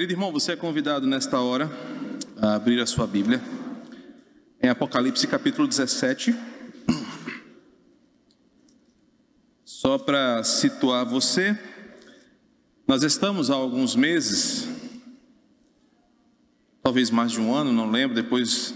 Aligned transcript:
Querido 0.00 0.14
irmão, 0.14 0.32
você 0.32 0.52
é 0.52 0.56
convidado 0.56 1.06
nesta 1.06 1.38
hora 1.40 1.70
a 2.40 2.54
abrir 2.54 2.80
a 2.80 2.86
sua 2.86 3.06
Bíblia 3.06 3.38
em 4.62 4.66
Apocalipse 4.66 5.26
capítulo 5.26 5.68
17. 5.68 6.34
Só 9.62 9.98
para 9.98 10.42
situar 10.42 11.04
você, 11.04 11.54
nós 12.88 13.02
estamos 13.02 13.50
há 13.50 13.54
alguns 13.54 13.94
meses, 13.94 14.66
talvez 16.82 17.10
mais 17.10 17.32
de 17.32 17.40
um 17.42 17.54
ano, 17.54 17.70
não 17.70 17.90
lembro, 17.90 18.14
depois 18.14 18.72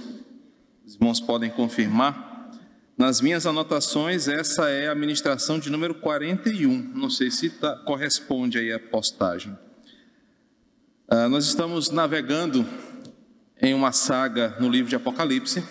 os 0.84 0.96
irmãos 0.96 1.20
podem 1.20 1.48
confirmar. 1.48 2.52
Nas 2.98 3.22
minhas 3.22 3.46
anotações, 3.46 4.28
essa 4.28 4.68
é 4.68 4.88
a 4.90 4.94
ministração 4.94 5.58
de 5.58 5.70
número 5.70 5.94
41. 5.94 6.92
Não 6.94 7.08
sei 7.08 7.30
se 7.30 7.48
tá, 7.48 7.76
corresponde 7.78 8.58
aí 8.58 8.70
a 8.70 8.78
postagem. 8.78 9.56
Uh, 11.14 11.28
nós 11.28 11.44
estamos 11.44 11.90
navegando 11.90 12.66
em 13.62 13.72
uma 13.72 13.92
saga 13.92 14.56
no 14.58 14.68
livro 14.68 14.88
de 14.90 14.96
Apocalipse, 14.96 15.62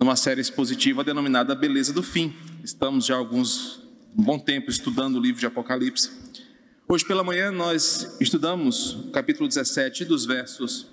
numa 0.00 0.16
série 0.16 0.40
expositiva 0.40 1.04
denominada 1.04 1.54
Beleza 1.54 1.92
do 1.92 2.02
Fim. 2.02 2.34
Estamos 2.64 3.04
já 3.04 3.16
há 3.16 3.18
alguns 3.18 3.86
um 4.16 4.22
bom 4.22 4.38
tempo 4.38 4.70
estudando 4.70 5.16
o 5.16 5.20
livro 5.20 5.38
de 5.38 5.44
Apocalipse. 5.44 6.10
Hoje 6.88 7.04
pela 7.04 7.22
manhã 7.22 7.50
nós 7.50 8.16
estudamos 8.18 8.94
o 8.94 9.10
capítulo 9.10 9.46
17 9.46 10.06
dos 10.06 10.24
versos 10.24 10.86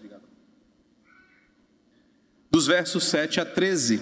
dos 2.51 2.67
versos 2.67 3.05
7 3.05 3.39
a 3.39 3.45
13 3.45 4.01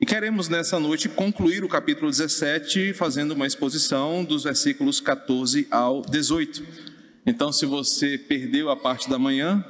e 0.00 0.06
queremos 0.06 0.48
nessa 0.48 0.78
noite 0.78 1.08
concluir 1.08 1.64
o 1.64 1.68
capítulo 1.68 2.08
17 2.08 2.92
fazendo 2.92 3.32
uma 3.32 3.48
exposição 3.48 4.24
dos 4.24 4.44
versículos 4.44 5.00
14 5.00 5.66
ao 5.72 6.02
18. 6.02 6.95
Então, 7.26 7.52
se 7.52 7.66
você 7.66 8.16
perdeu 8.16 8.70
a 8.70 8.76
parte 8.76 9.10
da 9.10 9.18
manhã, 9.18 9.64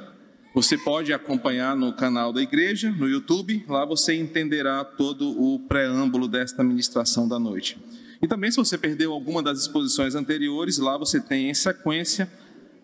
você 0.53 0.77
pode 0.77 1.11
acompanhar 1.11 1.75
no 1.75 1.91
canal 1.91 2.31
da 2.31 2.41
igreja, 2.41 2.91
no 2.91 3.09
YouTube, 3.09 3.65
lá 3.67 3.83
você 3.83 4.13
entenderá 4.13 4.85
todo 4.85 5.29
o 5.29 5.59
preâmbulo 5.59 6.27
desta 6.27 6.63
ministração 6.63 7.27
da 7.27 7.39
noite. 7.39 7.77
E 8.21 8.27
também, 8.27 8.51
se 8.51 8.57
você 8.57 8.77
perdeu 8.77 9.11
alguma 9.11 9.41
das 9.41 9.59
exposições 9.59 10.15
anteriores, 10.15 10.77
lá 10.77 10.97
você 10.97 11.19
tem 11.19 11.49
em 11.49 11.53
sequência 11.53 12.31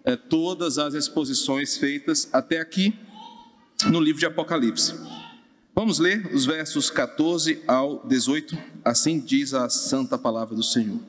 é, 0.03 0.15
todas 0.15 0.77
as 0.77 0.93
exposições 0.93 1.77
feitas 1.77 2.29
até 2.33 2.59
aqui 2.59 2.93
no 3.87 3.99
livro 3.99 4.19
de 4.19 4.25
Apocalipse. 4.25 4.93
Vamos 5.75 5.97
ler 5.97 6.31
os 6.33 6.45
versos 6.45 6.91
14 6.91 7.61
ao 7.67 8.05
18. 8.07 8.55
Assim 8.85 9.19
diz 9.19 9.53
a 9.53 9.67
santa 9.69 10.17
palavra 10.17 10.55
do 10.55 10.63
Senhor. 10.63 10.99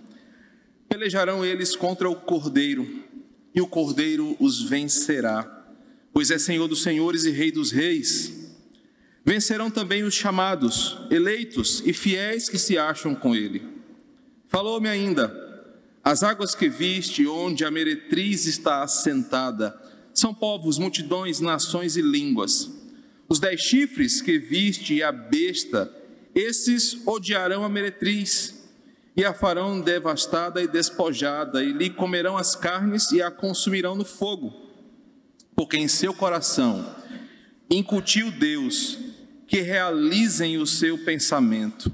Pelejarão 0.89 1.45
eles 1.45 1.77
contra 1.77 2.09
o 2.09 2.17
cordeiro, 2.17 3.04
e 3.55 3.61
o 3.61 3.67
cordeiro 3.67 4.37
os 4.41 4.63
vencerá, 4.63 5.65
pois 6.13 6.31
é 6.31 6.39
Senhor 6.39 6.67
dos 6.67 6.83
senhores 6.83 7.25
e 7.25 7.31
Rei 7.31 7.53
dos 7.53 7.71
reis. 7.71 8.33
Vencerão 9.25 9.71
também 9.71 10.03
os 10.03 10.15
chamados, 10.15 10.99
eleitos 11.11 11.83
e 11.87 11.93
fiéis 11.93 12.49
que 12.49 12.59
se 12.59 12.77
acham 12.77 13.15
com 13.15 13.35
ele. 13.35 13.63
Falou-me 14.49 14.89
ainda: 14.89 15.33
as 16.03 16.23
águas 16.23 16.55
que 16.55 16.69
viste, 16.69 17.27
onde 17.27 17.65
a 17.65 17.71
meretriz 17.71 18.47
está 18.47 18.83
assentada, 18.83 19.75
são 20.13 20.35
povos, 20.35 20.79
multidões, 20.79 21.41
nações 21.41 21.97
e 21.97 22.03
línguas. 22.03 22.71
Os 23.29 23.41
dez 23.41 23.61
chifres 23.61 24.21
que 24.21 24.39
viste 24.39 24.95
e 24.95 25.03
a 25.03 25.11
besta, 25.11 25.91
esses 26.35 27.07
odiarão 27.07 27.65
a 27.65 27.69
meretriz 27.69 28.54
e 29.17 29.25
a 29.25 29.33
farão 29.33 29.81
devastada 29.81 30.61
e 30.63 30.67
despojada, 30.67 31.63
e 31.63 31.73
lhe 31.73 31.91
comerão 31.91 32.37
as 32.37 32.57
carnes 32.57 33.13
e 33.13 33.23
a 33.23 33.31
consumirão 33.31 33.95
no 33.95 34.05
fogo, 34.05 34.53
porque 35.55 35.77
em 35.77 35.87
seu 35.87 36.13
coração 36.13 36.85
incutiu 37.71 38.31
Deus 38.31 38.99
que 39.47 39.61
realizem 39.61 40.59
o 40.59 40.67
seu 40.67 40.99
pensamento, 40.99 41.93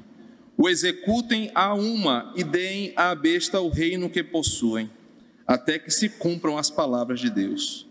o 0.56 0.68
executem 0.68 1.50
a 1.54 1.74
uma 1.74 2.32
e 2.36 2.44
deem 2.44 2.92
à 2.96 3.14
besta 3.14 3.60
o 3.60 3.68
reino 3.68 4.08
que 4.08 4.22
possuem, 4.22 4.90
até 5.46 5.78
que 5.78 5.90
se 5.90 6.08
cumpram 6.08 6.56
as 6.56 6.70
palavras 6.70 7.20
de 7.20 7.28
Deus. 7.28 7.86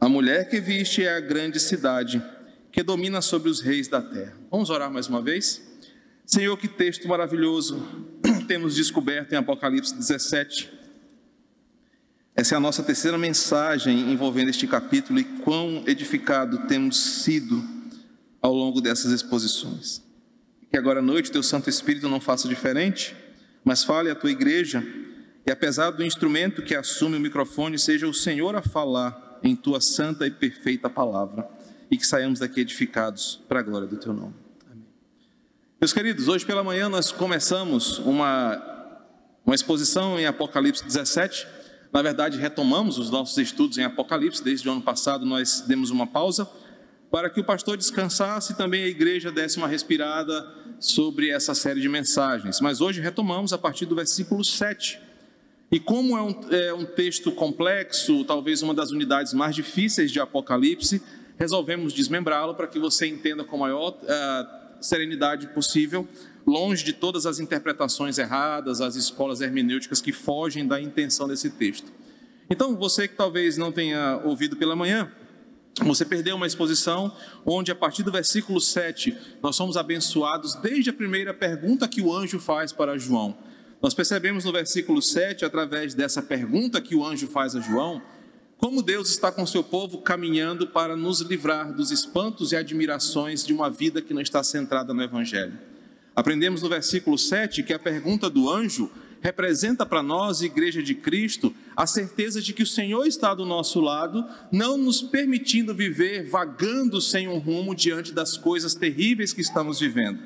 A 0.00 0.08
mulher 0.08 0.48
que 0.48 0.60
viste 0.60 1.02
é 1.02 1.16
a 1.16 1.20
grande 1.20 1.58
cidade 1.58 2.22
que 2.70 2.82
domina 2.82 3.20
sobre 3.20 3.48
os 3.48 3.60
reis 3.60 3.88
da 3.88 4.00
terra. 4.00 4.36
Vamos 4.50 4.70
orar 4.70 4.90
mais 4.90 5.08
uma 5.08 5.22
vez? 5.22 5.66
Senhor, 6.24 6.56
que 6.56 6.68
texto 6.68 7.08
maravilhoso 7.08 7.82
temos 8.48 8.74
descoberto 8.74 9.34
em 9.34 9.36
Apocalipse 9.36 9.94
17. 9.94 10.72
Essa 12.34 12.54
é 12.54 12.56
a 12.56 12.60
nossa 12.60 12.82
terceira 12.82 13.18
mensagem 13.18 14.10
envolvendo 14.10 14.48
este 14.48 14.66
capítulo 14.66 15.20
e 15.20 15.24
quão 15.24 15.84
edificado 15.86 16.66
temos 16.66 16.98
sido 17.22 17.62
ao 18.40 18.54
longo 18.54 18.80
dessas 18.80 19.12
exposições. 19.12 20.02
Que 20.70 20.78
agora 20.78 21.00
à 21.00 21.02
noite 21.02 21.30
teu 21.30 21.42
Santo 21.42 21.68
Espírito 21.68 22.08
não 22.08 22.20
faça 22.20 22.48
diferente, 22.48 23.14
mas 23.62 23.84
fale 23.84 24.10
à 24.10 24.14
tua 24.14 24.30
igreja 24.30 24.82
e 25.46 25.50
apesar 25.50 25.90
do 25.90 26.04
instrumento 26.04 26.62
que 26.62 26.74
assume 26.74 27.16
o 27.16 27.20
microfone, 27.20 27.78
seja 27.78 28.08
o 28.08 28.14
Senhor 28.14 28.56
a 28.56 28.62
falar 28.62 29.38
em 29.42 29.54
tua 29.54 29.80
santa 29.80 30.26
e 30.26 30.30
perfeita 30.30 30.88
palavra 30.88 31.46
e 31.90 31.98
que 31.98 32.06
saiamos 32.06 32.38
daqui 32.38 32.60
edificados 32.60 33.42
para 33.46 33.60
a 33.60 33.62
glória 33.62 33.86
do 33.86 33.96
teu 33.96 34.14
nome. 34.14 34.47
Meus 35.80 35.92
queridos, 35.92 36.26
hoje 36.26 36.44
pela 36.44 36.64
manhã 36.64 36.88
nós 36.88 37.12
começamos 37.12 38.00
uma, 38.00 38.60
uma 39.46 39.54
exposição 39.54 40.18
em 40.18 40.26
Apocalipse 40.26 40.84
17. 40.84 41.46
Na 41.92 42.02
verdade, 42.02 42.36
retomamos 42.36 42.98
os 42.98 43.10
nossos 43.10 43.38
estudos 43.38 43.78
em 43.78 43.84
Apocalipse, 43.84 44.42
desde 44.42 44.68
o 44.68 44.72
ano 44.72 44.82
passado 44.82 45.24
nós 45.24 45.60
demos 45.60 45.90
uma 45.90 46.04
pausa 46.04 46.50
para 47.12 47.30
que 47.30 47.38
o 47.38 47.44
pastor 47.44 47.76
descansasse 47.76 48.54
e 48.54 48.56
também 48.56 48.82
a 48.82 48.88
igreja 48.88 49.30
desse 49.30 49.56
uma 49.56 49.68
respirada 49.68 50.52
sobre 50.80 51.30
essa 51.30 51.54
série 51.54 51.80
de 51.80 51.88
mensagens. 51.88 52.60
Mas 52.60 52.80
hoje 52.80 53.00
retomamos 53.00 53.52
a 53.52 53.58
partir 53.58 53.86
do 53.86 53.94
versículo 53.94 54.44
7. 54.44 54.98
E 55.70 55.78
como 55.78 56.18
é 56.18 56.22
um, 56.22 56.40
é 56.50 56.74
um 56.74 56.84
texto 56.84 57.30
complexo, 57.30 58.24
talvez 58.24 58.62
uma 58.62 58.74
das 58.74 58.90
unidades 58.90 59.32
mais 59.32 59.54
difíceis 59.54 60.10
de 60.10 60.18
Apocalipse, 60.18 61.00
resolvemos 61.38 61.92
desmembrá-lo 61.92 62.56
para 62.56 62.66
que 62.66 62.80
você 62.80 63.06
entenda 63.06 63.44
com 63.44 63.56
maior 63.56 63.90
uh, 63.90 64.57
serenidade 64.80 65.48
possível, 65.48 66.06
longe 66.46 66.84
de 66.84 66.92
todas 66.92 67.26
as 67.26 67.38
interpretações 67.38 68.18
erradas, 68.18 68.80
as 68.80 68.96
escolas 68.96 69.40
hermenêuticas 69.40 70.00
que 70.00 70.12
fogem 70.12 70.66
da 70.66 70.80
intenção 70.80 71.28
desse 71.28 71.50
texto. 71.50 71.92
Então, 72.50 72.74
você 72.76 73.06
que 73.06 73.14
talvez 73.14 73.58
não 73.58 73.70
tenha 73.70 74.20
ouvido 74.24 74.56
pela 74.56 74.74
manhã, 74.74 75.12
você 75.84 76.04
perdeu 76.04 76.34
uma 76.34 76.46
exposição 76.46 77.14
onde, 77.44 77.70
a 77.70 77.74
partir 77.74 78.02
do 78.02 78.10
versículo 78.10 78.60
7, 78.60 79.16
nós 79.42 79.54
somos 79.54 79.76
abençoados 79.76 80.54
desde 80.56 80.90
a 80.90 80.92
primeira 80.92 81.32
pergunta 81.32 81.86
que 81.86 82.00
o 82.00 82.12
anjo 82.12 82.38
faz 82.38 82.72
para 82.72 82.98
João. 82.98 83.36
Nós 83.80 83.94
percebemos 83.94 84.44
no 84.44 84.52
versículo 84.52 85.00
7, 85.00 85.44
através 85.44 85.94
dessa 85.94 86.20
pergunta 86.20 86.80
que 86.80 86.96
o 86.96 87.04
anjo 87.04 87.28
faz 87.28 87.54
a 87.54 87.60
João, 87.60 88.02
como 88.58 88.82
Deus 88.82 89.08
está 89.08 89.30
com 89.30 89.46
seu 89.46 89.62
povo 89.62 89.98
caminhando 89.98 90.66
para 90.66 90.96
nos 90.96 91.20
livrar 91.20 91.72
dos 91.72 91.92
espantos 91.92 92.50
e 92.50 92.56
admirações 92.56 93.46
de 93.46 93.52
uma 93.52 93.70
vida 93.70 94.02
que 94.02 94.12
não 94.12 94.20
está 94.20 94.42
centrada 94.42 94.92
no 94.92 95.02
Evangelho. 95.02 95.56
Aprendemos 96.14 96.62
no 96.62 96.68
versículo 96.68 97.16
7 97.16 97.62
que 97.62 97.72
a 97.72 97.78
pergunta 97.78 98.28
do 98.28 98.50
anjo 98.50 98.90
representa 99.20 99.86
para 99.86 100.02
nós, 100.02 100.42
Igreja 100.42 100.82
de 100.82 100.94
Cristo, 100.94 101.54
a 101.76 101.86
certeza 101.86 102.42
de 102.42 102.52
que 102.52 102.64
o 102.64 102.66
Senhor 102.66 103.06
está 103.06 103.32
do 103.32 103.46
nosso 103.46 103.80
lado, 103.80 104.24
não 104.50 104.76
nos 104.76 105.00
permitindo 105.02 105.72
viver 105.72 106.28
vagando 106.28 107.00
sem 107.00 107.28
um 107.28 107.38
rumo 107.38 107.76
diante 107.76 108.12
das 108.12 108.36
coisas 108.36 108.74
terríveis 108.74 109.32
que 109.32 109.40
estamos 109.40 109.78
vivendo. 109.78 110.18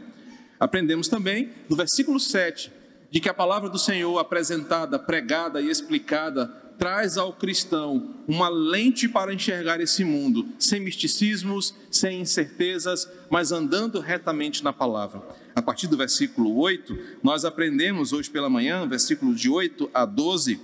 Aprendemos 0.59 1.07
também 1.07 1.51
no 1.69 1.77
versículo 1.77 2.19
7 2.19 2.73
de 3.11 3.21
que 3.21 3.29
a 3.29 3.35
palavra 3.35 3.69
do 3.69 3.79
Senhor 3.79 4.19
apresentada, 4.19 4.99
pregada 4.99 5.61
e 5.61 5.69
explicada 5.69 6.62
traz 6.83 7.17
ao 7.17 7.33
cristão 7.33 8.13
uma 8.27 8.49
lente 8.49 9.09
para 9.09 9.33
enxergar 9.33 9.81
esse 9.81 10.03
mundo, 10.03 10.49
sem 10.59 10.81
misticismos, 10.81 11.73
sem 11.89 12.23
incertezas, 12.23 13.09
mas 13.31 13.53
andando 13.53 14.01
retamente 14.01 14.65
na 14.65 14.73
palavra. 14.73 15.23
A 15.55 15.63
partir 15.63 15.87
do 15.87 15.97
versículo 15.97 16.59
8, 16.59 16.99
nós 17.23 17.45
aprendemos 17.45 18.13
hoje 18.13 18.29
pela 18.29 18.51
manhã, 18.51 18.85
versículos 18.85 19.41
de 19.41 19.49
8 19.49 19.91
a 19.95 20.05
12, 20.05 20.59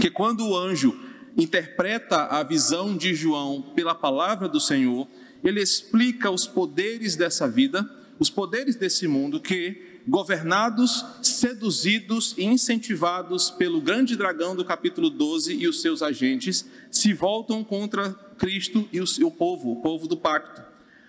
que 0.00 0.08
quando 0.08 0.48
o 0.48 0.56
anjo 0.56 0.98
interpreta 1.36 2.24
a 2.24 2.42
visão 2.42 2.96
de 2.96 3.14
João 3.14 3.60
pela 3.60 3.94
palavra 3.94 4.48
do 4.48 4.58
Senhor, 4.58 5.06
ele 5.44 5.60
explica 5.60 6.30
os 6.30 6.46
poderes 6.46 7.16
dessa 7.16 7.46
vida, 7.46 7.86
os 8.18 8.30
poderes 8.30 8.76
desse 8.76 9.06
mundo 9.08 9.40
que 9.40 9.94
governados, 10.06 11.04
seduzidos 11.22 12.34
e 12.36 12.44
incentivados 12.44 13.50
pelo 13.50 13.80
grande 13.80 14.16
dragão 14.16 14.54
do 14.54 14.64
capítulo 14.64 15.08
12 15.08 15.54
e 15.54 15.66
os 15.66 15.80
seus 15.80 16.02
agentes, 16.02 16.66
se 16.90 17.12
voltam 17.12 17.64
contra 17.64 18.10
Cristo 18.38 18.86
e 18.92 19.00
o 19.00 19.06
seu 19.06 19.30
povo, 19.30 19.72
o 19.72 19.80
povo 19.80 20.06
do 20.06 20.16
pacto. 20.16 20.62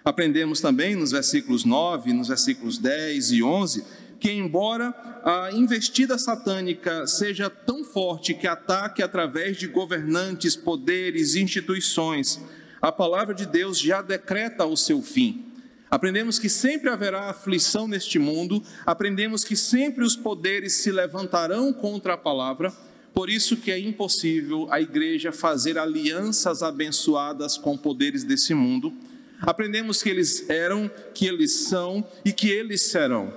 Aprendemos 0.03 0.61
também 0.61 0.95
nos 0.95 1.11
versículos 1.11 1.65
9, 1.65 2.13
nos 2.13 2.27
versículos 2.27 2.77
10 2.77 3.31
e 3.31 3.43
11, 3.43 3.83
que, 4.19 4.31
embora 4.31 4.93
a 5.25 5.51
investida 5.51 6.17
satânica 6.17 7.05
seja 7.07 7.49
tão 7.49 7.83
forte 7.83 8.33
que 8.33 8.47
ataque 8.47 9.01
através 9.01 9.57
de 9.57 9.67
governantes, 9.67 10.55
poderes, 10.55 11.35
instituições, 11.35 12.39
a 12.81 12.91
palavra 12.91 13.33
de 13.33 13.45
Deus 13.45 13.79
já 13.79 14.01
decreta 14.01 14.65
o 14.65 14.77
seu 14.77 15.01
fim. 15.01 15.43
Aprendemos 15.89 16.39
que 16.39 16.49
sempre 16.49 16.89
haverá 16.89 17.29
aflição 17.29 17.87
neste 17.87 18.17
mundo, 18.17 18.63
aprendemos 18.85 19.43
que 19.43 19.55
sempre 19.55 20.03
os 20.03 20.15
poderes 20.15 20.73
se 20.73 20.91
levantarão 20.91 21.71
contra 21.71 22.13
a 22.13 22.17
palavra, 22.17 22.73
por 23.13 23.29
isso 23.29 23.55
que 23.55 23.71
é 23.71 23.79
impossível 23.79 24.67
a 24.71 24.81
igreja 24.81 25.31
fazer 25.31 25.77
alianças 25.77 26.63
abençoadas 26.63 27.57
com 27.57 27.77
poderes 27.77 28.23
desse 28.23 28.53
mundo. 28.53 28.93
Aprendemos 29.39 30.01
que 30.01 30.09
eles 30.09 30.49
eram, 30.49 30.89
que 31.13 31.27
eles 31.27 31.51
são 31.51 32.05
e 32.25 32.33
que 32.33 32.49
eles 32.49 32.81
serão. 32.81 33.33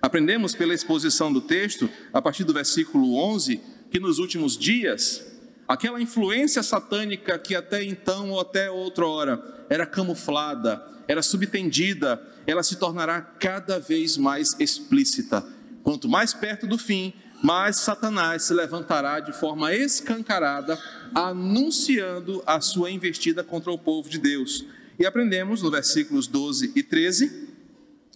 Aprendemos 0.00 0.54
pela 0.54 0.74
exposição 0.74 1.32
do 1.32 1.40
texto, 1.40 1.88
a 2.12 2.22
partir 2.22 2.44
do 2.44 2.52
versículo 2.52 3.16
11, 3.16 3.60
que 3.90 4.00
nos 4.00 4.18
últimos 4.18 4.56
dias, 4.56 5.24
aquela 5.68 6.00
influência 6.00 6.62
satânica 6.62 7.38
que 7.38 7.54
até 7.54 7.84
então 7.84 8.30
ou 8.30 8.40
até 8.40 8.70
outra 8.70 9.06
hora 9.06 9.55
era 9.68 9.86
camuflada, 9.86 10.82
era 11.08 11.22
subtendida, 11.22 12.20
ela 12.46 12.62
se 12.62 12.76
tornará 12.76 13.20
cada 13.20 13.78
vez 13.78 14.16
mais 14.16 14.58
explícita. 14.58 15.44
Quanto 15.82 16.08
mais 16.08 16.34
perto 16.34 16.66
do 16.66 16.78
fim, 16.78 17.12
mais 17.42 17.76
Satanás 17.76 18.44
se 18.44 18.54
levantará 18.54 19.20
de 19.20 19.32
forma 19.32 19.74
escancarada, 19.74 20.78
anunciando 21.14 22.42
a 22.46 22.60
sua 22.60 22.90
investida 22.90 23.44
contra 23.44 23.70
o 23.70 23.78
povo 23.78 24.08
de 24.08 24.18
Deus. 24.18 24.64
E 24.98 25.04
aprendemos 25.04 25.62
no 25.62 25.70
versículos 25.70 26.26
12 26.26 26.72
e 26.74 26.82
13 26.82 27.48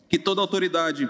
que 0.08 0.19
toda 0.19 0.41
autoridade 0.41 1.08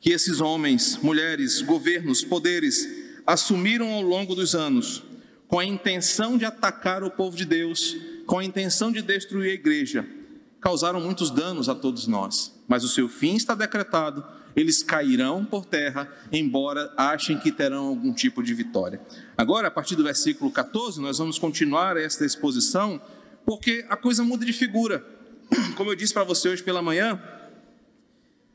que 0.00 0.10
esses 0.10 0.40
homens, 0.40 0.98
mulheres, 0.98 1.62
governos, 1.62 2.22
poderes 2.22 2.86
assumiram 3.26 3.88
ao 3.92 4.02
longo 4.02 4.34
dos 4.34 4.54
anos, 4.54 5.02
com 5.48 5.58
a 5.58 5.64
intenção 5.64 6.36
de 6.36 6.44
atacar 6.44 7.02
o 7.02 7.10
povo 7.10 7.36
de 7.36 7.44
Deus, 7.44 7.96
com 8.26 8.38
a 8.38 8.44
intenção 8.44 8.90
de 8.90 9.00
destruir 9.00 9.50
a 9.50 9.54
igreja, 9.54 10.06
causaram 10.60 11.00
muitos 11.00 11.30
danos 11.30 11.68
a 11.68 11.74
todos 11.74 12.06
nós. 12.06 12.52
Mas 12.66 12.82
o 12.82 12.88
seu 12.88 13.08
fim 13.08 13.36
está 13.36 13.54
decretado, 13.54 14.24
eles 14.56 14.82
cairão 14.82 15.44
por 15.44 15.64
terra, 15.64 16.10
embora 16.32 16.92
achem 16.96 17.38
que 17.38 17.52
terão 17.52 17.86
algum 17.86 18.12
tipo 18.12 18.42
de 18.42 18.52
vitória. 18.52 19.00
Agora, 19.36 19.68
a 19.68 19.70
partir 19.70 19.94
do 19.94 20.02
versículo 20.02 20.50
14, 20.50 21.00
nós 21.00 21.18
vamos 21.18 21.38
continuar 21.38 21.96
esta 21.96 22.24
exposição, 22.24 23.00
porque 23.44 23.86
a 23.88 23.96
coisa 23.96 24.24
muda 24.24 24.44
de 24.44 24.52
figura. 24.52 25.04
Como 25.76 25.90
eu 25.90 25.94
disse 25.94 26.12
para 26.12 26.24
você 26.24 26.48
hoje 26.48 26.62
pela 26.62 26.82
manhã, 26.82 27.22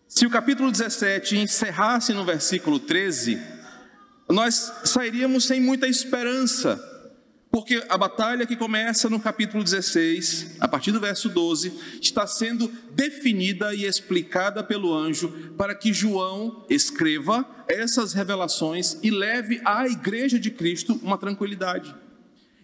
se 0.08 0.26
o 0.26 0.30
capítulo 0.30 0.70
17 0.70 1.38
encerrasse 1.38 2.12
no 2.14 2.26
versículo 2.26 2.80
13, 2.80 3.40
nós 4.28 4.74
sairíamos 4.84 5.46
sem 5.46 5.62
muita 5.62 5.88
esperança, 5.88 6.91
porque 7.52 7.84
a 7.90 7.98
batalha 7.98 8.48
que 8.48 8.56
começa 8.56 9.10
no 9.10 9.20
capítulo 9.20 9.62
16, 9.62 10.56
a 10.62 10.70
partir 10.70 10.94
do 10.94 11.02
verso 11.02 11.28
12, 11.28 12.00
está 12.02 12.26
sendo 12.26 12.72
definida 12.94 13.76
e 13.76 13.84
explicada 13.84 14.64
pelo 14.64 14.94
anjo 14.94 15.54
para 15.58 15.76
que 15.76 15.92
João 15.92 16.66
escreva 16.70 17.46
essas 17.68 18.14
revelações 18.14 18.98
e 19.04 19.12
leve 19.12 19.62
à 19.66 19.86
igreja 19.86 20.40
de 20.40 20.50
Cristo 20.50 20.98
uma 21.04 21.18
tranquilidade. 21.18 21.94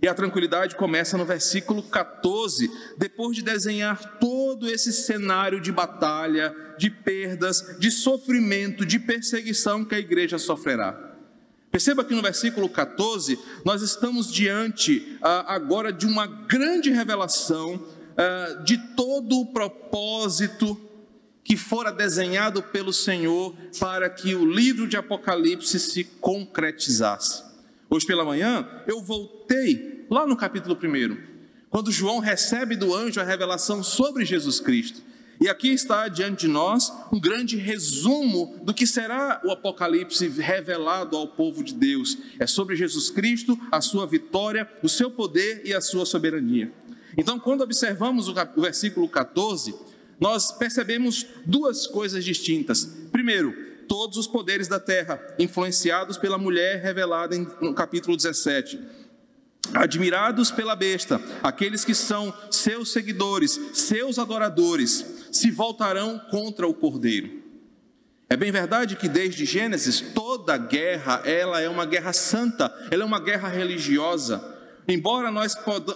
E 0.01 0.07
a 0.07 0.13
tranquilidade 0.13 0.75
começa 0.75 1.17
no 1.17 1.25
versículo 1.25 1.83
14, 1.83 2.71
depois 2.97 3.35
de 3.35 3.41
desenhar 3.41 4.19
todo 4.19 4.69
esse 4.69 4.93
cenário 4.93 5.59
de 5.59 5.71
batalha, 5.71 6.55
de 6.77 6.89
perdas, 6.89 7.75
de 7.79 7.91
sofrimento, 7.91 8.85
de 8.85 8.99
perseguição 8.99 9.83
que 9.83 9.95
a 9.95 9.99
igreja 9.99 10.37
sofrerá. 10.37 11.06
Perceba 11.77 12.03
que 12.03 12.15
no 12.15 12.23
versículo 12.23 12.67
14, 12.67 13.37
nós 13.63 13.83
estamos 13.83 14.33
diante 14.33 15.15
ah, 15.21 15.53
agora 15.53 15.93
de 15.93 16.07
uma 16.07 16.25
grande 16.25 16.89
revelação 16.89 17.85
ah, 18.17 18.63
de 18.65 18.79
todo 18.95 19.41
o 19.41 19.45
propósito 19.53 20.75
que 21.43 21.55
fora 21.55 21.91
desenhado 21.91 22.63
pelo 22.63 22.91
Senhor 22.91 23.55
para 23.79 24.09
que 24.09 24.33
o 24.33 24.43
livro 24.43 24.87
de 24.87 24.97
Apocalipse 24.97 25.79
se 25.79 26.03
concretizasse. 26.03 27.43
Hoje 27.87 28.07
pela 28.07 28.25
manhã, 28.25 28.67
eu 28.87 28.99
voltei 28.99 30.07
lá 30.09 30.25
no 30.25 30.35
capítulo 30.35 30.75
1, 30.75 31.15
quando 31.69 31.91
João 31.91 32.17
recebe 32.17 32.75
do 32.75 32.91
anjo 32.95 33.21
a 33.21 33.23
revelação 33.23 33.83
sobre 33.83 34.25
Jesus 34.25 34.59
Cristo. 34.59 35.03
E 35.39 35.47
aqui 35.47 35.69
está 35.69 36.07
diante 36.07 36.41
de 36.41 36.47
nós 36.47 36.91
um 37.11 37.19
grande 37.19 37.57
resumo 37.57 38.55
do 38.63 38.73
que 38.73 38.87
será 38.87 39.39
o 39.43 39.51
Apocalipse 39.51 40.27
revelado 40.27 41.15
ao 41.15 41.27
povo 41.27 41.63
de 41.63 41.73
Deus. 41.73 42.17
É 42.39 42.47
sobre 42.47 42.75
Jesus 42.75 43.09
Cristo, 43.09 43.57
a 43.71 43.79
sua 43.79 44.07
vitória, 44.07 44.67
o 44.81 44.89
seu 44.89 45.11
poder 45.11 45.61
e 45.63 45.73
a 45.73 45.81
sua 45.81 46.05
soberania. 46.05 46.71
Então, 47.15 47.39
quando 47.39 47.61
observamos 47.61 48.27
o 48.27 48.33
versículo 48.57 49.07
14, 49.07 49.75
nós 50.19 50.51
percebemos 50.51 51.25
duas 51.45 51.85
coisas 51.85 52.23
distintas. 52.25 52.85
Primeiro, 53.11 53.53
todos 53.87 54.17
os 54.17 54.27
poderes 54.27 54.67
da 54.67 54.79
terra, 54.79 55.19
influenciados 55.39 56.17
pela 56.17 56.37
mulher 56.37 56.81
revelada 56.81 57.37
no 57.61 57.73
capítulo 57.73 58.17
17. 58.17 58.79
Admirados 59.73 60.49
pela 60.49 60.75
besta, 60.75 61.21
aqueles 61.43 61.83
que 61.83 61.93
são 61.93 62.33
seus 62.49 62.91
seguidores, 62.91 63.59
seus 63.73 64.17
adoradores, 64.17 65.16
se 65.37 65.51
voltarão 65.51 66.19
contra 66.29 66.67
o 66.67 66.73
cordeiro. 66.73 67.43
É 68.29 68.35
bem 68.35 68.51
verdade 68.51 68.97
que 68.97 69.07
desde 69.07 69.45
Gênesis 69.45 70.01
toda 70.01 70.57
guerra, 70.57 71.21
ela 71.23 71.61
é 71.61 71.69
uma 71.69 71.85
guerra 71.85 72.11
santa, 72.11 72.73
ela 72.91 73.03
é 73.03 73.05
uma 73.05 73.21
guerra 73.21 73.47
religiosa. 73.47 74.55
Embora 74.85 75.31
nós 75.31 75.55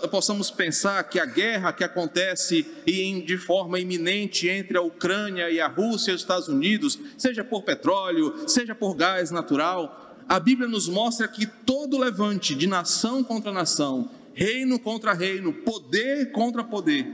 possamos 0.09 0.51
pensar 0.51 1.03
que 1.05 1.19
a 1.19 1.25
guerra 1.25 1.73
que 1.73 1.83
acontece 1.83 2.65
de 2.85 3.38
forma 3.38 3.79
iminente 3.79 4.47
entre 4.47 4.77
a 4.77 4.81
Ucrânia 4.81 5.49
e 5.49 5.59
a 5.59 5.67
Rússia 5.67 6.11
e 6.11 6.15
os 6.15 6.21
Estados 6.21 6.47
Unidos, 6.47 6.99
seja 7.17 7.43
por 7.43 7.63
petróleo, 7.63 8.47
seja 8.47 8.75
por 8.75 8.95
gás 8.95 9.31
natural, 9.31 10.15
a 10.27 10.39
Bíblia 10.39 10.67
nos 10.67 10.88
mostra 10.88 11.27
que 11.27 11.45
todo 11.45 11.97
levante 11.97 12.55
de 12.55 12.67
nação 12.67 13.23
contra 13.23 13.51
nação, 13.51 14.09
reino 14.33 14.79
contra 14.79 15.13
reino, 15.13 15.51
poder 15.51 16.31
contra 16.31 16.63
poder, 16.63 17.07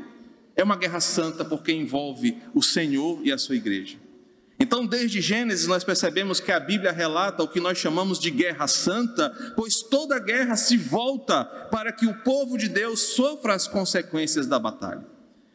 é 0.58 0.64
uma 0.64 0.76
guerra 0.76 1.00
santa 1.00 1.46
porque 1.46 1.72
envolve 1.72 2.38
o 2.54 2.64
Senhor 2.64 3.22
e 3.24 3.32
a 3.32 3.38
sua 3.38 3.56
igreja. 3.56 3.98
Então, 4.60 4.88
desde 4.88 5.22
Gênesis, 5.22 5.68
nós 5.68 5.84
percebemos 5.84 6.40
que 6.40 6.52
a 6.52 6.60
Bíblia 6.60 6.92
relata 6.92 7.44
o 7.44 7.48
que 7.48 7.60
nós 7.60 7.78
chamamos 7.78 8.18
de 8.18 8.32
guerra 8.32 8.68
santa, 8.68 9.30
pois 9.56 9.84
toda 9.84 10.18
guerra 10.18 10.56
se 10.56 10.76
volta 10.76 11.46
para 11.46 11.92
que 11.92 12.08
o 12.08 12.24
povo 12.24 12.58
de 12.58 12.68
Deus 12.68 13.00
sofra 13.00 13.54
as 13.54 13.68
consequências 13.68 14.48
da 14.48 14.58
batalha. 14.58 15.06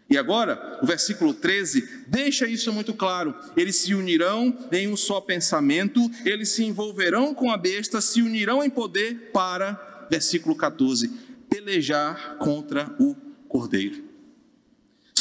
E 0.09 0.17
agora, 0.17 0.79
o 0.81 0.87
versículo 0.87 1.35
13 1.35 2.05
deixa 2.07 2.47
isso 2.47 2.73
muito 2.73 2.95
claro. 2.95 3.35
Eles 3.57 3.77
se 3.77 3.93
unirão 3.93 4.57
em 4.71 4.87
um 4.87 4.97
só 4.97 5.21
pensamento, 5.21 6.09
eles 6.25 6.51
se 6.51 6.63
envolverão 6.65 7.35
com 7.35 7.51
a 7.51 7.57
besta, 7.57 8.01
se 8.01 8.23
unirão 8.23 8.63
em 8.63 8.71
poder 8.71 9.33
para, 9.33 10.07
versículo 10.09 10.55
14, 10.55 11.09
pelejar 11.51 12.37
contra 12.37 12.95
o 13.01 13.17
cordeiro. 13.49 14.12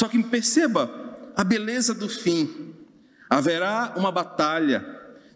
Só 0.02 0.08
que 0.08 0.20
perceba 0.20 0.90
a 1.36 1.44
beleza 1.44 1.94
do 1.94 2.08
fim 2.08 2.74
haverá 3.30 3.94
uma 3.96 4.10
batalha. 4.10 4.84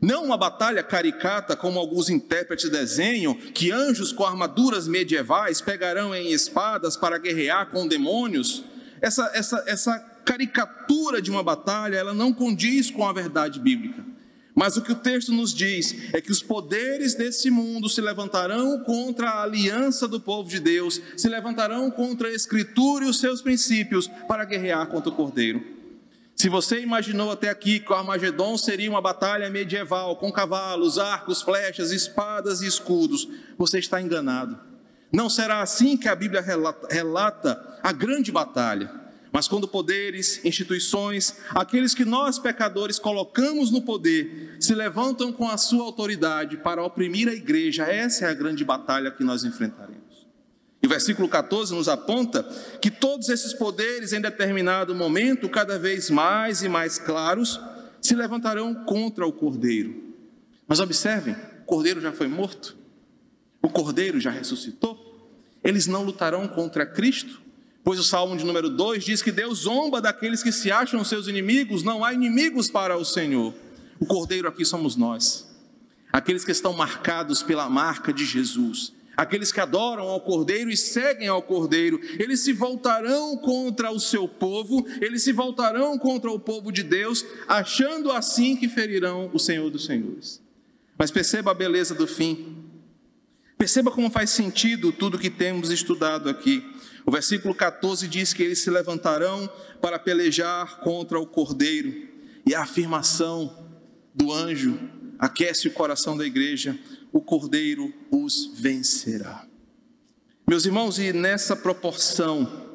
Não 0.01 0.25
uma 0.25 0.37
batalha 0.37 0.83
caricata, 0.83 1.55
como 1.55 1.79
alguns 1.79 2.11
intérpretes 2.11 2.69
desenham, 2.69 3.33
que 3.33 3.71
anjos 3.71 4.11
com 4.11 4.25
armaduras 4.25 4.89
medievais 4.89 5.61
pegarão 5.61 6.13
em 6.13 6.33
espadas 6.33 6.97
para 6.97 7.17
guerrear 7.17 7.71
com 7.71 7.87
demônios. 7.87 8.65
Essa, 9.01 9.31
essa, 9.35 9.63
essa 9.69 10.01
caricatura 10.25 11.23
de 11.23 11.31
uma 11.31 11.45
batalha, 11.45 11.95
ela 11.95 12.13
não 12.13 12.33
condiz 12.33 12.91
com 12.91 13.09
a 13.09 13.13
verdade 13.13 13.61
bíblica. 13.61 14.05
Mas 14.57 14.75
o 14.75 14.81
que 14.81 14.91
o 14.91 14.97
texto 14.97 15.33
nos 15.33 15.53
diz 15.53 15.95
é 16.15 16.21
que 16.21 16.33
os 16.33 16.43
poderes 16.43 17.15
desse 17.15 17.51
mundo 17.51 17.91
se 17.91 18.01
levantarão 18.01 18.83
contra 18.85 19.29
a 19.29 19.43
aliança 19.43 20.09
do 20.09 20.19
povo 20.19 20.49
de 20.49 20.59
Deus, 20.59 20.99
se 21.15 21.29
levantarão 21.29 21.91
contra 21.91 22.29
a 22.29 22.33
Escritura 22.33 23.05
e 23.05 23.09
os 23.09 23.21
seus 23.21 23.43
princípios 23.43 24.09
para 24.27 24.47
guerrear 24.47 24.87
contra 24.87 25.11
o 25.11 25.15
Cordeiro. 25.15 25.63
Se 26.35 26.49
você 26.49 26.81
imaginou 26.81 27.31
até 27.31 27.51
aqui 27.51 27.81
que 27.81 27.93
o 27.93 27.95
Armagedon 27.95 28.57
seria 28.57 28.89
uma 28.89 29.03
batalha 29.03 29.51
medieval 29.51 30.17
com 30.17 30.33
cavalos, 30.33 30.99
arcos, 30.99 31.43
flechas, 31.43 31.93
espadas 31.93 32.63
e 32.63 32.67
escudos, 32.67 33.29
você 33.59 33.79
está 33.79 34.01
enganado. 34.01 34.59
Não 35.13 35.29
será 35.29 35.61
assim 35.61 35.99
que 35.99 36.09
a 36.09 36.17
Bíblia 36.17 36.41
relata, 36.41 36.89
relata 36.91 37.79
a 37.83 37.93
grande 37.93 38.33
batalha. 38.33 39.06
Mas 39.37 39.47
quando 39.47 39.69
poderes, 39.69 40.43
instituições, 40.47 41.37
aqueles 41.51 41.95
que 41.95 42.07
nós 42.07 42.39
pecadores 42.39 42.99
colocamos 42.99 43.71
no 43.71 43.83
poder, 43.83 44.57
se 44.59 44.75
levantam 44.75 45.31
com 45.31 45.47
a 45.47 45.59
sua 45.59 45.85
autoridade 45.85 46.57
para 46.57 46.83
oprimir 46.83 47.29
a 47.29 47.35
igreja, 47.35 47.85
essa 47.85 48.25
é 48.25 48.31
a 48.31 48.33
grande 48.33 48.65
batalha 48.65 49.11
que 49.11 49.23
nós 49.23 49.45
enfrentaremos. 49.45 50.27
E 50.83 50.87
o 50.87 50.89
versículo 50.89 51.29
14 51.29 51.75
nos 51.75 51.87
aponta 51.87 52.45
que 52.81 52.91
todos 52.91 53.29
esses 53.29 53.53
poderes, 53.53 54.15
em 54.15 54.23
determinado 54.23 54.95
momento, 54.95 55.51
cada 55.51 55.79
vez 55.79 56.09
mais 56.09 56.63
e 56.63 56.69
mais 56.71 56.99
claros, 56.99 57.61
se 58.01 58.15
levantarão 58.15 58.87
contra 58.87 59.27
o 59.27 59.33
cordeiro. 59.35 60.15
Mas 60.67 60.81
observem: 60.81 61.37
o 61.61 61.65
cordeiro 61.67 62.01
já 62.01 62.11
foi 62.11 62.27
morto, 62.27 62.75
o 63.61 63.69
cordeiro 63.69 64.19
já 64.19 64.31
ressuscitou. 64.31 65.29
Eles 65.63 65.87
não 65.87 66.05
lutarão 66.05 66.49
contra 66.49 66.87
Cristo, 66.87 67.45
pois 67.87 68.01
o 68.01 68.03
Salmo 68.03 68.37
de 68.37 68.45
número 68.45 68.69
2 68.69 69.05
diz 69.05 69.23
que 69.23 69.31
Deus 69.31 69.61
zomba 69.61 70.01
daqueles 70.01 70.43
que 70.43 70.51
se 70.51 70.73
acham 70.73 71.05
seus 71.05 71.29
inimigos, 71.29 71.85
não 71.85 72.05
há 72.05 72.13
inimigos 72.13 72.69
para 72.69 72.97
o 72.97 73.05
Senhor. 73.05 73.55
O 74.01 74.05
cordeiro 74.05 74.49
aqui 74.49 74.65
somos 74.65 74.97
nós, 74.97 75.47
aqueles 76.13 76.45
que 76.45 76.51
estão 76.51 76.73
marcados 76.73 77.45
pela 77.45 77.71
marca 77.71 78.13
de 78.13 78.25
Jesus, 78.25 78.93
aqueles 79.17 79.53
que 79.53 79.61
adoram 79.61 80.09
ao 80.09 80.21
Cordeiro 80.21 80.69
e 80.69 80.77
seguem 80.77 81.29
ao 81.29 81.41
Cordeiro, 81.41 82.01
eles 82.19 82.41
se 82.41 82.53
voltarão 82.53 83.37
contra 83.37 83.93
o 83.93 84.01
seu 84.01 84.27
povo, 84.27 84.85
eles 85.01 85.23
se 85.23 85.31
voltarão 85.31 85.97
contra 85.97 86.29
o 86.29 86.41
povo 86.41 86.73
de 86.73 86.83
Deus, 86.83 87.25
achando 87.47 88.11
assim 88.11 88.57
que 88.57 88.69
ferirão 88.69 89.31
o 89.33 89.39
Senhor 89.39 89.71
dos 89.71 89.85
Senhores. 89.85 90.43
Mas 90.99 91.13
perceba 91.13 91.53
a 91.53 91.55
beleza 91.55 91.95
do 91.95 92.09
fim. 92.09 92.65
Perceba 93.57 93.93
como 93.93 94.11
faz 94.11 94.31
sentido 94.31 94.91
tudo 94.91 95.21
que 95.21 95.31
temos 95.31 95.71
estudado 95.71 96.29
aqui. 96.29 96.75
O 97.07 97.11
versículo 97.13 97.55
14 97.55 98.09
diz 98.09 98.33
que 98.33 98.43
eles 98.43 98.59
se 98.59 98.69
levantarão 98.69 99.49
para 99.81 99.97
pelejar 99.97 100.81
contra 100.81 101.21
o 101.21 101.27
cordeiro, 101.27 102.09
e 102.45 102.53
a 102.53 102.63
afirmação 102.63 103.65
do 104.13 104.33
anjo 104.33 104.79
aquece 105.17 105.69
o 105.69 105.73
coração 105.73 106.17
da 106.17 106.27
igreja: 106.27 106.77
o 107.13 107.21
cordeiro 107.21 107.95
os 108.11 108.51
vencerá. 108.55 109.47
Meus 110.49 110.67
irmãos, 110.67 110.99
e 110.99 111.13
nessa 111.13 111.55
proporção, 111.55 112.67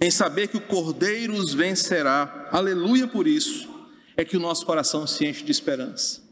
em 0.00 0.10
saber 0.10 0.48
que 0.48 0.56
o 0.56 0.66
cordeiro 0.66 1.34
os 1.34 1.54
vencerá, 1.54 2.48
aleluia 2.50 3.06
por 3.06 3.28
isso, 3.28 3.68
é 4.16 4.24
que 4.24 4.36
o 4.36 4.40
nosso 4.40 4.66
coração 4.66 5.06
se 5.06 5.24
enche 5.24 5.44
de 5.44 5.52
esperança. 5.52 6.25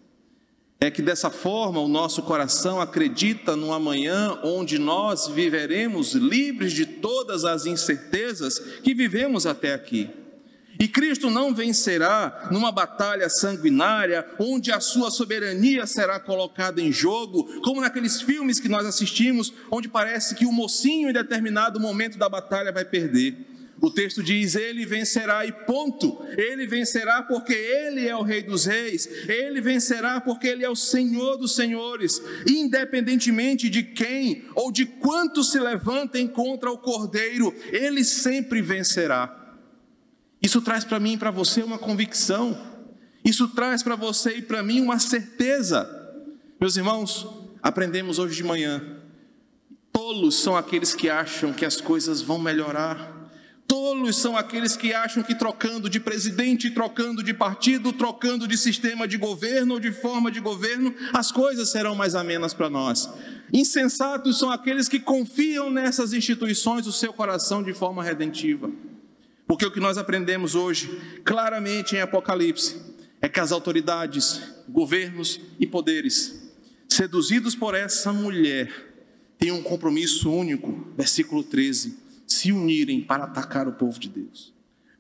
É 0.84 0.90
que 0.90 1.00
dessa 1.00 1.30
forma 1.30 1.80
o 1.80 1.88
nosso 1.88 2.20
coração 2.20 2.78
acredita 2.78 3.56
no 3.56 3.72
amanhã 3.72 4.38
onde 4.44 4.78
nós 4.78 5.26
viveremos 5.26 6.12
livres 6.12 6.74
de 6.74 6.84
todas 6.84 7.46
as 7.46 7.64
incertezas 7.64 8.58
que 8.82 8.92
vivemos 8.92 9.46
até 9.46 9.72
aqui. 9.72 10.10
E 10.78 10.86
Cristo 10.86 11.30
não 11.30 11.54
vencerá 11.54 12.48
numa 12.50 12.70
batalha 12.70 13.30
sanguinária, 13.30 14.26
onde 14.38 14.70
a 14.70 14.78
sua 14.78 15.10
soberania 15.10 15.86
será 15.86 16.20
colocada 16.20 16.82
em 16.82 16.92
jogo, 16.92 17.62
como 17.62 17.80
naqueles 17.80 18.20
filmes 18.20 18.60
que 18.60 18.68
nós 18.68 18.84
assistimos, 18.84 19.54
onde 19.70 19.88
parece 19.88 20.34
que 20.34 20.44
o 20.44 20.52
mocinho 20.52 21.08
em 21.08 21.14
determinado 21.14 21.80
momento 21.80 22.18
da 22.18 22.28
batalha 22.28 22.70
vai 22.70 22.84
perder. 22.84 23.53
O 23.80 23.90
texto 23.90 24.22
diz: 24.22 24.54
Ele 24.54 24.86
vencerá, 24.86 25.44
e 25.44 25.52
ponto. 25.52 26.24
Ele 26.36 26.66
vencerá 26.66 27.22
porque 27.22 27.52
Ele 27.52 28.06
é 28.06 28.16
o 28.16 28.22
Rei 28.22 28.42
dos 28.42 28.64
Reis. 28.64 29.06
Ele 29.28 29.60
vencerá 29.60 30.20
porque 30.20 30.46
Ele 30.46 30.64
é 30.64 30.70
o 30.70 30.76
Senhor 30.76 31.36
dos 31.36 31.54
Senhores. 31.54 32.20
Independentemente 32.46 33.68
de 33.68 33.82
quem 33.82 34.44
ou 34.54 34.70
de 34.70 34.86
quantos 34.86 35.50
se 35.50 35.58
levantem 35.58 36.26
contra 36.26 36.70
o 36.70 36.78
Cordeiro, 36.78 37.54
Ele 37.72 38.04
sempre 38.04 38.62
vencerá. 38.62 39.40
Isso 40.40 40.60
traz 40.60 40.84
para 40.84 41.00
mim 41.00 41.14
e 41.14 41.18
para 41.18 41.30
você 41.30 41.62
uma 41.62 41.78
convicção. 41.78 42.58
Isso 43.24 43.48
traz 43.48 43.82
para 43.82 43.96
você 43.96 44.36
e 44.36 44.42
para 44.42 44.62
mim 44.62 44.80
uma 44.80 44.98
certeza. 44.98 45.88
Meus 46.60 46.76
irmãos, 46.76 47.26
aprendemos 47.62 48.18
hoje 48.18 48.36
de 48.36 48.44
manhã. 48.44 48.98
Tolos 49.90 50.34
são 50.36 50.56
aqueles 50.56 50.94
que 50.94 51.08
acham 51.08 51.52
que 51.52 51.64
as 51.64 51.80
coisas 51.80 52.20
vão 52.20 52.38
melhorar. 52.38 53.13
Tolos 53.66 54.16
são 54.16 54.36
aqueles 54.36 54.76
que 54.76 54.92
acham 54.92 55.22
que 55.22 55.34
trocando 55.34 55.88
de 55.88 55.98
presidente, 55.98 56.70
trocando 56.70 57.22
de 57.22 57.32
partido, 57.32 57.92
trocando 57.92 58.46
de 58.46 58.58
sistema 58.58 59.08
de 59.08 59.16
governo 59.16 59.74
ou 59.74 59.80
de 59.80 59.90
forma 59.90 60.30
de 60.30 60.40
governo, 60.40 60.94
as 61.12 61.32
coisas 61.32 61.70
serão 61.70 61.94
mais 61.94 62.14
amenas 62.14 62.52
para 62.52 62.68
nós. 62.68 63.08
Insensatos 63.52 64.38
são 64.38 64.50
aqueles 64.50 64.88
que 64.88 65.00
confiam 65.00 65.70
nessas 65.70 66.12
instituições 66.12 66.86
o 66.86 66.92
seu 66.92 67.12
coração 67.12 67.62
de 67.62 67.72
forma 67.72 68.02
redentiva. 68.02 68.70
Porque 69.46 69.64
o 69.64 69.70
que 69.70 69.80
nós 69.80 69.98
aprendemos 69.98 70.54
hoje, 70.54 70.90
claramente 71.24 71.96
em 71.96 72.00
Apocalipse, 72.00 72.76
é 73.20 73.28
que 73.28 73.40
as 73.40 73.52
autoridades, 73.52 74.40
governos 74.68 75.40
e 75.58 75.66
poderes, 75.66 76.52
seduzidos 76.88 77.54
por 77.54 77.74
essa 77.74 78.12
mulher, 78.12 78.70
têm 79.38 79.50
um 79.50 79.62
compromisso 79.62 80.30
único, 80.30 80.86
versículo 80.96 81.42
13, 81.42 82.03
se 82.34 82.52
unirem 82.52 83.00
para 83.00 83.24
atacar 83.24 83.66
o 83.68 83.72
povo 83.72 83.98
de 83.98 84.08
Deus. 84.08 84.54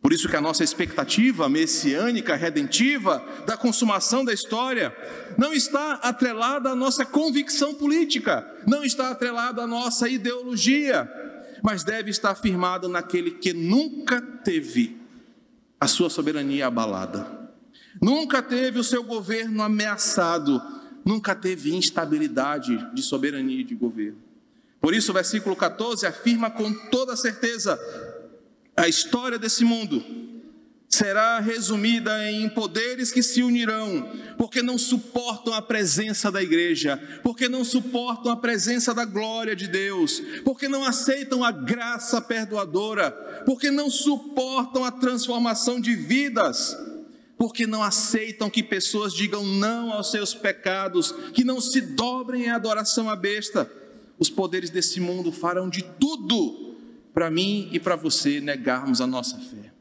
Por 0.04 0.12
isso 0.12 0.28
que 0.28 0.36
a 0.36 0.40
nossa 0.40 0.62
expectativa 0.62 1.48
messiânica, 1.48 2.36
redentiva, 2.36 3.24
da 3.46 3.56
consumação 3.56 4.22
da 4.22 4.34
história, 4.34 4.94
não 5.38 5.50
está 5.50 5.94
atrelada 5.94 6.68
à 6.68 6.74
nossa 6.74 7.06
convicção 7.06 7.72
política, 7.72 8.46
não 8.66 8.84
está 8.84 9.08
atrelada 9.08 9.62
à 9.62 9.66
nossa 9.66 10.06
ideologia, 10.06 11.10
mas 11.62 11.84
deve 11.84 12.10
estar 12.10 12.34
firmado 12.34 12.86
naquele 12.86 13.30
que 13.30 13.54
nunca 13.54 14.20
teve 14.20 15.00
a 15.80 15.86
sua 15.86 16.10
soberania 16.10 16.66
abalada, 16.66 17.26
nunca 17.98 18.42
teve 18.42 18.78
o 18.78 18.84
seu 18.84 19.02
governo 19.02 19.62
ameaçado, 19.62 20.60
nunca 21.02 21.34
teve 21.34 21.74
instabilidade 21.74 22.76
de 22.92 23.02
soberania 23.02 23.62
e 23.62 23.64
de 23.64 23.74
governo. 23.74 24.23
Por 24.84 24.94
isso, 24.94 25.12
o 25.12 25.14
versículo 25.14 25.56
14 25.56 26.04
afirma 26.04 26.50
com 26.50 26.70
toda 26.90 27.16
certeza: 27.16 27.80
a 28.76 28.86
história 28.86 29.38
desse 29.38 29.64
mundo 29.64 30.04
será 30.90 31.40
resumida 31.40 32.30
em 32.30 32.50
poderes 32.50 33.10
que 33.10 33.22
se 33.22 33.42
unirão, 33.42 34.06
porque 34.36 34.60
não 34.60 34.76
suportam 34.76 35.54
a 35.54 35.62
presença 35.62 36.30
da 36.30 36.42
igreja, 36.42 37.00
porque 37.22 37.48
não 37.48 37.64
suportam 37.64 38.30
a 38.30 38.36
presença 38.36 38.92
da 38.92 39.06
glória 39.06 39.56
de 39.56 39.68
Deus, 39.68 40.20
porque 40.44 40.68
não 40.68 40.84
aceitam 40.84 41.42
a 41.42 41.50
graça 41.50 42.20
perdoadora, 42.20 43.10
porque 43.46 43.70
não 43.70 43.88
suportam 43.88 44.84
a 44.84 44.90
transformação 44.90 45.80
de 45.80 45.94
vidas, 45.96 46.76
porque 47.38 47.66
não 47.66 47.82
aceitam 47.82 48.50
que 48.50 48.62
pessoas 48.62 49.14
digam 49.14 49.46
não 49.46 49.94
aos 49.94 50.10
seus 50.10 50.34
pecados, 50.34 51.10
que 51.32 51.42
não 51.42 51.58
se 51.58 51.80
dobrem 51.80 52.44
em 52.44 52.50
adoração 52.50 53.08
à 53.08 53.16
besta. 53.16 53.82
Os 54.18 54.30
poderes 54.30 54.70
desse 54.70 55.00
mundo 55.00 55.32
farão 55.32 55.68
de 55.68 55.82
tudo 55.82 56.76
para 57.12 57.30
mim 57.30 57.68
e 57.72 57.80
para 57.80 57.96
você 57.96 58.40
negarmos 58.40 59.00
a 59.00 59.06
nossa 59.06 59.38
fé. 59.38 59.72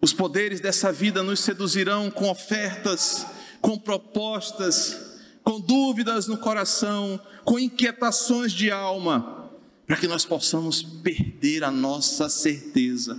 Os 0.00 0.12
poderes 0.12 0.60
dessa 0.60 0.90
vida 0.92 1.22
nos 1.22 1.40
seduzirão 1.40 2.10
com 2.10 2.30
ofertas, 2.30 3.26
com 3.60 3.78
propostas, 3.78 5.18
com 5.42 5.60
dúvidas 5.60 6.26
no 6.26 6.38
coração, 6.38 7.20
com 7.44 7.58
inquietações 7.58 8.52
de 8.52 8.70
alma, 8.70 9.50
para 9.86 9.96
que 9.96 10.06
nós 10.06 10.24
possamos 10.24 10.82
perder 10.82 11.64
a 11.64 11.70
nossa 11.70 12.28
certeza. 12.28 13.18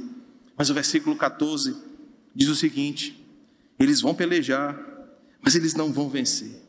Mas 0.57 0.69
o 0.69 0.73
versículo 0.73 1.15
14 1.15 1.75
diz 2.33 2.47
o 2.47 2.55
seguinte: 2.55 3.21
eles 3.81 4.01
vão 4.01 4.13
pelejar, 4.13 4.79
mas 5.41 5.55
eles 5.55 5.73
não 5.73 5.91
vão 5.91 6.09
vencer. 6.09 6.61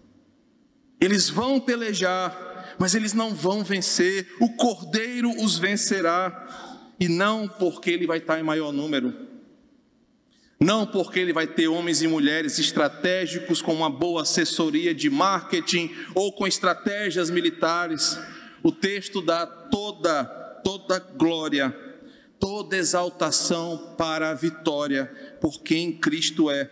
Eles 1.01 1.29
vão 1.29 1.61
pelejar, 1.61 2.52
mas 2.79 2.95
eles 2.95 3.13
não 3.13 3.35
vão 3.35 3.63
vencer. 3.65 4.35
O 4.41 4.51
cordeiro 4.51 5.31
os 5.43 5.59
vencerá, 5.59 6.93
e 6.99 7.09
não 7.09 7.49
porque 7.49 7.91
ele 7.91 8.07
vai 8.07 8.19
estar 8.19 8.39
em 8.39 8.43
maior 8.43 8.73
número 8.73 9.33
não 10.63 10.87
porque 10.87 11.19
ele 11.19 11.33
vai 11.33 11.47
ter 11.47 11.67
homens 11.67 12.03
e 12.03 12.07
mulheres 12.07 12.59
estratégicos 12.59 13.61
com 13.61 13.75
uma 13.75 13.91
boa 13.91 14.23
assessoria 14.23 14.95
de 14.95 15.11
marketing 15.11 15.91
ou 16.15 16.33
com 16.33 16.47
estratégias 16.47 17.31
militares. 17.31 18.17
O 18.63 18.71
texto 18.71 19.21
dá 19.21 19.45
toda, 19.45 20.25
toda 20.63 21.01
glória, 21.01 21.77
toda 22.39 22.77
exaltação 22.77 23.95
para 23.99 24.31
a 24.31 24.35
vitória 24.35 25.07
por 25.41 25.63
quem 25.63 25.93
Cristo 25.93 26.49
é. 26.49 26.71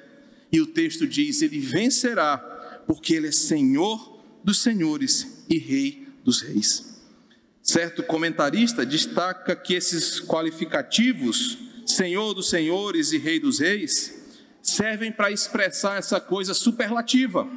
E 0.52 0.60
o 0.60 0.66
texto 0.66 1.06
diz: 1.06 1.42
Ele 1.42 1.58
vencerá, 1.58 2.38
porque 2.86 3.14
Ele 3.14 3.28
é 3.28 3.32
Senhor 3.32 4.20
dos 4.44 4.62
senhores 4.62 5.39
e 5.50 5.58
Rei 5.58 6.06
dos 6.24 6.40
reis. 6.40 7.02
Certo 7.62 8.02
comentarista 8.02 8.86
destaca 8.86 9.54
que 9.54 9.74
esses 9.74 10.20
qualificativos 10.20 11.58
Senhor 11.90 12.32
dos 12.34 12.48
senhores 12.48 13.12
e 13.12 13.18
Rei 13.18 13.40
dos 13.40 13.58
reis, 13.58 14.14
servem 14.62 15.10
para 15.10 15.30
expressar 15.30 15.98
essa 15.98 16.20
coisa 16.20 16.54
superlativa. 16.54 17.48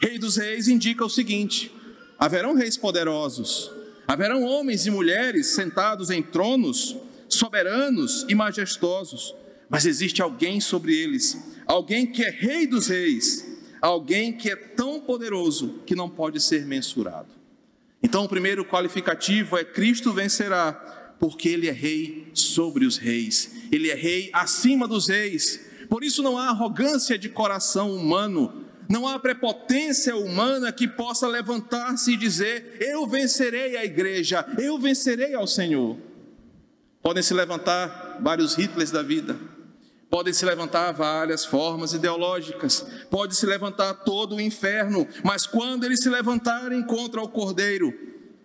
Rei 0.00 0.18
dos 0.18 0.36
reis 0.36 0.68
indica 0.68 1.04
o 1.04 1.10
seguinte: 1.10 1.70
haverão 2.18 2.54
reis 2.54 2.76
poderosos, 2.76 3.70
haverão 4.06 4.42
homens 4.42 4.86
e 4.86 4.90
mulheres 4.90 5.48
sentados 5.48 6.10
em 6.10 6.22
tronos, 6.22 6.96
soberanos 7.28 8.24
e 8.28 8.34
majestosos, 8.34 9.34
mas 9.68 9.86
existe 9.86 10.22
alguém 10.22 10.60
sobre 10.60 10.96
eles, 10.96 11.36
alguém 11.66 12.06
que 12.06 12.22
é 12.22 12.30
Rei 12.30 12.66
dos 12.66 12.88
reis, 12.88 13.44
alguém 13.84 14.32
que 14.32 14.50
é 14.50 14.56
tão 14.56 14.98
poderoso 14.98 15.80
que 15.84 15.94
não 15.94 16.08
pode 16.08 16.40
ser 16.40 16.64
mensurado. 16.64 17.28
Então, 18.02 18.24
o 18.24 18.28
primeiro 18.28 18.64
qualificativo 18.64 19.58
é: 19.58 19.64
Cristo 19.64 20.12
vencerá 20.12 20.72
porque 21.18 21.50
ele 21.50 21.68
é 21.68 21.72
rei 21.72 22.28
sobre 22.32 22.86
os 22.86 22.96
reis, 22.96 23.68
ele 23.70 23.90
é 23.90 23.94
rei 23.94 24.30
acima 24.32 24.88
dos 24.88 25.08
reis, 25.08 25.60
Por 25.88 26.02
isso 26.02 26.22
não 26.22 26.38
há 26.38 26.48
arrogância 26.48 27.18
de 27.18 27.28
coração 27.28 27.94
humano, 27.94 28.64
não 28.88 29.06
há 29.06 29.18
prepotência 29.18 30.16
humana 30.16 30.72
que 30.72 30.88
possa 30.88 31.28
levantar-se 31.28 32.12
e 32.12 32.16
dizer: 32.16 32.78
Eu 32.80 33.06
vencerei 33.06 33.76
a 33.76 33.84
igreja, 33.84 34.46
eu 34.58 34.78
vencerei 34.78 35.34
ao 35.34 35.46
Senhor. 35.46 35.98
Podem 37.02 37.22
se 37.22 37.34
levantar 37.34 38.18
vários 38.22 38.56
Hitlers 38.56 38.90
da 38.90 39.02
vida, 39.02 39.38
podem 40.14 40.32
se 40.32 40.44
levantar 40.44 40.92
várias 40.92 41.44
formas 41.44 41.92
ideológicas, 41.92 42.86
pode 43.10 43.34
se 43.34 43.44
levantar 43.46 43.92
todo 44.04 44.36
o 44.36 44.40
inferno, 44.40 45.08
mas 45.24 45.44
quando 45.44 45.82
eles 45.82 45.98
se 45.98 46.08
levantarem 46.08 46.84
contra 46.84 47.20
o 47.20 47.26
Cordeiro, 47.26 47.92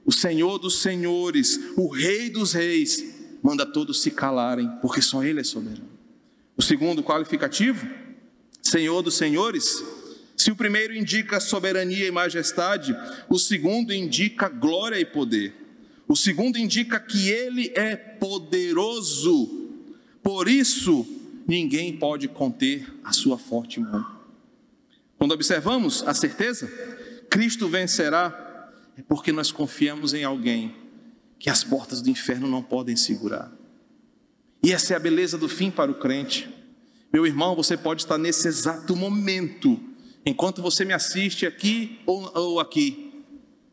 o 0.04 0.12
Senhor 0.12 0.58
dos 0.58 0.82
Senhores, 0.82 1.60
o 1.78 1.88
Rei 1.88 2.28
dos 2.32 2.54
Reis, 2.54 3.38
manda 3.44 3.68
todos 3.68 4.02
se 4.02 4.10
calarem, 4.10 4.68
porque 4.82 5.00
só 5.00 5.24
Ele 5.24 5.42
é 5.42 5.44
soberano. 5.44 5.88
O 6.58 6.62
segundo 6.64 7.04
qualificativo, 7.04 7.88
Senhor 8.64 9.04
dos 9.04 9.14
Senhores, 9.14 9.84
se 10.36 10.50
o 10.50 10.56
primeiro 10.56 10.96
indica 10.96 11.40
soberania 11.40 12.08
e 12.08 12.12
majestade, 12.12 12.98
o 13.30 13.38
segundo 13.38 13.94
indica 13.94 14.50
glória 14.50 15.00
e 15.00 15.06
poder. 15.06 15.54
O 16.08 16.16
segundo 16.16 16.58
indica 16.58 17.00
que 17.00 17.30
ele 17.30 17.72
é 17.76 17.96
poderoso. 17.96 19.70
Por 20.24 20.48
isso, 20.48 21.19
ninguém 21.50 21.98
pode 21.98 22.28
conter 22.28 22.88
a 23.04 23.12
sua 23.12 23.38
forte 23.38 23.80
mão. 23.80 24.06
Quando 25.18 25.32
observamos 25.32 26.04
a 26.08 26.14
certeza, 26.14 26.68
Cristo 27.30 27.68
vencerá 27.68 28.46
é 28.96 29.02
porque 29.02 29.32
nós 29.32 29.52
confiamos 29.52 30.14
em 30.14 30.24
alguém 30.24 30.76
que 31.40 31.50
as 31.50 31.64
portas 31.64 32.02
do 32.02 32.10
inferno 32.10 32.48
não 32.48 32.62
podem 32.62 32.96
segurar. 32.96 33.52
E 34.62 34.72
essa 34.72 34.94
é 34.94 34.98
a 34.98 35.00
beleza 35.00 35.38
do 35.38 35.48
fim 35.48 35.72
para 35.72 35.90
o 35.90 35.96
crente. 35.96 36.50
Meu 37.12 37.26
irmão, 37.26 37.56
você 37.56 37.76
pode 37.78 38.02
estar 38.02 38.18
nesse 38.18 38.48
exato 38.48 38.96
momento, 38.96 39.80
enquanto 40.26 40.62
você 40.62 40.86
me 40.86 40.94
assiste 40.94 41.46
aqui 41.46 42.00
ou, 42.06 42.30
ou 42.38 42.60
aqui, 42.60 43.24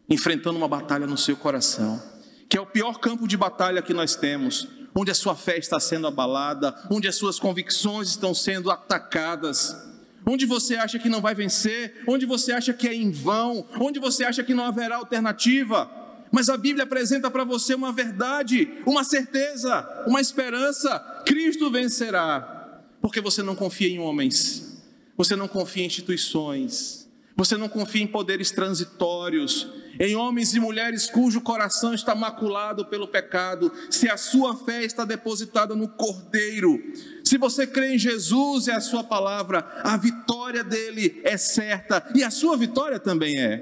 enfrentando 0.09 0.57
uma 0.57 0.69
batalha 0.69 1.07
no 1.07 1.19
seu 1.19 1.37
coração, 1.37 2.01
que 2.49 2.57
é 2.57 2.61
o 2.61 2.67
pior 2.67 3.01
campo 3.01 3.27
de 3.27 3.37
batalha 3.37 3.83
que 3.83 3.93
nós 3.93 4.15
temos, 4.15 4.69
onde 4.97 5.11
a 5.11 5.15
sua 5.15 5.37
fé 5.37 5.59
está 5.59 5.79
sendo 5.79 6.07
abalada, 6.07 6.75
onde 6.91 7.07
as 7.07 7.17
suas 7.17 7.39
convicções 7.39 8.09
estão 8.09 8.35
sendo 8.35 8.71
atacadas. 8.71 9.77
Onde 10.25 10.47
você 10.47 10.75
acha 10.75 10.99
que 10.99 11.09
não 11.09 11.21
vai 11.21 11.35
vencer, 11.35 12.03
onde 12.09 12.25
você 12.25 12.51
acha 12.51 12.73
que 12.73 12.89
é 12.89 12.95
em 12.95 13.11
vão, 13.11 13.69
onde 13.79 14.01
você 14.01 14.25
acha 14.25 14.43
que 14.43 14.55
não 14.55 14.65
haverá 14.65 14.97
alternativa. 14.97 15.89
Mas 16.33 16.49
a 16.49 16.57
Bíblia 16.57 16.85
apresenta 16.85 17.31
para 17.31 17.45
você 17.45 17.75
uma 17.75 17.93
verdade, 17.93 18.69
uma 18.85 19.05
certeza, 19.05 20.05
uma 20.09 20.21
esperança: 20.21 20.99
Cristo 21.25 21.71
vencerá, 21.71 22.83
porque 23.01 23.21
você 23.21 23.43
não 23.43 23.55
confia 23.55 23.89
em 23.89 24.01
homens, 24.01 24.83
você 25.17 25.37
não 25.37 25.47
confia 25.47 25.85
em 25.85 25.87
instituições, 25.87 27.09
você 27.37 27.57
não 27.57 27.69
confia 27.69 28.03
em 28.03 28.07
poderes 28.09 28.51
transitórios, 28.51 29.69
em 29.99 30.17
homens 30.17 30.55
e 30.55 30.61
mulheres 30.61 31.09
cujo 31.09 31.41
coração 31.41 31.95
está 31.95 32.15
maculado 32.15 32.87
pelo 32.87 33.09
pecado, 33.09 33.73
se 33.91 34.09
a 34.09 34.17
sua 34.17 34.57
fé 34.57 34.85
está 34.85 35.05
depositada 35.05 35.75
no 35.75 35.89
Cordeiro, 35.89 36.83
se 37.25 37.39
você 37.39 37.67
crê 37.67 37.95
em 37.95 37.99
Jesus 37.99 38.67
e 38.67 38.71
a 38.71 38.81
sua 38.81 39.05
palavra, 39.05 39.81
a 39.83 39.97
vitória 39.97 40.63
dele 40.63 41.21
é 41.25 41.37
certa 41.37 42.09
e 42.15 42.23
a 42.23 42.31
sua 42.31 42.57
vitória 42.57 42.99
também 42.99 43.41
é, 43.41 43.59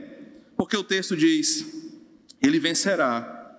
porque 0.56 0.76
o 0.76 0.84
texto 0.84 1.16
diz: 1.16 1.64
ele 2.42 2.58
vencerá, 2.58 3.58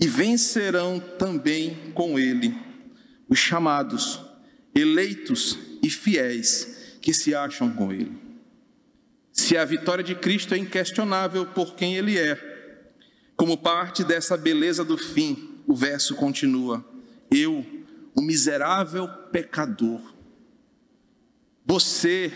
e 0.00 0.06
vencerão 0.06 0.98
também 1.18 1.92
com 1.94 2.18
ele 2.18 2.56
os 3.28 3.38
chamados, 3.38 4.20
eleitos 4.74 5.58
e 5.82 5.90
fiéis 5.90 6.96
que 7.00 7.14
se 7.14 7.34
acham 7.34 7.70
com 7.70 7.92
ele. 7.92 8.29
Se 9.40 9.56
a 9.56 9.64
vitória 9.64 10.04
de 10.04 10.14
Cristo 10.14 10.54
é 10.54 10.58
inquestionável 10.58 11.46
por 11.46 11.74
quem 11.74 11.96
Ele 11.96 12.18
é, 12.18 12.38
como 13.34 13.56
parte 13.56 14.04
dessa 14.04 14.36
beleza 14.36 14.84
do 14.84 14.98
fim, 14.98 15.62
o 15.66 15.74
verso 15.74 16.14
continua: 16.14 16.84
Eu, 17.30 17.64
o 18.14 18.20
miserável 18.20 19.08
pecador, 19.32 19.98
você, 21.64 22.30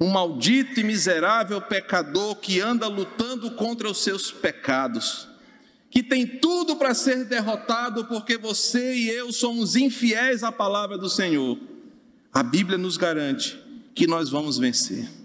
um 0.00 0.08
maldito 0.08 0.80
e 0.80 0.82
miserável 0.82 1.60
pecador 1.60 2.36
que 2.36 2.58
anda 2.58 2.88
lutando 2.88 3.50
contra 3.50 3.90
os 3.90 4.02
seus 4.02 4.32
pecados, 4.32 5.28
que 5.90 6.02
tem 6.02 6.26
tudo 6.26 6.76
para 6.76 6.94
ser 6.94 7.26
derrotado 7.26 8.06
porque 8.06 8.38
você 8.38 8.94
e 8.94 9.10
eu 9.10 9.30
somos 9.30 9.76
infiéis 9.76 10.42
à 10.42 10.50
palavra 10.50 10.96
do 10.96 11.10
Senhor. 11.10 11.58
A 12.32 12.42
Bíblia 12.42 12.78
nos 12.78 12.96
garante 12.96 13.62
que 13.94 14.06
nós 14.06 14.30
vamos 14.30 14.56
vencer. 14.56 15.15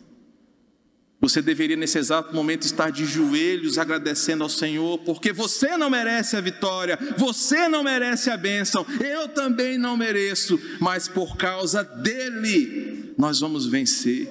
Você 1.21 1.39
deveria 1.39 1.77
nesse 1.77 1.99
exato 1.99 2.33
momento 2.33 2.63
estar 2.63 2.89
de 2.89 3.05
joelhos 3.05 3.77
agradecendo 3.77 4.43
ao 4.43 4.49
Senhor, 4.49 4.97
porque 4.99 5.31
você 5.31 5.77
não 5.77 5.87
merece 5.87 6.35
a 6.35 6.41
vitória, 6.41 6.97
você 7.15 7.69
não 7.69 7.83
merece 7.83 8.31
a 8.31 8.37
bênção, 8.37 8.83
eu 8.99 9.27
também 9.29 9.77
não 9.77 9.95
mereço, 9.95 10.59
mas 10.79 11.07
por 11.07 11.37
causa 11.37 11.83
dele 11.83 13.13
nós 13.19 13.39
vamos 13.39 13.67
vencer. 13.67 14.27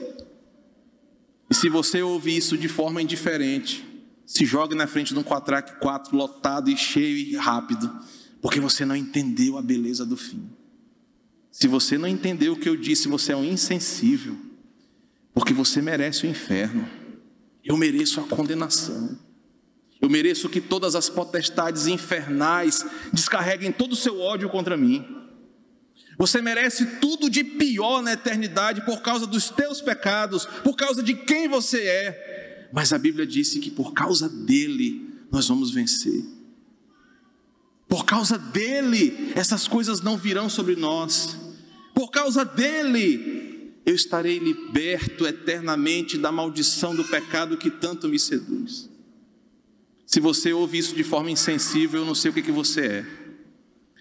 E 1.48 1.54
se 1.54 1.68
você 1.68 2.02
ouve 2.02 2.36
isso 2.36 2.58
de 2.58 2.66
forma 2.66 3.00
indiferente, 3.00 3.86
se 4.26 4.44
jogue 4.44 4.74
na 4.74 4.88
frente 4.88 5.14
de 5.14 5.20
um 5.20 5.24
quatraque 5.24 5.78
4 5.78 6.16
lotado 6.16 6.70
e 6.70 6.76
cheio 6.76 7.16
e 7.16 7.36
rápido, 7.36 7.88
porque 8.42 8.58
você 8.58 8.84
não 8.84 8.96
entendeu 8.96 9.56
a 9.56 9.62
beleza 9.62 10.04
do 10.04 10.16
fim. 10.16 10.42
Se 11.52 11.68
você 11.68 11.96
não 11.96 12.08
entendeu 12.08 12.54
o 12.54 12.56
que 12.56 12.68
eu 12.68 12.76
disse, 12.76 13.06
você 13.06 13.30
é 13.30 13.36
um 13.36 13.44
insensível 13.44 14.49
porque 15.34 15.52
você 15.52 15.80
merece 15.80 16.26
o 16.26 16.30
inferno. 16.30 16.88
Eu 17.64 17.76
mereço 17.76 18.20
a 18.20 18.24
condenação. 18.24 19.18
Eu 20.00 20.08
mereço 20.08 20.48
que 20.48 20.60
todas 20.60 20.94
as 20.94 21.10
potestades 21.10 21.86
infernais 21.86 22.84
descarreguem 23.12 23.70
todo 23.70 23.92
o 23.92 23.96
seu 23.96 24.20
ódio 24.20 24.48
contra 24.48 24.76
mim. 24.76 25.04
Você 26.16 26.40
merece 26.40 26.84
tudo 27.00 27.30
de 27.30 27.44
pior 27.44 28.02
na 28.02 28.12
eternidade 28.12 28.84
por 28.84 29.02
causa 29.02 29.26
dos 29.26 29.50
teus 29.50 29.80
pecados, 29.80 30.46
por 30.64 30.74
causa 30.74 31.02
de 31.02 31.14
quem 31.14 31.48
você 31.48 31.82
é. 31.82 32.68
Mas 32.72 32.92
a 32.92 32.98
Bíblia 32.98 33.26
disse 33.26 33.58
que 33.58 33.70
por 33.70 33.92
causa 33.92 34.28
dele 34.28 35.08
nós 35.30 35.48
vamos 35.48 35.70
vencer. 35.70 36.24
Por 37.88 38.04
causa 38.04 38.38
dele, 38.38 39.32
essas 39.34 39.66
coisas 39.66 40.00
não 40.00 40.16
virão 40.16 40.48
sobre 40.48 40.76
nós. 40.76 41.36
Por 41.94 42.10
causa 42.10 42.44
dele, 42.44 43.39
eu 43.90 43.96
estarei 43.96 44.38
liberto 44.38 45.26
eternamente 45.26 46.16
da 46.16 46.30
maldição 46.30 46.94
do 46.94 47.04
pecado 47.04 47.56
que 47.56 47.68
tanto 47.68 48.08
me 48.08 48.20
seduz. 48.20 48.88
Se 50.06 50.20
você 50.20 50.52
ouve 50.52 50.78
isso 50.78 50.94
de 50.94 51.02
forma 51.02 51.28
insensível, 51.28 52.00
eu 52.00 52.06
não 52.06 52.14
sei 52.14 52.30
o 52.30 52.34
que, 52.34 52.42
que 52.42 52.52
você 52.52 52.80
é. 52.80 53.06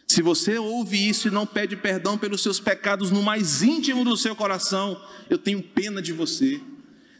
Se 0.08 0.21
você 0.21 0.60
ouve 0.60 1.10
isso 1.10 1.28
e 1.28 1.32
não 1.32 1.45
pede 1.45 1.75
perdão 1.75 2.19
pelos 2.19 2.41
seus 2.41 2.60
pecados 2.60 3.10
no 3.10 3.23
mais 3.23 3.63
íntimo 3.63 4.04
do 4.04 4.15
seu 4.15 4.36
coração, 4.36 4.99
eu 5.28 5.39
tenho 5.39 5.62
pena 5.62 6.02
de 6.02 6.13
você. 6.13 6.62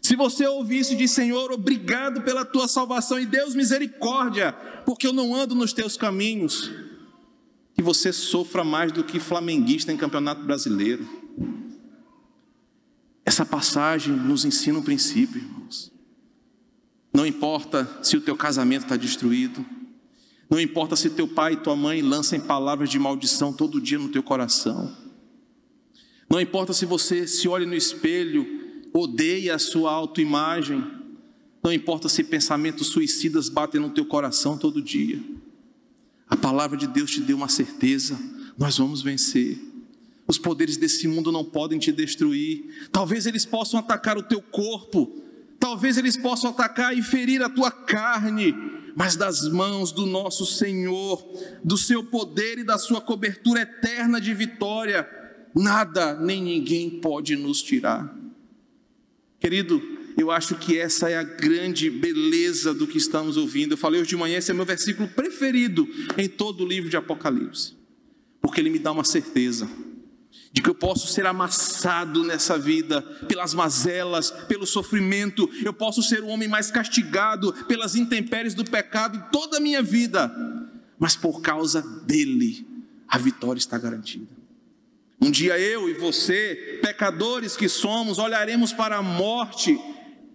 Se 0.01 0.15
você 0.15 0.45
ouve 0.45 0.77
isso 0.77 0.93
e 0.93 0.97
diz, 0.97 1.10
Senhor, 1.10 1.51
obrigado 1.51 2.21
pela 2.21 2.45
tua 2.45 2.67
salvação 2.67 3.19
e 3.19 3.25
Deus 3.25 3.55
misericórdia, 3.55 4.53
porque 4.86 5.08
eu 5.08 5.13
não 5.13 5.36
ando 5.36 5.55
nos 5.55 5.73
teus 5.73 5.97
caminhos, 5.97 6.71
que 7.73 7.82
você 7.82 8.13
sofra 8.13 8.63
mais 8.63 8.91
do 8.91 9.03
que 9.03 9.19
flamenguista 9.19 9.91
em 9.91 9.97
campeonato 9.97 10.43
brasileiro. 10.43 11.18
Essa 13.30 13.46
passagem 13.46 14.12
nos 14.12 14.44
ensina 14.44 14.80
um 14.80 14.82
princípio, 14.82 15.39
irmãos. 15.39 15.92
Não 17.13 17.28
importa 17.28 17.88
se 18.02 18.18
o 18.18 18.22
teu 18.22 18.36
casamento 18.36 18.86
está 18.86 18.98
destruído, 18.98 19.63
não 20.50 20.60
importa 20.60 20.96
se 20.96 21.12
teu 21.12 21.28
pai 21.28 21.54
e 21.54 21.58
tua 21.58 21.76
mãe 21.76 22.02
lançam 22.02 22.39
palavras 22.39 22.89
de 22.89 22.98
maldição 22.98 23.54
todo 23.54 23.80
dia 23.80 24.00
no 24.00 24.10
teu 24.10 24.24
coração, 24.24 24.92
não 26.28 26.42
importa 26.42 26.74
se 26.74 26.88
você 26.88 27.28
se 27.28 27.48
olha 27.48 27.68
no 27.68 27.76
espelho, 27.76 28.48
odeia 28.92 29.54
a 29.54 29.60
sua 29.60 29.92
autoimagem, 29.92 30.84
não 31.63 31.72
importa 31.72 32.10
se 32.10 32.24
pensamentos 32.24 32.88
suicidas 32.88 33.48
batem 33.48 33.80
no 33.80 33.92
teu 33.92 34.06
coração 34.06 34.58
todo 34.58 34.82
dia. 34.82 35.24
A 36.28 36.36
palavra 36.36 36.76
de 36.76 36.88
Deus 36.88 37.12
te 37.12 37.22
deu 37.22 37.38
uma 37.38 37.48
certeza: 37.48 38.20
nós 38.58 38.80
vamos 38.80 39.04
vencer. 39.04 39.68
Os 40.30 40.38
poderes 40.38 40.78
desse 40.78 41.08
mundo 41.08 41.32
não 41.32 41.44
podem 41.44 41.80
te 41.80 41.92
destruir. 41.92 42.88
Talvez 42.92 43.26
eles 43.26 43.46
possam 43.46 43.80
atacar 43.80 44.15
o 44.15 44.22
teu 44.22 44.39
corpo, 44.39 45.20
talvez 45.60 45.98
eles 45.98 46.15
possam 46.15 46.52
atacar 46.52 46.96
e 46.96 47.02
ferir 47.02 47.42
a 47.42 47.50
tua 47.50 47.72
carne, 47.72 48.54
mas 48.96 49.15
das 49.15 49.50
mãos 49.50 49.92
do 49.92 50.06
nosso 50.06 50.46
Senhor, 50.46 51.20
do 51.63 51.76
seu 51.76 52.04
poder 52.04 52.60
e 52.60 52.63
da 52.63 52.78
sua 52.78 53.02
cobertura 53.02 53.62
eterna 53.62 54.22
de 54.22 54.32
vitória, 54.36 55.10
nada 55.56 56.13
nem 56.13 56.44
ninguém 56.44 57.02
pode 57.02 57.36
nos 57.36 57.63
tirar. 57.63 58.15
Querido, 59.39 59.82
eu 60.15 60.30
acho 60.30 60.54
que 60.58 60.78
essa 60.78 61.10
é 61.10 61.18
a 61.18 61.24
grande 61.24 61.89
beleza 61.89 62.72
do 62.72 62.86
que 62.86 63.00
estamos 63.00 63.36
ouvindo. 63.36 63.72
Eu 63.72 63.78
falei 63.78 64.00
hoje 64.00 64.10
de 64.10 64.15
manhã, 64.15 64.38
esse 64.38 64.52
é 64.52 64.54
meu 64.54 64.65
versículo 64.65 65.10
preferido 65.10 65.88
em 66.20 66.30
todo 66.30 66.63
o 66.63 66.68
livro 66.68 66.88
de 66.88 66.98
Apocalipse, 66.98 67.74
porque 68.39 68.62
ele 68.62 68.70
me 68.70 68.78
dá 68.78 68.92
uma 68.92 69.04
certeza 69.04 69.68
de 70.52 70.62
que 70.62 70.70
eu 70.70 70.76
posso 70.76 71.08
ser 71.08 71.26
amassado 71.26 72.24
nessa 72.24 72.58
vida 72.58 73.02
pelas 73.28 73.54
mazelas, 73.54 74.32
pelo 74.48 74.66
sofrimento, 74.66 75.50
eu 75.64 75.74
posso 75.74 76.02
ser 76.02 76.24
o 76.24 76.28
homem 76.28 76.48
mais 76.48 76.72
castigado 76.72 77.54
pelas 77.68 77.96
intempéries 77.96 78.54
do 78.54 78.66
pecado 78.66 79.30
toda 79.32 79.58
a 79.58 79.62
minha 79.62 79.82
vida, 79.82 80.32
mas 80.98 81.16
por 81.16 81.42
causa 81.42 81.82
dele, 82.06 82.68
a 83.08 83.18
vitória 83.18 83.60
está 83.60 83.78
garantida. 83.78 84.40
Um 85.22 85.30
dia 85.30 85.60
eu 85.60 85.90
e 85.90 85.94
você, 85.94 86.80
pecadores 86.82 87.56
que 87.56 87.68
somos, 87.68 88.18
olharemos 88.18 88.74
para 88.74 88.98
a 88.98 89.04
morte 89.04 89.78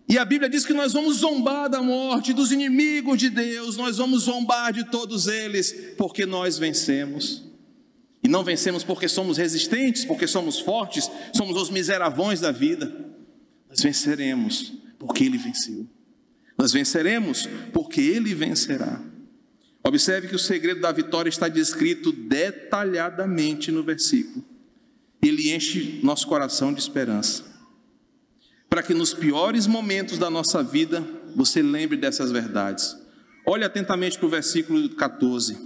e 0.08 0.18
a 0.18 0.24
Bíblia 0.24 0.50
diz 0.50 0.66
que 0.66 0.74
nós 0.74 0.92
vamos 0.92 1.16
zombar 1.16 1.68
da 1.68 1.82
morte, 1.82 2.34
dos 2.34 2.52
inimigos 2.52 3.18
de 3.18 3.30
Deus, 3.30 3.76
nós 3.76 3.96
vamos 3.96 4.24
zombar 4.24 4.72
de 4.72 4.84
todos 4.90 5.26
eles, 5.26 5.94
porque 5.96 6.26
nós 6.26 6.58
vencemos. 6.58 7.42
E 8.24 8.28
não 8.28 8.42
vencemos 8.42 8.82
porque 8.82 9.06
somos 9.06 9.36
resistentes, 9.36 10.04
porque 10.04 10.26
somos 10.26 10.58
fortes, 10.58 11.10
somos 11.34 11.60
os 11.60 11.68
miseravões 11.68 12.40
da 12.40 12.50
vida. 12.50 12.92
Nós 13.68 13.82
venceremos 13.82 14.72
porque 14.98 15.24
Ele 15.24 15.36
venceu. 15.36 15.86
Nós 16.56 16.72
venceremos 16.72 17.46
porque 17.72 18.00
Ele 18.00 18.34
vencerá. 18.34 19.00
Observe 19.86 20.28
que 20.28 20.34
o 20.34 20.38
segredo 20.38 20.80
da 20.80 20.90
vitória 20.90 21.28
está 21.28 21.46
descrito 21.46 22.10
detalhadamente 22.10 23.70
no 23.70 23.82
versículo. 23.82 24.42
Ele 25.22 25.54
enche 25.54 26.00
nosso 26.02 26.26
coração 26.26 26.72
de 26.72 26.80
esperança 26.80 27.54
para 28.74 28.82
que 28.82 28.92
nos 28.92 29.14
piores 29.14 29.68
momentos 29.68 30.18
da 30.18 30.28
nossa 30.28 30.60
vida 30.60 31.00
você 31.36 31.62
lembre 31.62 31.96
dessas 31.96 32.32
verdades. 32.32 32.96
Olhe 33.46 33.62
atentamente 33.62 34.18
para 34.18 34.26
o 34.26 34.28
versículo 34.28 34.88
14. 34.88 35.56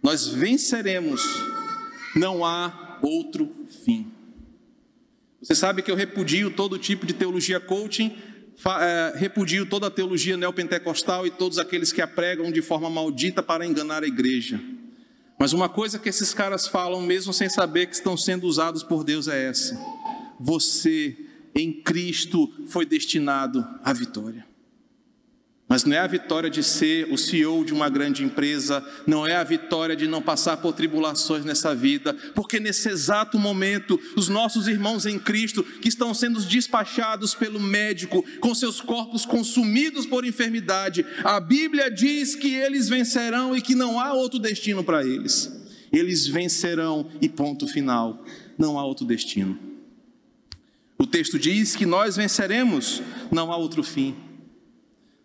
Nós 0.00 0.28
venceremos, 0.28 1.20
não 2.14 2.44
há 2.44 2.98
outro 3.02 3.50
fim. 3.84 4.12
Você 5.42 5.54
sabe 5.54 5.82
que 5.82 5.90
eu 5.90 5.96
repudio 5.96 6.50
todo 6.50 6.78
tipo 6.78 7.04
de 7.04 7.12
teologia 7.12 7.60
coaching, 7.60 8.16
é, 8.80 9.12
repudio 9.16 9.66
toda 9.66 9.88
a 9.88 9.90
teologia 9.90 10.36
neopentecostal 10.36 11.26
e 11.26 11.30
todos 11.30 11.58
aqueles 11.58 11.92
que 11.92 12.00
a 12.00 12.06
pregam 12.06 12.50
de 12.50 12.62
forma 12.62 12.88
maldita 12.88 13.42
para 13.42 13.66
enganar 13.66 14.02
a 14.02 14.06
igreja. 14.06 14.60
Mas 15.38 15.52
uma 15.52 15.68
coisa 15.68 15.98
que 15.98 16.08
esses 16.08 16.32
caras 16.32 16.66
falam, 16.66 17.02
mesmo 17.02 17.32
sem 17.32 17.48
saber 17.48 17.86
que 17.86 17.94
estão 17.94 18.16
sendo 18.16 18.46
usados 18.46 18.82
por 18.82 19.04
Deus, 19.04 19.28
é 19.28 19.48
essa: 19.48 19.78
você 20.38 21.16
em 21.54 21.72
Cristo 21.82 22.50
foi 22.66 22.86
destinado 22.86 23.66
à 23.82 23.92
vitória. 23.92 24.46
Mas 25.74 25.82
não 25.82 25.96
é 25.96 25.98
a 25.98 26.06
vitória 26.06 26.48
de 26.48 26.62
ser 26.62 27.12
o 27.12 27.18
CEO 27.18 27.64
de 27.64 27.72
uma 27.72 27.88
grande 27.88 28.22
empresa, 28.22 28.80
não 29.04 29.26
é 29.26 29.34
a 29.34 29.42
vitória 29.42 29.96
de 29.96 30.06
não 30.06 30.22
passar 30.22 30.58
por 30.58 30.72
tribulações 30.72 31.44
nessa 31.44 31.74
vida, 31.74 32.14
porque 32.32 32.60
nesse 32.60 32.88
exato 32.88 33.40
momento, 33.40 34.00
os 34.14 34.28
nossos 34.28 34.68
irmãos 34.68 35.04
em 35.04 35.18
Cristo, 35.18 35.64
que 35.64 35.88
estão 35.88 36.14
sendo 36.14 36.40
despachados 36.42 37.34
pelo 37.34 37.58
médico, 37.58 38.24
com 38.38 38.54
seus 38.54 38.80
corpos 38.80 39.26
consumidos 39.26 40.06
por 40.06 40.24
enfermidade, 40.24 41.04
a 41.24 41.40
Bíblia 41.40 41.90
diz 41.90 42.36
que 42.36 42.54
eles 42.54 42.88
vencerão 42.88 43.56
e 43.56 43.60
que 43.60 43.74
não 43.74 43.98
há 43.98 44.12
outro 44.12 44.38
destino 44.38 44.84
para 44.84 45.04
eles. 45.04 45.52
Eles 45.92 46.24
vencerão 46.24 47.10
e 47.20 47.28
ponto 47.28 47.66
final, 47.66 48.24
não 48.56 48.78
há 48.78 48.84
outro 48.84 49.04
destino. 49.04 49.58
O 50.96 51.04
texto 51.04 51.36
diz 51.36 51.74
que 51.74 51.84
nós 51.84 52.14
venceremos, 52.14 53.02
não 53.32 53.50
há 53.50 53.56
outro 53.56 53.82
fim. 53.82 54.14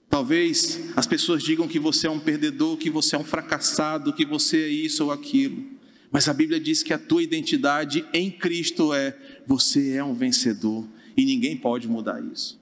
Talvez 0.10 0.80
as 0.96 1.06
pessoas 1.06 1.44
digam 1.44 1.68
que 1.68 1.80
você 1.80 2.08
é 2.08 2.10
um 2.10 2.20
perdedor, 2.20 2.78
que 2.78 2.90
você 2.90 3.16
é 3.16 3.20
um 3.20 3.24
fracassado, 3.24 4.14
que 4.14 4.26
você 4.26 4.64
é 4.64 4.68
isso 4.68 5.06
ou 5.06 5.12
aquilo. 5.12 5.64
Mas 6.12 6.28
a 6.28 6.34
Bíblia 6.34 6.60
diz 6.60 6.82
que 6.82 6.94
a 6.94 6.98
tua 6.98 7.22
identidade 7.22 8.04
em 8.12 8.32
Cristo 8.32 8.94
é: 8.94 9.16
você 9.46 9.94
é 9.94 10.04
um 10.04 10.16
vencedor 10.16 10.88
e 11.16 11.24
ninguém 11.24 11.56
pode 11.56 11.88
mudar 11.88 12.22
isso. 12.24 12.60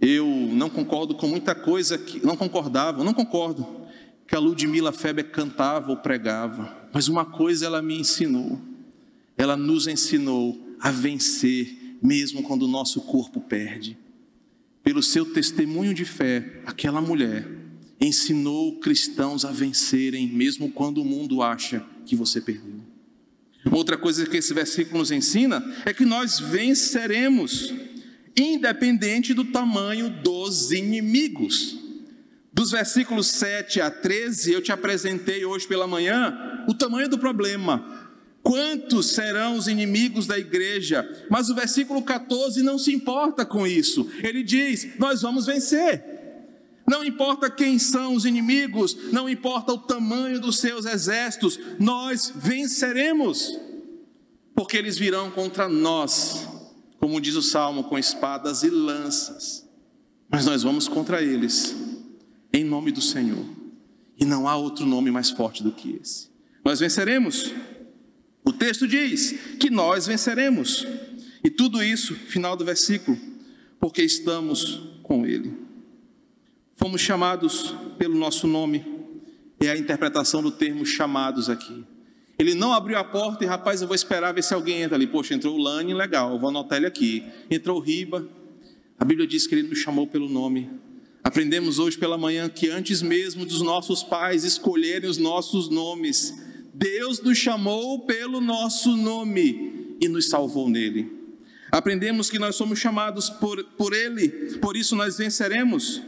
Eu 0.00 0.26
não 0.26 0.68
concordo 0.68 1.14
com 1.14 1.28
muita 1.28 1.54
coisa 1.54 1.96
que 1.96 2.24
não 2.24 2.36
concordava, 2.36 3.04
não 3.04 3.14
concordo 3.14 3.86
que 4.26 4.34
a 4.34 4.38
Ludmila 4.38 4.92
Feber 4.92 5.30
cantava 5.30 5.90
ou 5.90 5.96
pregava, 5.96 6.88
mas 6.92 7.06
uma 7.06 7.24
coisa 7.24 7.66
ela 7.66 7.80
me 7.80 7.98
ensinou. 7.98 8.60
Ela 9.38 9.56
nos 9.56 9.86
ensinou 9.86 10.76
a 10.80 10.90
vencer, 10.90 11.96
mesmo 12.02 12.42
quando 12.42 12.62
o 12.62 12.68
nosso 12.68 13.00
corpo 13.02 13.40
perde. 13.40 13.96
Pelo 14.86 15.02
seu 15.02 15.26
testemunho 15.26 15.92
de 15.92 16.04
fé, 16.04 16.60
aquela 16.64 17.00
mulher 17.00 17.44
ensinou 18.00 18.78
cristãos 18.78 19.44
a 19.44 19.50
vencerem, 19.50 20.28
mesmo 20.28 20.70
quando 20.70 20.98
o 20.98 21.04
mundo 21.04 21.42
acha 21.42 21.84
que 22.04 22.14
você 22.14 22.40
perdeu. 22.40 22.80
Outra 23.72 23.98
coisa 23.98 24.24
que 24.26 24.36
esse 24.36 24.54
versículo 24.54 24.98
nos 24.98 25.10
ensina 25.10 25.60
é 25.84 25.92
que 25.92 26.04
nós 26.04 26.38
venceremos, 26.38 27.74
independente 28.36 29.34
do 29.34 29.46
tamanho 29.46 30.08
dos 30.08 30.70
inimigos. 30.70 31.76
Dos 32.52 32.70
versículos 32.70 33.26
7 33.26 33.80
a 33.80 33.90
13, 33.90 34.52
eu 34.52 34.62
te 34.62 34.70
apresentei 34.70 35.44
hoje 35.44 35.66
pela 35.66 35.88
manhã 35.88 36.62
o 36.68 36.74
tamanho 36.74 37.08
do 37.08 37.18
problema, 37.18 38.05
Quantos 38.46 39.06
serão 39.06 39.56
os 39.56 39.66
inimigos 39.66 40.28
da 40.28 40.38
igreja? 40.38 41.26
Mas 41.28 41.50
o 41.50 41.54
versículo 41.56 42.00
14 42.00 42.62
não 42.62 42.78
se 42.78 42.94
importa 42.94 43.44
com 43.44 43.66
isso. 43.66 44.08
Ele 44.22 44.44
diz: 44.44 44.96
Nós 45.00 45.22
vamos 45.22 45.46
vencer. 45.46 46.00
Não 46.88 47.02
importa 47.02 47.50
quem 47.50 47.76
são 47.76 48.14
os 48.14 48.24
inimigos, 48.24 49.10
não 49.10 49.28
importa 49.28 49.72
o 49.72 49.78
tamanho 49.78 50.38
dos 50.38 50.60
seus 50.60 50.86
exércitos, 50.86 51.58
nós 51.80 52.32
venceremos, 52.36 53.58
porque 54.54 54.76
eles 54.76 54.96
virão 54.96 55.28
contra 55.28 55.68
nós, 55.68 56.46
como 57.00 57.20
diz 57.20 57.34
o 57.34 57.42
salmo, 57.42 57.82
com 57.82 57.98
espadas 57.98 58.62
e 58.62 58.70
lanças. 58.70 59.68
Mas 60.30 60.46
nós 60.46 60.62
vamos 60.62 60.86
contra 60.86 61.20
eles, 61.20 61.74
em 62.52 62.62
nome 62.62 62.92
do 62.92 63.02
Senhor, 63.02 63.44
e 64.16 64.24
não 64.24 64.48
há 64.48 64.54
outro 64.54 64.86
nome 64.86 65.10
mais 65.10 65.30
forte 65.30 65.64
do 65.64 65.72
que 65.72 65.98
esse. 66.00 66.30
Nós 66.64 66.78
venceremos. 66.78 67.52
O 68.46 68.52
texto 68.52 68.86
diz 68.86 69.32
que 69.58 69.68
nós 69.68 70.06
venceremos. 70.06 70.86
E 71.42 71.50
tudo 71.50 71.82
isso, 71.82 72.14
final 72.14 72.56
do 72.56 72.64
versículo, 72.64 73.18
porque 73.80 74.02
estamos 74.02 74.80
com 75.02 75.26
Ele. 75.26 75.52
Fomos 76.76 77.00
chamados 77.00 77.74
pelo 77.98 78.16
nosso 78.16 78.46
nome, 78.46 78.84
é 79.58 79.70
a 79.70 79.76
interpretação 79.76 80.42
do 80.42 80.50
termo 80.52 80.86
chamados 80.86 81.50
aqui. 81.50 81.84
Ele 82.38 82.54
não 82.54 82.72
abriu 82.72 82.98
a 82.98 83.04
porta 83.04 83.42
e, 83.42 83.46
rapaz, 83.46 83.80
eu 83.80 83.88
vou 83.88 83.94
esperar 83.94 84.32
ver 84.32 84.44
se 84.44 84.54
alguém 84.54 84.82
entra 84.82 84.96
ali. 84.96 85.06
Poxa, 85.06 85.34
entrou 85.34 85.56
o 85.56 85.58
Lani, 85.58 85.94
legal, 85.94 86.38
vou 86.38 86.50
anotar 86.50 86.78
ele 86.78 86.86
aqui. 86.86 87.24
Entrou 87.50 87.78
o 87.78 87.80
Riba, 87.80 88.28
a 88.98 89.04
Bíblia 89.04 89.26
diz 89.26 89.46
que 89.46 89.54
ele 89.54 89.68
nos 89.68 89.78
chamou 89.78 90.06
pelo 90.06 90.28
nome. 90.28 90.70
Aprendemos 91.24 91.78
hoje 91.78 91.98
pela 91.98 92.16
manhã 92.16 92.48
que 92.48 92.68
antes 92.68 93.02
mesmo 93.02 93.44
dos 93.44 93.62
nossos 93.62 94.02
pais 94.02 94.44
escolherem 94.44 95.08
os 95.08 95.18
nossos 95.18 95.68
nomes, 95.68 96.32
Deus 96.78 97.22
nos 97.22 97.38
chamou 97.38 98.04
pelo 98.04 98.38
nosso 98.38 98.94
nome 98.94 99.96
e 99.98 100.08
nos 100.08 100.28
salvou 100.28 100.68
nele. 100.68 101.10
Aprendemos 101.72 102.28
que 102.28 102.38
nós 102.38 102.54
somos 102.54 102.78
chamados 102.78 103.30
por, 103.30 103.64
por 103.78 103.94
Ele, 103.94 104.58
por 104.58 104.76
isso 104.76 104.94
nós 104.94 105.16
venceremos. 105.16 106.02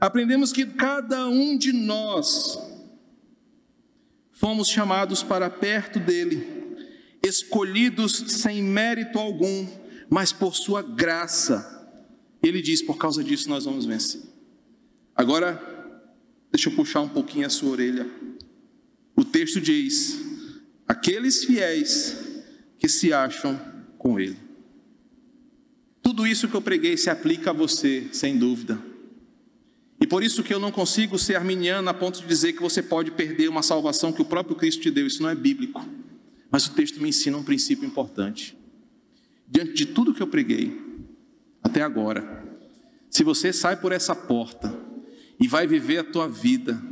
Aprendemos 0.00 0.52
que 0.52 0.64
cada 0.64 1.26
um 1.26 1.58
de 1.58 1.72
nós 1.72 2.56
fomos 4.30 4.68
chamados 4.68 5.24
para 5.24 5.50
perto 5.50 5.98
dele, 5.98 6.46
escolhidos 7.20 8.24
sem 8.28 8.62
mérito 8.62 9.18
algum, 9.18 9.66
mas 10.08 10.32
por 10.32 10.54
Sua 10.54 10.82
graça. 10.82 11.68
Ele 12.40 12.62
diz: 12.62 12.80
por 12.80 12.96
causa 12.96 13.24
disso 13.24 13.48
nós 13.48 13.64
vamos 13.64 13.86
vencer. 13.86 14.22
Agora, 15.16 15.60
deixa 16.52 16.70
eu 16.70 16.76
puxar 16.76 17.00
um 17.00 17.08
pouquinho 17.08 17.44
a 17.44 17.50
sua 17.50 17.70
orelha. 17.70 18.08
O 19.16 19.24
texto 19.24 19.60
diz: 19.60 20.18
aqueles 20.86 21.44
fiéis 21.44 22.16
que 22.78 22.88
se 22.88 23.12
acham 23.12 23.60
com 23.98 24.18
Ele. 24.18 24.36
Tudo 26.02 26.26
isso 26.26 26.48
que 26.48 26.54
eu 26.54 26.62
preguei 26.62 26.96
se 26.96 27.08
aplica 27.08 27.50
a 27.50 27.52
você, 27.52 28.08
sem 28.12 28.36
dúvida. 28.36 28.78
E 30.00 30.06
por 30.06 30.24
isso 30.24 30.42
que 30.42 30.52
eu 30.52 30.58
não 30.58 30.72
consigo 30.72 31.16
ser 31.16 31.36
arminiano 31.36 31.88
a 31.88 31.94
ponto 31.94 32.20
de 32.20 32.26
dizer 32.26 32.54
que 32.54 32.60
você 32.60 32.82
pode 32.82 33.12
perder 33.12 33.48
uma 33.48 33.62
salvação 33.62 34.12
que 34.12 34.20
o 34.20 34.24
próprio 34.24 34.56
Cristo 34.56 34.82
te 34.82 34.90
deu. 34.90 35.06
Isso 35.06 35.22
não 35.22 35.30
é 35.30 35.34
bíblico. 35.34 35.86
Mas 36.50 36.66
o 36.66 36.72
texto 36.72 37.00
me 37.00 37.08
ensina 37.08 37.38
um 37.38 37.44
princípio 37.44 37.86
importante. 37.86 38.58
Diante 39.46 39.74
de 39.74 39.86
tudo 39.86 40.12
que 40.12 40.20
eu 40.20 40.26
preguei 40.26 40.76
até 41.62 41.82
agora, 41.82 42.44
se 43.08 43.22
você 43.22 43.52
sai 43.52 43.76
por 43.76 43.92
essa 43.92 44.14
porta 44.14 44.76
e 45.38 45.46
vai 45.46 45.68
viver 45.68 45.98
a 45.98 46.04
tua 46.04 46.28
vida 46.28 46.82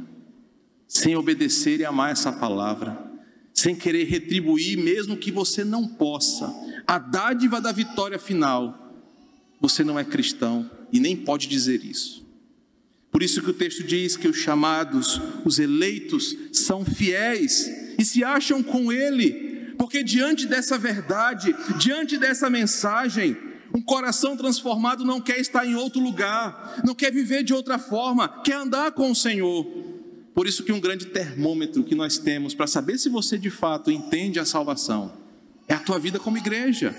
sem 0.90 1.14
obedecer 1.14 1.78
e 1.78 1.84
amar 1.84 2.10
essa 2.10 2.32
palavra, 2.32 2.98
sem 3.54 3.76
querer 3.76 4.06
retribuir, 4.06 4.76
mesmo 4.76 5.16
que 5.16 5.30
você 5.30 5.62
não 5.62 5.86
possa, 5.86 6.52
a 6.84 6.98
dádiva 6.98 7.60
da 7.60 7.70
vitória 7.70 8.18
final, 8.18 8.92
você 9.60 9.84
não 9.84 9.96
é 9.96 10.04
cristão 10.04 10.68
e 10.92 10.98
nem 10.98 11.16
pode 11.16 11.46
dizer 11.46 11.84
isso. 11.84 12.26
Por 13.08 13.22
isso 13.22 13.40
que 13.40 13.50
o 13.50 13.54
texto 13.54 13.84
diz 13.84 14.16
que 14.16 14.26
os 14.26 14.36
chamados, 14.36 15.20
os 15.44 15.60
eleitos, 15.60 16.36
são 16.52 16.84
fiéis 16.84 17.70
e 17.96 18.04
se 18.04 18.24
acham 18.24 18.60
com 18.60 18.90
Ele, 18.92 19.74
Porque 19.78 20.02
diante 20.02 20.46
dessa 20.46 20.76
verdade, 20.76 21.54
diante 21.78 22.18
dessa 22.18 22.50
mensagem, 22.50 23.36
um 23.72 23.80
coração 23.80 24.36
transformado 24.36 25.04
não 25.04 25.20
quer 25.20 25.38
estar 25.38 25.64
em 25.64 25.74
outro 25.74 26.00
lugar, 26.00 26.82
não 26.84 26.94
quer 26.94 27.12
viver 27.12 27.42
de 27.44 27.54
outra 27.54 27.78
forma, 27.78 28.28
quer 28.42 28.56
andar 28.56 28.92
com 28.92 29.10
o 29.10 29.14
Senhor. 29.14 29.79
Por 30.40 30.46
isso 30.46 30.64
que 30.64 30.72
um 30.72 30.80
grande 30.80 31.04
termômetro 31.04 31.84
que 31.84 31.94
nós 31.94 32.16
temos 32.16 32.54
para 32.54 32.66
saber 32.66 32.96
se 32.96 33.10
você 33.10 33.36
de 33.36 33.50
fato 33.50 33.90
entende 33.90 34.40
a 34.40 34.44
salvação 34.46 35.12
é 35.68 35.74
a 35.74 35.78
tua 35.78 35.98
vida 35.98 36.18
como 36.18 36.38
igreja, 36.38 36.96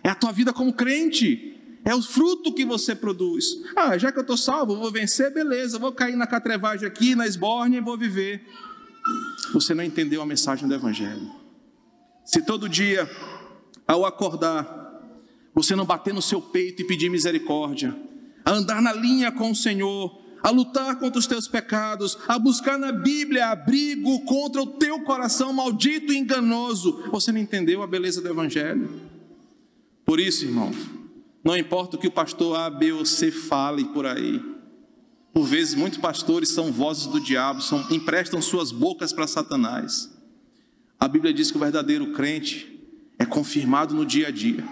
é 0.00 0.08
a 0.08 0.14
tua 0.14 0.30
vida 0.30 0.52
como 0.52 0.72
crente, 0.72 1.80
é 1.84 1.92
o 1.92 2.00
fruto 2.00 2.54
que 2.54 2.64
você 2.64 2.94
produz. 2.94 3.46
Ah, 3.74 3.98
já 3.98 4.12
que 4.12 4.18
eu 4.18 4.22
estou 4.22 4.36
salvo, 4.36 4.76
vou 4.76 4.92
vencer, 4.92 5.34
beleza, 5.34 5.76
vou 5.76 5.90
cair 5.90 6.14
na 6.14 6.24
catrevagem 6.24 6.86
aqui, 6.86 7.16
na 7.16 7.26
esbórnia 7.26 7.78
e 7.78 7.80
vou 7.80 7.98
viver. 7.98 8.46
Você 9.52 9.74
não 9.74 9.82
entendeu 9.82 10.22
a 10.22 10.26
mensagem 10.26 10.68
do 10.68 10.74
Evangelho. 10.74 11.32
Se 12.24 12.42
todo 12.42 12.68
dia, 12.68 13.10
ao 13.88 14.06
acordar, 14.06 15.02
você 15.52 15.74
não 15.74 15.84
bater 15.84 16.14
no 16.14 16.22
seu 16.22 16.40
peito 16.40 16.82
e 16.82 16.84
pedir 16.84 17.10
misericórdia, 17.10 17.92
a 18.44 18.52
andar 18.52 18.80
na 18.80 18.92
linha 18.92 19.32
com 19.32 19.50
o 19.50 19.56
Senhor, 19.56 20.27
a 20.42 20.50
lutar 20.50 20.98
contra 20.98 21.18
os 21.18 21.26
teus 21.26 21.48
pecados, 21.48 22.16
a 22.26 22.38
buscar 22.38 22.78
na 22.78 22.92
Bíblia 22.92 23.48
abrigo 23.48 24.24
contra 24.24 24.62
o 24.62 24.66
teu 24.66 25.00
coração 25.00 25.52
maldito 25.52 26.12
e 26.12 26.18
enganoso, 26.18 27.04
você 27.10 27.32
não 27.32 27.40
entendeu 27.40 27.82
a 27.82 27.86
beleza 27.86 28.20
do 28.20 28.28
Evangelho. 28.28 28.88
Por 30.04 30.20
isso, 30.20 30.44
irmãos, 30.44 30.76
não 31.44 31.56
importa 31.56 31.96
o 31.96 31.98
que 31.98 32.06
o 32.06 32.12
pastor 32.12 32.58
A, 32.58 32.70
B 32.70 32.92
ou 32.92 33.04
C 33.04 33.30
fale 33.30 33.84
por 33.86 34.06
aí. 34.06 34.42
Por 35.32 35.44
vezes, 35.44 35.74
muitos 35.74 35.98
pastores 35.98 36.48
são 36.48 36.72
vozes 36.72 37.06
do 37.06 37.20
diabo, 37.20 37.60
são, 37.60 37.86
emprestam 37.90 38.40
suas 38.40 38.72
bocas 38.72 39.12
para 39.12 39.26
Satanás. 39.26 40.10
A 40.98 41.06
Bíblia 41.06 41.32
diz 41.32 41.50
que 41.50 41.56
o 41.56 41.60
verdadeiro 41.60 42.12
crente 42.12 42.78
é 43.18 43.24
confirmado 43.24 43.94
no 43.94 44.04
dia 44.04 44.28
a 44.28 44.30
dia. 44.30 44.64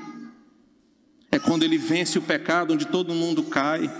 É 1.30 1.38
quando 1.38 1.62
ele 1.62 1.78
vence 1.78 2.18
o 2.18 2.22
pecado 2.22 2.72
onde 2.72 2.86
todo 2.86 3.12
mundo 3.12 3.42
cai. 3.42 3.90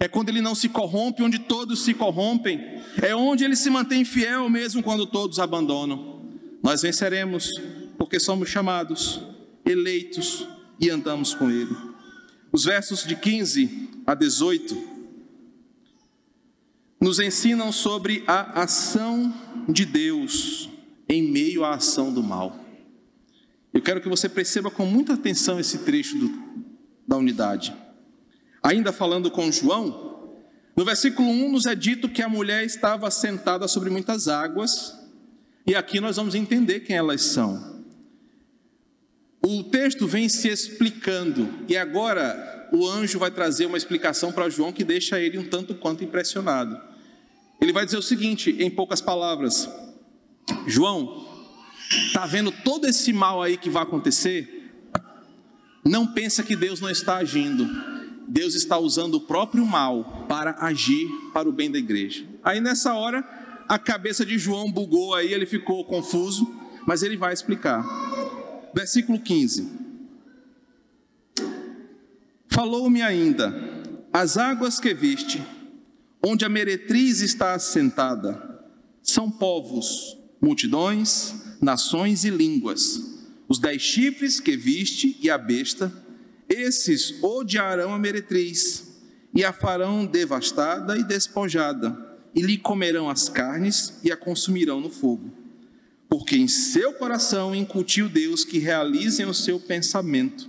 É 0.00 0.06
quando 0.08 0.28
ele 0.28 0.40
não 0.40 0.54
se 0.54 0.68
corrompe 0.68 1.22
onde 1.22 1.38
todos 1.38 1.84
se 1.84 1.94
corrompem. 1.94 2.82
É 3.02 3.14
onde 3.14 3.44
ele 3.44 3.56
se 3.56 3.70
mantém 3.70 4.04
fiel 4.04 4.48
mesmo 4.48 4.82
quando 4.82 5.06
todos 5.06 5.38
abandonam. 5.38 6.22
Nós 6.62 6.82
venceremos 6.82 7.50
porque 7.96 8.20
somos 8.20 8.48
chamados, 8.48 9.20
eleitos 9.64 10.46
e 10.80 10.88
andamos 10.88 11.34
com 11.34 11.50
ele. 11.50 11.76
Os 12.52 12.64
versos 12.64 13.04
de 13.04 13.16
15 13.16 13.88
a 14.06 14.14
18 14.14 14.98
nos 17.00 17.20
ensinam 17.20 17.70
sobre 17.70 18.24
a 18.26 18.62
ação 18.62 19.32
de 19.68 19.84
Deus 19.84 20.68
em 21.08 21.22
meio 21.22 21.64
à 21.64 21.74
ação 21.74 22.12
do 22.12 22.22
mal. 22.22 22.64
Eu 23.72 23.82
quero 23.82 24.00
que 24.00 24.08
você 24.08 24.28
perceba 24.28 24.70
com 24.70 24.86
muita 24.86 25.14
atenção 25.14 25.60
esse 25.60 25.78
trecho 25.78 26.18
do, 26.18 26.30
da 27.06 27.16
unidade. 27.16 27.74
Ainda 28.62 28.92
falando 28.92 29.30
com 29.30 29.50
João, 29.50 30.08
no 30.76 30.84
versículo 30.84 31.28
1 31.28 31.50
nos 31.50 31.66
é 31.66 31.74
dito 31.74 32.08
que 32.08 32.22
a 32.22 32.28
mulher 32.28 32.64
estava 32.64 33.10
sentada 33.10 33.66
sobre 33.66 33.90
muitas 33.90 34.28
águas, 34.28 34.96
e 35.66 35.74
aqui 35.74 36.00
nós 36.00 36.16
vamos 36.16 36.34
entender 36.34 36.80
quem 36.80 36.96
elas 36.96 37.22
são. 37.22 37.84
O 39.44 39.64
texto 39.64 40.06
vem 40.06 40.28
se 40.28 40.48
explicando 40.48 41.48
e 41.68 41.76
agora 41.76 42.68
o 42.72 42.86
anjo 42.86 43.18
vai 43.18 43.30
trazer 43.30 43.66
uma 43.66 43.76
explicação 43.76 44.32
para 44.32 44.48
João 44.48 44.72
que 44.72 44.84
deixa 44.84 45.20
ele 45.20 45.38
um 45.38 45.48
tanto 45.48 45.74
quanto 45.74 46.04
impressionado. 46.04 46.80
Ele 47.60 47.72
vai 47.72 47.84
dizer 47.84 47.98
o 47.98 48.02
seguinte, 48.02 48.54
em 48.58 48.70
poucas 48.70 49.00
palavras: 49.00 49.68
João, 50.66 51.26
está 52.06 52.26
vendo 52.26 52.52
todo 52.52 52.86
esse 52.86 53.12
mal 53.12 53.42
aí 53.42 53.56
que 53.56 53.70
vai 53.70 53.82
acontecer? 53.82 54.70
Não 55.84 56.06
pensa 56.06 56.42
que 56.42 56.54
Deus 56.54 56.80
não 56.80 56.90
está 56.90 57.16
agindo. 57.16 57.66
Deus 58.28 58.54
está 58.54 58.78
usando 58.78 59.14
o 59.14 59.20
próprio 59.22 59.64
mal 59.64 60.26
para 60.28 60.56
agir 60.60 61.08
para 61.32 61.48
o 61.48 61.52
bem 61.52 61.70
da 61.70 61.78
igreja. 61.78 62.26
Aí 62.44 62.60
nessa 62.60 62.94
hora, 62.94 63.26
a 63.66 63.78
cabeça 63.78 64.24
de 64.24 64.38
João 64.38 64.70
bugou 64.70 65.14
aí, 65.14 65.32
ele 65.32 65.46
ficou 65.46 65.84
confuso, 65.84 66.46
mas 66.86 67.02
ele 67.02 67.16
vai 67.16 67.32
explicar. 67.32 67.84
Versículo 68.74 69.18
15. 69.18 69.68
Falou-me 72.48 73.00
ainda: 73.00 73.54
as 74.12 74.36
águas 74.36 74.78
que 74.78 74.92
viste, 74.92 75.42
onde 76.22 76.44
a 76.44 76.48
meretriz 76.48 77.20
está 77.20 77.54
assentada, 77.54 78.62
são 79.02 79.30
povos, 79.30 80.18
multidões, 80.40 81.34
nações 81.62 82.24
e 82.24 82.30
línguas. 82.30 83.16
Os 83.48 83.58
dez 83.58 83.80
chifres 83.80 84.38
que 84.38 84.56
viste 84.56 85.16
e 85.22 85.30
a 85.30 85.38
besta, 85.38 85.90
esses 86.48 87.22
odiarão 87.22 87.92
a 87.92 87.98
meretriz 87.98 89.00
e 89.34 89.44
a 89.44 89.52
farão 89.52 90.06
devastada 90.06 90.96
e 90.96 91.04
despojada, 91.04 91.96
e 92.34 92.40
lhe 92.40 92.56
comerão 92.56 93.10
as 93.10 93.28
carnes 93.28 93.98
e 94.02 94.10
a 94.10 94.16
consumirão 94.16 94.80
no 94.80 94.90
fogo 94.90 95.38
porque 96.08 96.36
em 96.36 96.48
seu 96.48 96.94
coração 96.94 97.54
incutiu 97.54 98.08
Deus 98.08 98.44
que 98.44 98.58
realizem 98.58 99.26
o 99.26 99.34
seu 99.34 99.60
pensamento 99.60 100.48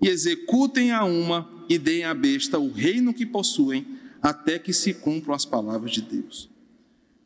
e 0.00 0.08
executem 0.08 0.92
a 0.92 1.04
uma 1.04 1.48
e 1.68 1.78
deem 1.78 2.04
à 2.04 2.14
besta 2.14 2.58
o 2.58 2.70
reino 2.70 3.14
que 3.14 3.26
possuem, 3.26 3.86
até 4.22 4.58
que 4.58 4.72
se 4.72 4.94
cumpram 4.94 5.34
as 5.34 5.44
palavras 5.44 5.92
de 5.92 6.02
Deus. 6.02 6.48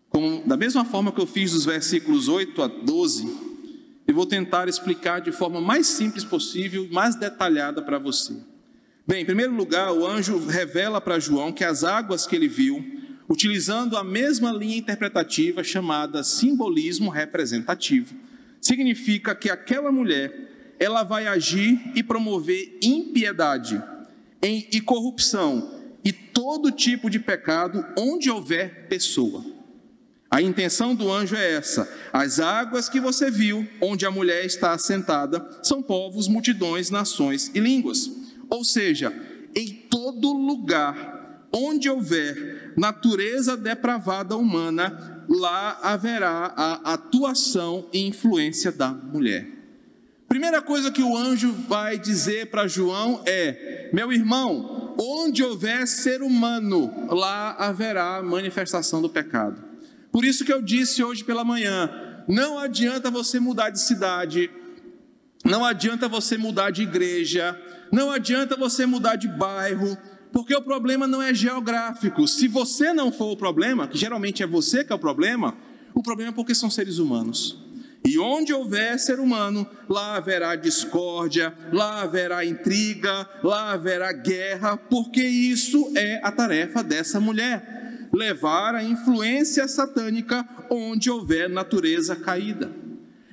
Como, 0.09 0.47
da 0.47 0.57
mesma 0.57 0.85
forma 0.85 1.13
que 1.13 1.21
eu 1.21 1.27
fiz 1.27 1.53
dos 1.53 1.65
versículos 1.65 2.29
8 2.29 2.63
a 2.63 2.67
12, 2.67 3.52
eu 4.13 4.17
vou 4.17 4.27
tentar 4.27 4.69
explicar 4.69 5.23
de 5.23 5.33
forma 5.33 5.59
mais 5.59 5.87
simples 5.87 6.23
possível, 6.23 6.87
mais 6.91 7.17
detalhada 7.17 7.81
para 7.81 7.99
você. 7.99 8.35
Bem, 9.07 9.23
em 9.23 9.25
primeiro 9.25 9.55
lugar, 9.55 9.91
o 9.91 10.07
anjo 10.07 10.39
revela 10.47 11.01
para 11.01 11.19
João 11.19 11.51
que 11.51 11.65
as 11.65 11.83
águas 11.83 12.27
que 12.27 12.37
ele 12.37 12.47
viu 12.47 12.85
utilizando 13.27 13.97
a 13.97 14.05
mesma 14.05 14.53
linha 14.53 14.77
interpretativa 14.77 15.65
chamada 15.65 16.23
simbolismo 16.23 17.09
representativo. 17.09 18.15
Significa 18.61 19.35
que 19.35 19.49
aquela 19.49 19.91
mulher, 19.91 20.75
ela 20.79 21.05
vai 21.05 21.27
agir 21.27 21.81
e 21.95 22.03
promover 22.03 22.79
impiedade 22.83 23.83
e 24.43 24.79
corrupção 24.83 25.81
e 26.05 26.13
todo 26.13 26.71
tipo 26.71 27.09
de 27.09 27.19
pecado 27.19 27.83
onde 27.97 28.31
houver 28.31 28.89
pessoa. 28.89 29.43
A 30.33 30.43
intenção 30.43 30.95
do 30.95 31.13
anjo 31.13 31.37
é 31.37 31.53
essa: 31.53 31.89
as 32.13 32.41
águas 32.41 32.89
que 32.89 32.99
você 32.99 33.31
viu, 33.31 33.69
onde 33.81 34.05
a 34.05 34.11
mulher 34.11 34.45
está 34.45 34.73
assentada, 34.73 35.47
são 35.63 35.81
povos, 35.81 36.27
multidões, 36.27 36.91
nações 36.91 37.53
e 37.55 37.61
línguas. 37.61 38.11
Ou 38.51 38.65
seja, 38.65 39.13
em 39.55 39.69
todo 39.89 40.33
lugar 40.33 41.23
Onde 41.53 41.91
houver 41.91 42.73
natureza 42.79 43.57
depravada 43.59 44.35
humana, 44.37 45.23
lá 45.29 45.79
haverá 45.83 46.55
a 46.57 46.95
atuação 46.95 47.87
e 47.93 48.07
influência 48.07 48.73
da 48.73 48.89
mulher. 48.89 49.47
Primeira 50.27 50.63
coisa 50.63 50.91
que 50.91 51.03
o 51.03 51.15
anjo 51.15 51.53
vai 51.69 51.99
dizer 51.99 52.47
para 52.47 52.67
João 52.67 53.23
é: 53.27 53.91
meu 53.93 54.11
irmão, 54.11 54.95
onde 54.99 55.45
houver 55.45 55.87
ser 55.87 56.23
humano, 56.23 56.91
lá 57.11 57.55
haverá 57.59 58.23
manifestação 58.23 59.03
do 59.03 59.11
pecado. 59.11 59.72
Por 60.13 60.27
isso 60.27 60.45
que 60.45 60.53
eu 60.53 60.61
disse 60.61 61.03
hoje 61.03 61.25
pela 61.25 61.43
manhã: 61.43 61.91
não 62.29 62.59
adianta 62.59 63.11
você 63.11 63.41
mudar 63.41 63.71
de 63.71 63.81
cidade, 63.81 64.51
não 65.43 65.65
adianta 65.65 66.07
você 66.07 66.37
mudar 66.37 66.71
de 66.71 66.83
igreja, 66.83 67.59
não 67.91 68.11
adianta 68.11 68.55
você 68.55 68.85
mudar 68.85 69.17
de 69.17 69.27
bairro, 69.27 69.97
porque 70.31 70.55
o 70.55 70.63
problema 70.63 71.07
não 71.07 71.23
é 71.23 71.33
geográfico. 71.33 72.29
Se 72.29 72.47
você 72.47 72.93
não 72.93 73.11
for 73.11 73.33
o 73.33 73.37
problema, 73.37 73.89
que 73.89 73.97
geralmente 73.97 74.43
é 74.43 74.47
você 74.47 74.85
que 74.85 74.93
é 74.93 74.97
o 74.97 74.99
problema, 74.99 75.57
o 75.95 76.03
problema 76.03 76.31
é 76.31 76.35
porque 76.35 76.55
são 76.55 76.71
seres 76.71 76.99
humanos. 76.99 77.59
E 78.05 78.19
onde 78.19 78.53
houver 78.53 78.99
ser 78.99 79.21
humano, 79.21 79.65
lá 79.89 80.17
haverá 80.17 80.57
discórdia, 80.57 81.55
lá 81.73 82.03
haverá 82.03 82.45
intriga, 82.45 83.29
lá 83.45 83.73
haverá 83.73 84.13
guerra, 84.13 84.77
porque 84.77 85.23
isso 85.23 85.93
é 85.95 86.21
a 86.23 86.33
tarefa 86.33 86.83
dessa 86.83 87.21
mulher 87.21 87.82
levar 88.13 88.75
a 88.75 88.85
influência 88.85 89.67
satânica 89.67 90.47
onde 90.71 91.11
houver 91.11 91.49
natureza 91.49 92.15
caída. 92.15 92.71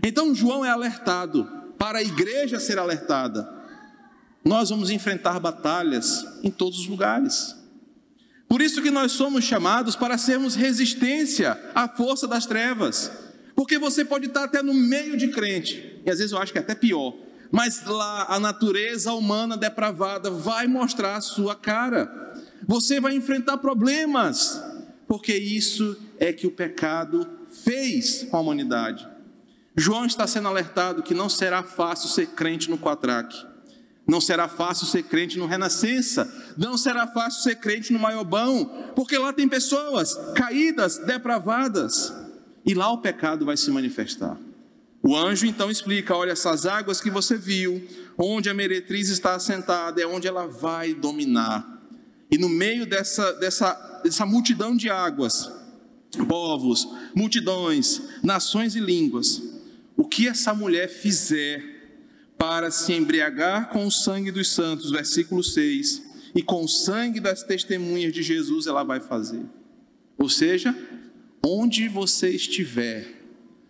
Então 0.04 0.34
João 0.34 0.64
é 0.64 0.70
alertado 0.70 1.48
para 1.78 2.00
a 2.00 2.04
igreja 2.04 2.60
ser 2.60 2.80
alertada 2.80 3.60
nós 4.44 4.70
vamos 4.70 4.90
enfrentar 4.90 5.40
batalhas 5.40 6.26
em 6.44 6.50
todos 6.50 6.80
os 6.80 6.88
lugares. 6.88 7.56
Por 8.48 8.62
isso 8.62 8.82
que 8.82 8.90
nós 8.90 9.12
somos 9.12 9.44
chamados 9.44 9.96
para 9.96 10.18
sermos 10.18 10.56
resistência 10.56 11.60
à 11.76 11.88
força 11.88 12.28
das 12.28 12.46
trevas. 12.46 13.12
Porque 13.56 13.78
você 13.78 14.04
pode 14.04 14.28
estar 14.28 14.46
até 14.46 14.64
no 14.64 14.74
meio 14.74 15.18
de 15.18 15.28
crente, 15.28 16.02
e 16.06 16.10
às 16.10 16.18
vezes 16.18 16.32
eu 16.32 16.40
acho 16.40 16.52
que 16.52 16.58
é 16.58 16.62
até 16.62 16.74
pior, 16.74 17.14
mas 17.52 17.84
lá 17.86 18.26
a 18.30 18.40
natureza 18.40 19.12
humana 19.14 19.58
depravada 19.58 20.32
vai 20.32 20.66
mostrar 20.66 21.18
a 21.18 21.22
sua 21.22 21.56
cara. 21.56 22.29
Você 22.70 23.00
vai 23.00 23.16
enfrentar 23.16 23.58
problemas, 23.58 24.62
porque 25.08 25.36
isso 25.36 25.98
é 26.20 26.32
que 26.32 26.46
o 26.46 26.52
pecado 26.52 27.28
fez 27.64 28.28
com 28.30 28.38
a 28.38 28.42
humanidade. 28.42 29.10
João 29.76 30.06
está 30.06 30.28
sendo 30.28 30.50
alertado 30.50 31.02
que 31.02 31.16
não 31.16 31.28
será 31.28 31.64
fácil 31.64 32.08
ser 32.10 32.28
crente 32.28 32.70
no 32.70 32.78
Quatraque. 32.78 33.44
Não 34.06 34.22
será 34.22 34.48
fácil 34.48 34.86
ser 34.86 35.02
crente 35.02 35.40
no 35.40 35.48
Renascença. 35.48 36.32
Não 36.56 36.78
será 36.78 37.08
fácil 37.08 37.42
ser 37.42 37.56
crente 37.56 37.92
no 37.92 37.98
Maiobão. 37.98 38.92
Porque 38.96 39.18
lá 39.18 39.34
tem 39.34 39.48
pessoas 39.48 40.16
caídas, 40.36 41.00
depravadas. 41.00 42.14
E 42.64 42.76
lá 42.76 42.92
o 42.92 43.00
pecado 43.00 43.48
vai 43.48 43.58
se 43.58 43.72
manifestar. 43.72 44.38
O 45.02 45.18
anjo 45.18 45.48
então 45.48 45.72
explica: 45.72 46.16
olha, 46.16 46.34
essas 46.34 46.68
águas 46.68 47.02
que 47.02 47.10
você 47.10 47.36
viu, 47.36 47.84
onde 48.16 48.48
a 48.48 48.54
meretriz 48.54 49.10
está 49.10 49.34
assentada, 49.34 50.00
é 50.00 50.06
onde 50.06 50.28
ela 50.28 50.46
vai 50.46 50.94
dominar. 50.94 51.79
E 52.32 52.38
no 52.38 52.50
meio 52.50 52.86
dessa, 52.86 53.34
dessa, 53.34 54.02
dessa 54.04 54.26
multidão 54.26 54.76
de 54.76 54.90
águas, 54.90 55.52
povos, 56.28 56.88
multidões, 57.16 58.02
nações 58.24 58.76
e 58.76 58.80
línguas, 58.80 59.42
o 59.96 60.08
que 60.08 60.28
essa 60.28 60.54
mulher 60.54 60.88
fizer 60.90 61.80
para 62.38 62.72
se 62.72 62.94
embriagar 62.94 63.70
com 63.70 63.86
o 63.86 63.92
sangue 63.92 64.32
dos 64.32 64.50
santos, 64.50 64.92
versículo 64.92 65.44
6, 65.44 66.10
e 66.34 66.42
com 66.42 66.64
o 66.64 66.68
sangue 66.68 67.20
das 67.20 67.44
testemunhas 67.44 68.14
de 68.14 68.24
Jesus 68.24 68.68
ela 68.68 68.84
vai 68.84 69.00
fazer. 69.00 69.44
Ou 70.18 70.30
seja, 70.30 70.76
onde 71.44 71.88
você 71.88 72.30
estiver, 72.30 73.08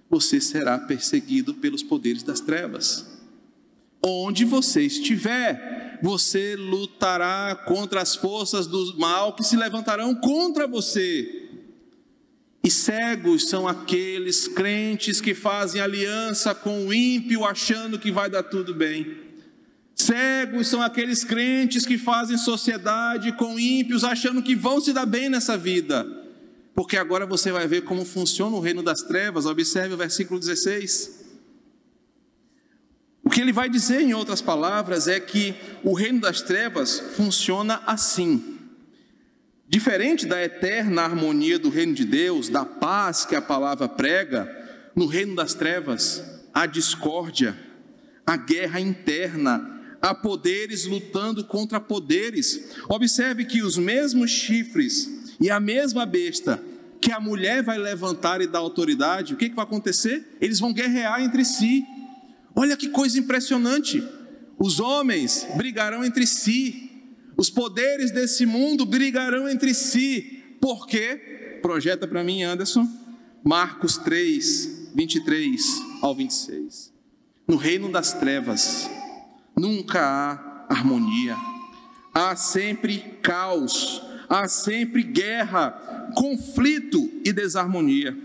você 0.10 0.42
será 0.42 0.78
perseguido 0.78 1.54
pelos 1.54 1.84
poderes 1.84 2.24
das 2.24 2.40
trevas. 2.40 3.08
Onde 4.04 4.46
você 4.46 4.82
estiver, 4.84 5.89
você 6.02 6.56
lutará 6.56 7.56
contra 7.66 8.02
as 8.02 8.16
forças 8.16 8.68
do 8.68 8.98
mal 8.98 9.34
que 9.34 9.44
se 9.44 9.56
levantarão 9.56 10.16
contra 10.16 10.68
você. 10.68 11.48
E 12.64 12.70
cegos 12.70 13.50
são 13.50 13.68
aqueles 13.68 14.48
crentes 14.48 15.22
que 15.22 15.34
fazem 15.34 15.82
aliança 15.82 16.54
com 16.54 16.88
o 16.88 16.94
ímpio 16.94 17.46
achando 17.46 17.98
que 17.98 18.12
vai 18.12 18.30
dar 18.30 18.44
tudo 18.44 18.74
bem. 18.74 19.18
Cegos 19.96 20.68
são 20.68 20.82
aqueles 20.82 21.24
crentes 21.24 21.86
que 21.86 21.98
fazem 21.98 22.38
sociedade 22.38 23.32
com 23.34 23.60
ímpios 23.60 24.04
achando 24.04 24.42
que 24.42 24.56
vão 24.56 24.80
se 24.80 24.94
dar 24.94 25.06
bem 25.06 25.30
nessa 25.30 25.58
vida 25.58 26.20
porque 26.80 26.96
agora 26.96 27.26
você 27.26 27.52
vai 27.52 27.68
ver 27.68 27.82
como 27.82 28.06
funciona 28.06 28.56
o 28.56 28.62
reino 28.62 28.82
das 28.82 29.02
trevas. 29.02 29.46
Observe 29.46 29.96
o 29.96 29.98
versículo 29.98 30.40
16. 30.40 31.19
O 33.30 33.32
que 33.32 33.42
ele 33.42 33.54
vai 33.54 33.70
dizer, 33.70 34.02
em 34.02 34.12
outras 34.12 34.42
palavras, 34.42 35.08
é 35.08 35.20
que 35.20 35.54
o 35.84 35.94
reino 35.94 36.20
das 36.20 36.42
trevas 36.42 37.00
funciona 37.16 37.80
assim. 37.86 38.58
Diferente 39.68 40.26
da 40.26 40.44
eterna 40.44 41.04
harmonia 41.04 41.60
do 41.60 41.70
reino 41.70 41.94
de 41.94 42.06
Deus, 42.06 42.50
da 42.50 42.66
paz 42.66 43.28
que 43.28 43.36
a 43.36 43.42
palavra 43.42 43.88
prega, 43.88 44.50
no 44.96 45.06
reino 45.06 45.36
das 45.36 45.54
trevas 45.54 46.24
há 46.52 46.66
discórdia, 46.66 47.56
há 48.26 48.36
guerra 48.36 48.80
interna, 48.80 49.80
há 50.02 50.16
poderes 50.16 50.88
lutando 50.88 51.46
contra 51.46 51.80
poderes. 51.80 52.72
Observe 52.90 53.46
que 53.46 53.62
os 53.62 53.78
mesmos 53.78 54.32
chifres 54.32 55.36
e 55.40 55.52
a 55.52 55.60
mesma 55.60 56.04
besta 56.04 56.60
que 57.00 57.12
a 57.12 57.20
mulher 57.20 57.62
vai 57.62 57.78
levantar 57.78 58.42
e 58.42 58.48
dar 58.48 58.58
autoridade, 58.58 59.36
o 59.36 59.38
que, 59.38 59.50
que 59.50 59.56
vai 59.56 59.66
acontecer? 59.66 60.36
Eles 60.42 60.60
vão 60.60 60.74
guerrear 60.74 61.22
entre 61.22 61.46
si. 61.46 61.86
Olha 62.60 62.76
que 62.76 62.90
coisa 62.90 63.18
impressionante. 63.18 64.04
Os 64.58 64.82
homens 64.82 65.48
brigarão 65.56 66.04
entre 66.04 66.28
si, 66.28 66.92
os 67.38 67.50
poderes 67.50 68.12
desse 68.12 68.46
mundo 68.46 68.86
brigarão 68.86 69.48
entre 69.48 69.74
si. 69.74 70.44
Por 70.60 70.86
quê? 70.86 71.60
Projeta 71.62 72.06
para 72.06 72.22
mim, 72.22 72.44
Anderson, 72.44 72.86
Marcos 73.42 73.98
3, 73.98 74.92
23 74.94 75.62
ao 76.02 76.14
26. 76.14 76.94
No 77.48 77.56
reino 77.56 77.90
das 77.90 78.12
trevas, 78.12 78.90
nunca 79.56 80.02
há 80.02 80.74
harmonia, 80.74 81.38
há 82.14 82.36
sempre 82.36 83.00
caos 83.22 84.02
há 84.30 84.48
sempre 84.48 85.02
guerra, 85.02 85.72
conflito 86.16 87.10
e 87.26 87.34
desarmonia. 87.34 88.16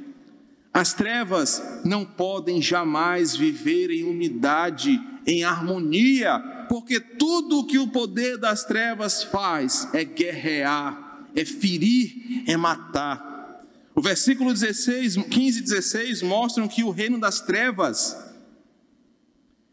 As 0.75 0.93
trevas 0.93 1.63
não 1.85 2.05
podem 2.05 2.61
jamais 2.61 3.37
viver 3.37 3.93
em 3.93 4.03
unidade, 4.03 5.01
em 5.25 5.45
harmonia, 5.45 6.67
porque 6.69 6.99
tudo 6.99 7.61
o 7.61 7.67
que 7.67 7.79
o 7.79 7.87
poder 7.87 8.37
das 8.39 8.65
trevas 8.65 9.23
faz 9.23 9.89
é 9.95 10.03
guerrear, 10.03 11.29
é 11.37 11.45
ferir, 11.45 12.43
é 12.49 12.57
matar. 12.57 13.63
O 13.95 14.01
versículo 14.01 14.53
16, 14.53 15.17
15 15.31 15.59
e 15.61 15.63
16 15.63 16.23
mostram 16.23 16.67
que 16.67 16.83
o 16.83 16.91
reino 16.91 17.21
das 17.21 17.41
trevas 17.41 18.17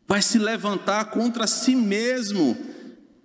vai 0.08 0.22
se 0.22 0.38
levantar 0.38 1.06
contra 1.06 1.48
si 1.48 1.76
mesmo 1.76 2.56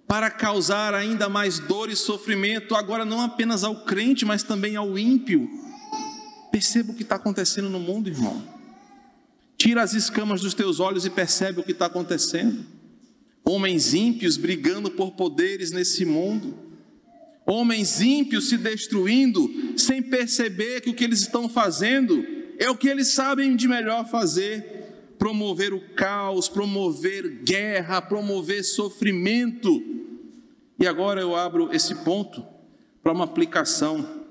para 0.09 0.31
causar 0.31 0.95
ainda 0.95 1.29
mais 1.29 1.59
dor 1.59 1.91
e 1.91 1.97
sofrimento, 1.97 2.75
agora 2.75 3.05
não 3.05 3.21
apenas 3.21 3.65
ao 3.65 3.85
crente, 3.85 4.25
mas 4.25 4.43
também 4.43 4.77
ao 4.77 4.99
ímpio. 4.99 5.66
Perceba 6.57 6.91
o 6.91 6.95
que 6.95 7.03
está 7.03 7.17
acontecendo 7.17 7.69
no 7.69 7.79
mundo, 7.79 8.09
irmão. 8.09 8.43
Tira 9.59 9.83
as 9.83 9.93
escamas 9.93 10.41
dos 10.41 10.55
teus 10.55 10.81
olhos 10.81 11.05
e 11.05 11.11
percebe 11.11 11.61
o 11.61 11.63
que 11.63 11.73
está 11.73 11.85
acontecendo. 11.85 12.65
Homens 13.45 13.93
ímpios 13.93 14.39
brigando 14.39 14.91
por 14.91 15.11
poderes 15.11 15.71
nesse 15.71 16.07
mundo. 16.07 16.57
Homens 17.45 18.01
ímpios 18.01 18.49
se 18.49 18.57
destruindo 18.57 19.51
sem 19.77 20.01
perceber 20.01 20.81
que 20.81 20.89
o 20.89 20.95
que 20.95 21.05
eles 21.05 21.21
estão 21.21 21.47
fazendo 21.47 22.25
é 22.59 22.71
o 22.71 22.77
que 22.77 22.89
eles 22.89 23.09
sabem 23.09 23.55
de 23.55 23.69
melhor 23.69 24.09
fazer 24.09 24.73
promover 25.19 25.75
o 25.75 25.81
caos, 25.95 26.49
promover 26.49 27.43
guerra, 27.43 28.01
promover 28.01 28.65
sofrimento. 28.65 29.83
E 30.81 30.87
agora 30.87 31.21
eu 31.21 31.37
abro 31.37 31.71
esse 31.71 31.95
ponto 31.97 32.43
para 33.03 33.13
uma 33.13 33.25
aplicação 33.25 34.25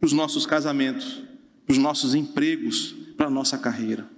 para 0.00 0.06
os 0.06 0.12
nossos 0.12 0.44
casamentos, 0.44 1.22
para 1.66 1.72
os 1.72 1.78
nossos 1.78 2.14
empregos, 2.14 2.94
para 3.16 3.26
a 3.26 3.30
nossa 3.30 3.58
carreira. 3.58 4.08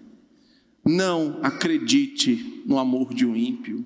Não 0.85 1.41
acredite 1.43 2.63
no 2.67 2.79
amor 2.79 3.15
de 3.15 3.25
um 3.25 3.35
ímpio. 3.35 3.85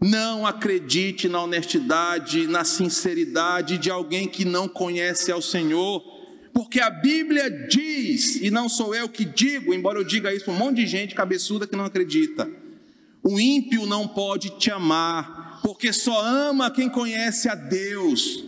Não 0.00 0.46
acredite 0.46 1.28
na 1.28 1.42
honestidade, 1.42 2.46
na 2.46 2.64
sinceridade 2.64 3.78
de 3.78 3.90
alguém 3.90 4.28
que 4.28 4.44
não 4.44 4.68
conhece 4.68 5.32
ao 5.32 5.40
Senhor, 5.40 6.04
porque 6.52 6.80
a 6.80 6.90
Bíblia 6.90 7.50
diz, 7.68 8.36
e 8.36 8.50
não 8.50 8.68
sou 8.68 8.94
eu 8.94 9.08
que 9.08 9.24
digo, 9.24 9.72
embora 9.74 9.98
eu 9.98 10.04
diga 10.04 10.34
isso 10.34 10.46
para 10.46 10.54
um 10.54 10.58
monte 10.58 10.76
de 10.76 10.86
gente 10.86 11.14
cabeçuda 11.14 11.66
que 11.66 11.76
não 11.76 11.84
acredita: 11.84 12.50
o 13.22 13.40
ímpio 13.40 13.86
não 13.86 14.06
pode 14.08 14.50
te 14.58 14.70
amar, 14.70 15.60
porque 15.62 15.92
só 15.92 16.20
ama 16.24 16.70
quem 16.70 16.88
conhece 16.88 17.48
a 17.48 17.54
Deus. 17.54 18.44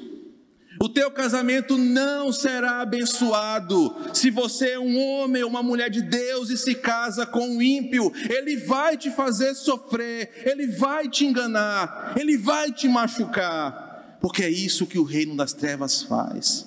O 0.81 0.89
teu 0.89 1.11
casamento 1.11 1.77
não 1.77 2.33
será 2.33 2.81
abençoado 2.81 3.95
se 4.15 4.31
você 4.31 4.71
é 4.71 4.79
um 4.79 4.97
homem 4.99 5.43
ou 5.43 5.51
uma 5.51 5.63
mulher 5.63 5.91
de 5.91 6.01
Deus 6.03 6.51
e 6.51 6.57
se 6.57 6.75
casa 6.75 7.27
com 7.27 7.41
um 7.41 7.61
ímpio. 7.61 8.13
Ele 8.31 8.57
vai 8.57 8.97
te 8.97 9.11
fazer 9.11 9.55
sofrer, 9.55 10.31
ele 10.45 10.69
vai 10.69 11.09
te 11.09 11.25
enganar, 11.27 12.15
ele 12.17 12.37
vai 12.39 12.71
te 12.71 12.87
machucar, 12.87 14.19
porque 14.21 14.45
é 14.45 14.51
isso 14.51 14.87
que 14.87 14.99
o 14.99 15.05
reino 15.05 15.37
das 15.37 15.53
trevas 15.53 16.03
faz. 16.03 16.67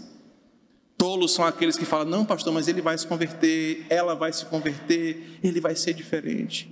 Tolos 0.97 1.34
são 1.34 1.45
aqueles 1.45 1.78
que 1.78 1.86
falam: 1.86 2.06
não, 2.06 2.26
pastor, 2.26 2.54
mas 2.54 2.67
ele 2.67 2.82
vai 2.82 2.97
se 2.97 3.08
converter, 3.08 3.86
ela 3.89 4.13
vai 4.13 4.34
se 4.34 4.45
converter, 4.45 5.39
ele 5.41 5.62
vai 5.62 5.76
ser 5.76 5.93
diferente. 5.93 6.69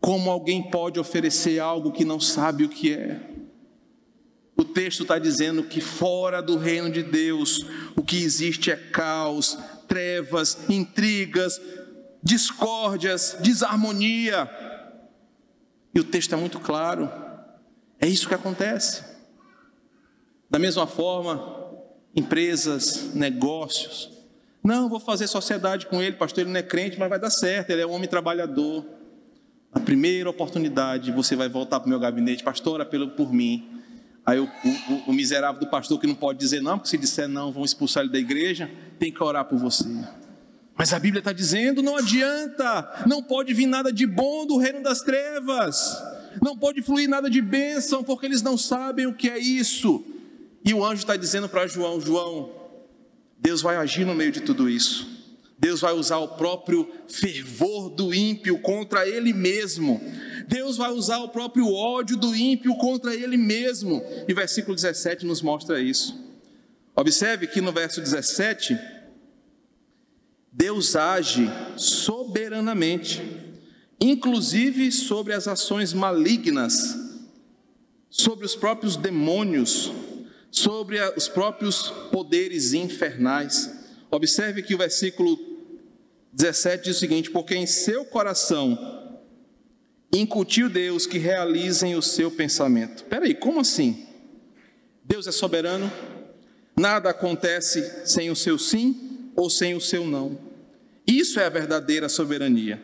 Como 0.00 0.30
alguém 0.30 0.62
pode 0.70 0.98
oferecer 0.98 1.58
algo 1.58 1.92
que 1.92 2.04
não 2.04 2.18
sabe 2.18 2.64
o 2.64 2.68
que 2.68 2.94
é? 2.94 3.20
O 4.58 4.64
texto 4.64 5.02
está 5.02 5.20
dizendo 5.20 5.62
que 5.62 5.80
fora 5.80 6.42
do 6.42 6.58
reino 6.58 6.90
de 6.90 7.04
Deus, 7.04 7.64
o 7.94 8.02
que 8.02 8.20
existe 8.20 8.72
é 8.72 8.76
caos, 8.76 9.56
trevas, 9.86 10.68
intrigas, 10.68 11.60
discórdias, 12.20 13.36
desarmonia. 13.40 14.50
E 15.94 16.00
o 16.00 16.04
texto 16.04 16.34
é 16.34 16.36
muito 16.36 16.58
claro, 16.58 17.08
é 18.00 18.08
isso 18.08 18.26
que 18.26 18.34
acontece. 18.34 19.04
Da 20.50 20.58
mesma 20.58 20.88
forma, 20.88 21.72
empresas, 22.14 23.14
negócios. 23.14 24.10
Não, 24.62 24.88
vou 24.88 24.98
fazer 24.98 25.28
sociedade 25.28 25.86
com 25.86 26.02
ele, 26.02 26.16
pastor, 26.16 26.42
ele 26.42 26.50
não 26.50 26.58
é 26.58 26.64
crente, 26.64 26.98
mas 26.98 27.08
vai 27.08 27.20
dar 27.20 27.30
certo, 27.30 27.70
ele 27.70 27.82
é 27.82 27.86
um 27.86 27.92
homem 27.92 28.08
trabalhador. 28.08 28.84
A 29.72 29.78
primeira 29.78 30.28
oportunidade, 30.28 31.12
você 31.12 31.36
vai 31.36 31.48
voltar 31.48 31.78
para 31.78 31.86
o 31.86 31.90
meu 31.90 32.00
gabinete, 32.00 32.42
pastora, 32.42 32.84
pelo, 32.84 33.10
por 33.10 33.32
mim. 33.32 33.78
Aí 34.28 34.38
o, 34.38 34.44
o, 34.44 35.10
o, 35.10 35.12
miserável 35.14 35.58
do 35.58 35.66
pastor 35.70 35.98
que 35.98 36.06
não 36.06 36.14
pode 36.14 36.38
dizer 36.38 36.60
não, 36.60 36.76
porque 36.76 36.90
se 36.90 36.98
disser 36.98 37.26
não, 37.26 37.50
vão 37.50 37.64
expulsar 37.64 38.02
ele 38.02 38.12
da 38.12 38.18
igreja, 38.18 38.70
tem 38.98 39.10
que 39.10 39.22
orar 39.22 39.46
por 39.46 39.58
você. 39.58 39.88
Mas 40.76 40.92
a 40.92 40.98
Bíblia 40.98 41.20
está 41.20 41.32
dizendo: 41.32 41.82
não 41.82 41.96
adianta, 41.96 43.04
não 43.06 43.22
pode 43.22 43.54
vir 43.54 43.64
nada 43.64 43.90
de 43.90 44.06
bom 44.06 44.46
do 44.46 44.58
reino 44.58 44.82
das 44.82 45.00
trevas, 45.00 45.96
não 46.42 46.58
pode 46.58 46.82
fluir 46.82 47.08
nada 47.08 47.30
de 47.30 47.40
bênção, 47.40 48.04
porque 48.04 48.26
eles 48.26 48.42
não 48.42 48.58
sabem 48.58 49.06
o 49.06 49.14
que 49.14 49.30
é 49.30 49.38
isso. 49.38 50.04
E 50.62 50.74
o 50.74 50.84
anjo 50.84 51.00
está 51.00 51.16
dizendo 51.16 51.48
para 51.48 51.66
João: 51.66 51.98
João, 51.98 52.52
Deus 53.38 53.62
vai 53.62 53.76
agir 53.76 54.04
no 54.04 54.14
meio 54.14 54.30
de 54.30 54.42
tudo 54.42 54.68
isso. 54.68 55.08
Deus 55.58 55.80
vai 55.80 55.92
usar 55.92 56.18
o 56.18 56.28
próprio 56.28 56.88
fervor 57.08 57.90
do 57.90 58.14
ímpio 58.14 58.60
contra 58.60 59.08
ele 59.08 59.32
mesmo. 59.32 60.00
Deus 60.46 60.76
vai 60.76 60.92
usar 60.92 61.18
o 61.18 61.30
próprio 61.30 61.72
ódio 61.72 62.16
do 62.16 62.34
ímpio 62.34 62.76
contra 62.76 63.12
ele 63.12 63.36
mesmo. 63.36 64.00
E 64.28 64.32
versículo 64.32 64.76
17 64.76 65.26
nos 65.26 65.42
mostra 65.42 65.80
isso. 65.80 66.16
Observe 66.94 67.48
que 67.48 67.60
no 67.60 67.72
verso 67.72 68.00
17, 68.00 68.78
Deus 70.52 70.94
age 70.94 71.50
soberanamente, 71.76 73.20
inclusive 74.00 74.92
sobre 74.92 75.32
as 75.32 75.48
ações 75.48 75.92
malignas, 75.92 76.96
sobre 78.08 78.46
os 78.46 78.54
próprios 78.54 78.96
demônios, 78.96 79.92
sobre 80.50 80.98
os 81.16 81.28
próprios 81.28 81.88
poderes 82.10 82.72
infernais. 82.72 83.77
Observe 84.10 84.62
que 84.62 84.74
o 84.74 84.78
versículo 84.78 85.38
17 86.32 86.84
diz 86.84 86.96
o 86.96 87.00
seguinte: 87.00 87.30
Porque 87.30 87.54
em 87.54 87.66
seu 87.66 88.04
coração 88.04 89.20
incutiu 90.12 90.68
Deus 90.68 91.06
que 91.06 91.18
realizem 91.18 91.94
o 91.94 92.02
seu 92.02 92.30
pensamento. 92.30 93.04
Peraí, 93.04 93.34
como 93.34 93.60
assim? 93.60 94.06
Deus 95.04 95.26
é 95.26 95.32
soberano? 95.32 95.90
Nada 96.76 97.10
acontece 97.10 98.06
sem 98.06 98.30
o 98.30 98.36
seu 98.36 98.58
sim 98.58 99.30
ou 99.34 99.50
sem 99.50 99.74
o 99.74 99.80
seu 99.80 100.06
não. 100.06 100.38
Isso 101.06 101.40
é 101.40 101.46
a 101.46 101.50
verdadeira 101.50 102.08
soberania. 102.08 102.82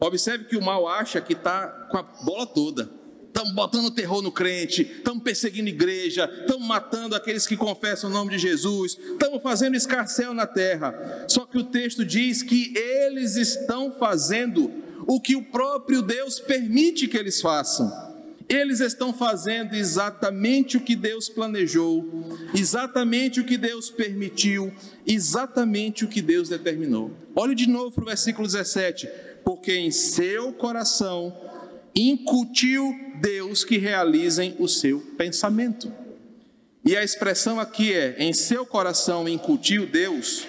Observe 0.00 0.44
que 0.44 0.56
o 0.56 0.62
mal 0.62 0.88
acha 0.88 1.20
que 1.20 1.32
está 1.32 1.68
com 1.90 1.96
a 1.96 2.02
bola 2.02 2.46
toda 2.46 2.95
estamos 3.36 3.52
botando 3.52 3.90
terror 3.90 4.22
no 4.22 4.32
crente, 4.32 4.80
estamos 4.80 5.22
perseguindo 5.22 5.68
igreja, 5.68 6.24
estamos 6.40 6.66
matando 6.66 7.14
aqueles 7.14 7.46
que 7.46 7.54
confessam 7.54 8.08
o 8.08 8.12
nome 8.12 8.30
de 8.30 8.38
Jesus, 8.38 8.96
estamos 8.98 9.42
fazendo 9.42 9.76
escarcel 9.76 10.32
na 10.32 10.46
terra. 10.46 11.26
Só 11.28 11.44
que 11.44 11.58
o 11.58 11.64
texto 11.64 12.02
diz 12.02 12.42
que 12.42 12.72
eles 12.74 13.36
estão 13.36 13.92
fazendo 13.92 14.72
o 15.06 15.20
que 15.20 15.36
o 15.36 15.42
próprio 15.42 16.00
Deus 16.00 16.40
permite 16.40 17.06
que 17.06 17.18
eles 17.18 17.42
façam. 17.42 18.06
Eles 18.48 18.80
estão 18.80 19.12
fazendo 19.12 19.74
exatamente 19.74 20.78
o 20.78 20.80
que 20.80 20.96
Deus 20.96 21.28
planejou, 21.28 22.08
exatamente 22.54 23.40
o 23.40 23.44
que 23.44 23.58
Deus 23.58 23.90
permitiu, 23.90 24.72
exatamente 25.06 26.06
o 26.06 26.08
que 26.08 26.22
Deus 26.22 26.48
determinou. 26.48 27.10
Olhe 27.34 27.54
de 27.54 27.68
novo 27.68 27.90
para 27.90 28.02
o 28.02 28.06
versículo 28.06 28.46
17: 28.46 29.08
porque 29.44 29.76
em 29.76 29.92
seu 29.92 30.52
coração 30.52 31.32
incutiu 31.96 32.94
Deus 33.20 33.64
que 33.64 33.78
realizem 33.78 34.54
o 34.58 34.68
seu 34.68 35.00
pensamento. 35.16 35.90
E 36.84 36.94
a 36.96 37.02
expressão 37.02 37.58
aqui 37.58 37.92
é: 37.94 38.16
em 38.18 38.32
seu 38.34 38.66
coração 38.66 39.26
incutiu 39.26 39.86
Deus, 39.86 40.46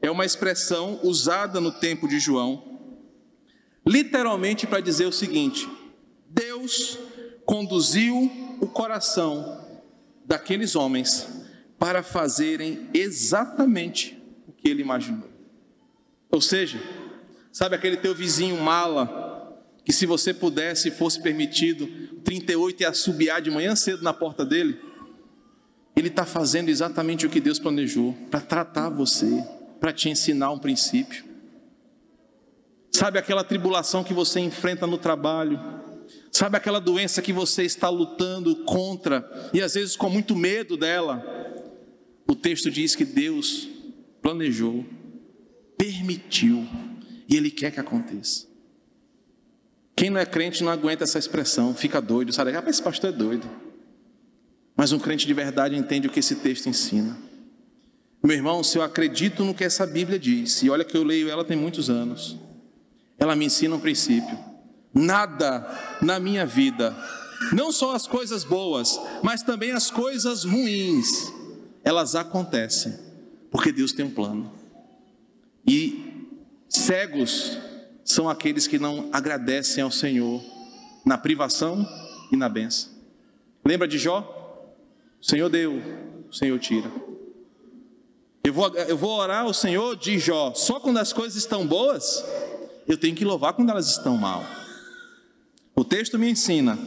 é 0.00 0.10
uma 0.10 0.24
expressão 0.24 1.00
usada 1.02 1.60
no 1.60 1.72
tempo 1.72 2.06
de 2.06 2.20
João, 2.20 2.78
literalmente 3.84 4.66
para 4.66 4.80
dizer 4.80 5.06
o 5.06 5.12
seguinte: 5.12 5.68
Deus 6.30 6.98
conduziu 7.44 8.30
o 8.60 8.66
coração 8.66 9.60
daqueles 10.24 10.76
homens 10.76 11.26
para 11.78 12.02
fazerem 12.02 12.88
exatamente 12.94 14.22
o 14.46 14.52
que 14.52 14.68
ele 14.68 14.80
imaginou. 14.80 15.28
Ou 16.30 16.40
seja, 16.40 16.80
sabe 17.52 17.76
aquele 17.76 17.96
teu 17.96 18.14
vizinho 18.14 18.56
mala 18.56 19.23
que 19.84 19.92
se 19.92 20.06
você 20.06 20.32
pudesse, 20.32 20.90
fosse 20.90 21.20
permitido, 21.20 21.86
38 22.24 22.82
e 22.82 22.86
assobiar 22.86 23.42
de 23.42 23.50
manhã 23.50 23.76
cedo 23.76 24.02
na 24.02 24.14
porta 24.14 24.44
dele, 24.44 24.80
ele 25.94 26.08
está 26.08 26.24
fazendo 26.24 26.70
exatamente 26.70 27.26
o 27.26 27.30
que 27.30 27.40
Deus 27.40 27.58
planejou, 27.58 28.14
para 28.30 28.40
tratar 28.40 28.88
você, 28.88 29.44
para 29.78 29.92
te 29.92 30.08
ensinar 30.08 30.50
um 30.50 30.58
princípio. 30.58 31.24
Sabe 32.90 33.18
aquela 33.18 33.44
tribulação 33.44 34.02
que 34.02 34.14
você 34.14 34.40
enfrenta 34.40 34.86
no 34.86 34.96
trabalho? 34.96 35.60
Sabe 36.32 36.56
aquela 36.56 36.80
doença 36.80 37.20
que 37.20 37.32
você 37.32 37.64
está 37.64 37.88
lutando 37.88 38.64
contra 38.64 39.50
e 39.52 39.60
às 39.60 39.74
vezes 39.74 39.96
com 39.96 40.08
muito 40.08 40.34
medo 40.34 40.76
dela? 40.76 41.24
O 42.26 42.34
texto 42.34 42.70
diz 42.70 42.96
que 42.96 43.04
Deus 43.04 43.68
planejou, 44.22 44.84
permitiu 45.76 46.66
e 47.28 47.36
Ele 47.36 47.50
quer 47.50 47.70
que 47.70 47.78
aconteça. 47.78 48.53
Quem 49.96 50.10
não 50.10 50.20
é 50.20 50.26
crente 50.26 50.64
não 50.64 50.72
aguenta 50.72 51.04
essa 51.04 51.18
expressão, 51.18 51.74
fica 51.74 52.00
doido, 52.00 52.32
sabe? 52.32 52.56
Ah, 52.56 52.64
esse 52.66 52.82
pastor 52.82 53.10
é 53.10 53.12
doido. 53.12 53.48
Mas 54.76 54.92
um 54.92 54.98
crente 54.98 55.26
de 55.26 55.32
verdade 55.32 55.76
entende 55.76 56.08
o 56.08 56.10
que 56.10 56.18
esse 56.18 56.36
texto 56.36 56.68
ensina. 56.68 57.16
Meu 58.22 58.34
irmão, 58.34 58.64
se 58.64 58.76
eu 58.76 58.82
acredito 58.82 59.44
no 59.44 59.54
que 59.54 59.62
essa 59.62 59.86
Bíblia 59.86 60.18
diz, 60.18 60.62
e 60.62 60.70
olha 60.70 60.84
que 60.84 60.96
eu 60.96 61.04
leio 61.04 61.28
ela 61.28 61.44
tem 61.44 61.56
muitos 61.56 61.88
anos, 61.88 62.36
ela 63.18 63.36
me 63.36 63.44
ensina 63.44 63.76
um 63.76 63.80
princípio. 63.80 64.36
Nada 64.92 65.66
na 66.00 66.18
minha 66.18 66.46
vida, 66.46 66.96
não 67.52 67.70
só 67.70 67.94
as 67.94 68.06
coisas 68.06 68.42
boas, 68.42 68.98
mas 69.22 69.42
também 69.42 69.72
as 69.72 69.90
coisas 69.90 70.44
ruins, 70.44 71.32
elas 71.84 72.14
acontecem, 72.14 72.94
porque 73.50 73.70
Deus 73.70 73.92
tem 73.92 74.06
um 74.06 74.10
plano. 74.10 74.52
E 75.66 76.28
cegos 76.68 77.58
são 78.14 78.28
aqueles 78.28 78.66
que 78.66 78.78
não 78.78 79.08
agradecem 79.12 79.82
ao 79.82 79.90
Senhor 79.90 80.42
na 81.04 81.18
privação 81.18 81.86
e 82.30 82.36
na 82.36 82.48
benção. 82.48 82.90
Lembra 83.64 83.88
de 83.88 83.98
Jó? 83.98 84.30
O 85.20 85.24
Senhor 85.24 85.48
deu, 85.48 85.82
o 86.30 86.32
Senhor 86.32 86.58
tira. 86.58 86.90
Eu 88.44 88.52
vou, 88.52 88.74
eu 88.76 88.96
vou 88.96 89.18
orar 89.18 89.42
ao 89.42 89.52
Senhor 89.52 89.96
de 89.96 90.18
Jó 90.18 90.54
só 90.54 90.78
quando 90.78 90.98
as 90.98 91.12
coisas 91.12 91.36
estão 91.36 91.66
boas, 91.66 92.24
eu 92.86 92.96
tenho 92.96 93.16
que 93.16 93.24
louvar 93.24 93.54
quando 93.54 93.70
elas 93.70 93.88
estão 93.88 94.16
mal. 94.16 94.44
O 95.74 95.84
texto 95.84 96.18
me 96.18 96.30
ensina 96.30 96.78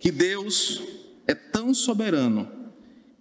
que 0.00 0.10
Deus 0.10 0.82
é 1.26 1.34
tão 1.34 1.72
soberano 1.72 2.50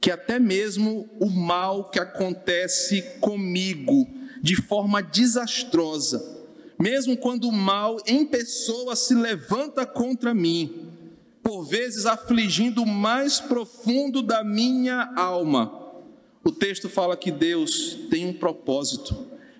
que 0.02 0.10
até 0.10 0.40
mesmo 0.40 1.10
o 1.20 1.30
mal 1.30 1.90
que 1.90 2.00
acontece 2.00 3.02
comigo 3.20 4.08
de 4.42 4.56
forma 4.56 5.02
desastrosa, 5.02 6.35
mesmo 6.80 7.18
quando 7.18 7.48
o 7.48 7.52
mal 7.52 7.98
em 8.06 8.26
pessoa 8.26 8.96
se 8.96 9.14
levanta 9.14 9.86
contra 9.86 10.34
mim, 10.34 10.90
por 11.42 11.64
vezes 11.64 12.06
afligindo 12.06 12.84
o 12.84 12.88
mais 12.88 13.40
profundo 13.40 14.22
da 14.22 14.44
minha 14.44 15.14
alma. 15.16 15.72
O 16.44 16.52
texto 16.52 16.90
fala 16.90 17.16
que 17.16 17.32
Deus 17.32 17.98
tem 18.10 18.26
um 18.26 18.34
propósito 18.34 19.16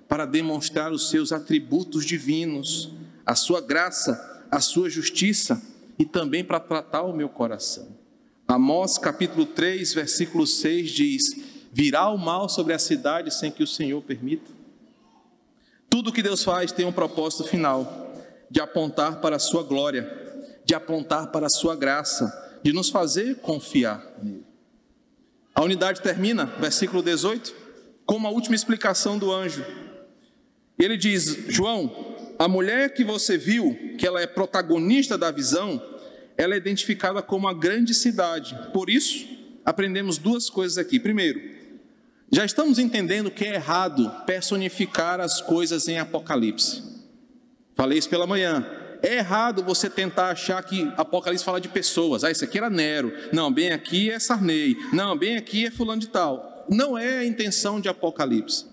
para 0.08 0.26
demonstrar 0.26 0.92
os 0.92 1.10
seus 1.10 1.32
atributos 1.32 2.06
divinos, 2.06 2.92
a 3.26 3.36
sua 3.36 3.62
graça, 3.62 4.48
a 4.52 4.60
sua 4.60 4.90
justiça 4.90 5.62
e 5.98 6.06
também 6.06 6.44
para 6.44 6.60
tratar 6.60 7.04
o 7.04 7.16
meu 7.16 7.30
coração. 7.30 7.88
Amós 8.48 8.98
capítulo 8.98 9.46
3, 9.46 9.94
versículo 9.94 10.46
6 10.46 10.92
diz: 10.92 11.24
Virá 11.74 12.10
o 12.10 12.18
mal 12.18 12.48
sobre 12.48 12.74
a 12.74 12.80
cidade 12.80 13.34
sem 13.34 13.52
que 13.52 13.64
o 13.64 13.68
Senhor 13.68 14.02
permita. 14.02 14.55
Tudo 15.96 16.12
que 16.12 16.22
Deus 16.22 16.44
faz 16.44 16.74
tem 16.74 16.86
um 16.86 16.92
propósito 16.92 17.46
final, 17.46 18.14
de 18.52 18.60
apontar 18.60 19.22
para 19.22 19.38
a 19.38 19.40
sua 19.40 19.64
glória, 19.64 20.06
de 20.66 20.76
apontar 20.76 21.32
para 21.32 21.46
a 21.46 21.50
sua 21.50 21.74
graça, 21.74 22.60
de 22.62 22.74
nos 22.74 22.90
fazer 22.90 23.36
confiar 23.38 24.06
nele. 24.22 24.46
A 25.56 25.64
unidade 25.64 26.02
termina, 26.02 26.48
versículo 26.60 27.02
18, 27.02 27.56
com 28.06 28.18
uma 28.18 28.28
última 28.28 28.56
explicação 28.56 29.18
do 29.18 29.32
anjo. 29.32 29.66
Ele 30.78 30.98
diz: 30.98 31.46
João, 31.48 31.90
a 32.38 32.46
mulher 32.50 32.94
que 32.94 33.06
você 33.06 33.38
viu, 33.38 33.96
que 33.98 34.06
ela 34.06 34.20
é 34.20 34.28
protagonista 34.28 35.18
da 35.18 35.32
visão, 35.32 35.82
ela 36.36 36.56
é 36.56 36.58
identificada 36.58 37.22
como 37.22 37.48
uma 37.48 37.54
grande 37.54 37.94
cidade. 37.94 38.54
Por 38.74 38.90
isso, 38.90 39.26
aprendemos 39.64 40.18
duas 40.18 40.50
coisas 40.50 40.78
aqui. 40.78 41.00
Primeiro, 41.00 41.55
já 42.32 42.44
estamos 42.44 42.80
entendendo 42.80 43.32
que 43.32 43.46
é 43.46 43.56
errado 43.56 44.12
personificar 44.26 45.20
as 45.20 45.42
coisas 45.42 45.88
em 45.88 46.00
Apocalipse. 46.00 46.84
Falei 47.76 47.98
isso 47.98 48.10
pela 48.10 48.26
manhã. 48.28 48.66
É 49.02 49.18
errado 49.18 49.64
você 49.64 49.90
tentar 49.90 50.30
achar 50.30 50.62
que 50.64 50.92
Apocalipse 50.98 51.46
fala 51.46 51.62
de 51.62 51.70
pessoas. 51.70 52.24
Ah, 52.24 52.32
esse 52.32 52.44
aqui 52.44 52.58
era 52.58 52.70
Nero. 52.70 53.14
Não, 53.32 53.52
bem 53.52 53.72
aqui 53.72 54.10
é 54.10 54.20
Sarney. 54.20 54.76
Não, 54.92 55.18
bem 55.18 55.38
aqui 55.38 55.68
é 55.68 55.72
fulano 55.72 56.02
de 56.02 56.08
tal. 56.08 56.66
Não 56.70 56.98
é 56.98 57.20
a 57.20 57.26
intenção 57.26 57.80
de 57.80 57.88
Apocalipse. 57.88 58.66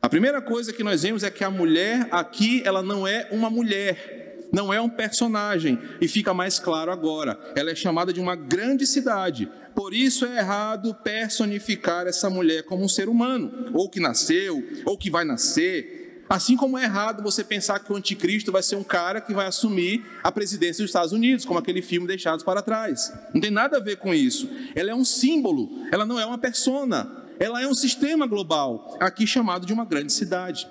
A 0.00 0.08
primeira 0.08 0.40
coisa 0.40 0.72
que 0.72 0.84
nós 0.84 1.02
vemos 1.02 1.24
é 1.24 1.30
que 1.30 1.42
a 1.42 1.50
mulher 1.50 2.06
aqui, 2.12 2.62
ela 2.64 2.82
não 2.82 3.08
é 3.08 3.26
uma 3.32 3.50
mulher, 3.50 4.46
não 4.52 4.72
é 4.72 4.80
um 4.80 4.88
personagem, 4.88 5.80
e 6.00 6.06
fica 6.06 6.32
mais 6.32 6.60
claro 6.60 6.92
agora. 6.92 7.36
Ela 7.56 7.72
é 7.72 7.74
chamada 7.74 8.12
de 8.12 8.20
uma 8.20 8.36
grande 8.36 8.86
cidade, 8.86 9.50
por 9.76 9.92
isso 9.92 10.24
é 10.24 10.38
errado 10.38 10.94
personificar 10.94 12.06
essa 12.06 12.30
mulher 12.30 12.62
como 12.62 12.82
um 12.82 12.88
ser 12.88 13.10
humano, 13.10 13.70
ou 13.74 13.90
que 13.90 14.00
nasceu, 14.00 14.66
ou 14.86 14.96
que 14.96 15.10
vai 15.10 15.22
nascer. 15.22 16.24
Assim 16.28 16.56
como 16.56 16.78
é 16.78 16.84
errado 16.84 17.22
você 17.22 17.44
pensar 17.44 17.78
que 17.78 17.92
o 17.92 17.96
anticristo 17.96 18.50
vai 18.50 18.62
ser 18.62 18.74
um 18.74 18.82
cara 18.82 19.20
que 19.20 19.34
vai 19.34 19.46
assumir 19.46 20.04
a 20.24 20.32
presidência 20.32 20.82
dos 20.82 20.88
Estados 20.90 21.12
Unidos, 21.12 21.44
como 21.44 21.58
aquele 21.58 21.82
filme 21.82 22.06
Deixados 22.06 22.42
para 22.42 22.62
Trás. 22.62 23.12
Não 23.34 23.40
tem 23.40 23.50
nada 23.50 23.76
a 23.76 23.80
ver 23.80 23.98
com 23.98 24.12
isso. 24.14 24.48
Ela 24.74 24.90
é 24.90 24.94
um 24.94 25.04
símbolo, 25.04 25.68
ela 25.92 26.06
não 26.06 26.18
é 26.18 26.24
uma 26.24 26.38
persona, 26.38 27.24
ela 27.38 27.62
é 27.62 27.68
um 27.68 27.74
sistema 27.74 28.26
global, 28.26 28.96
aqui 28.98 29.26
chamado 29.26 29.66
de 29.66 29.74
uma 29.74 29.84
grande 29.84 30.12
cidade. 30.12 30.66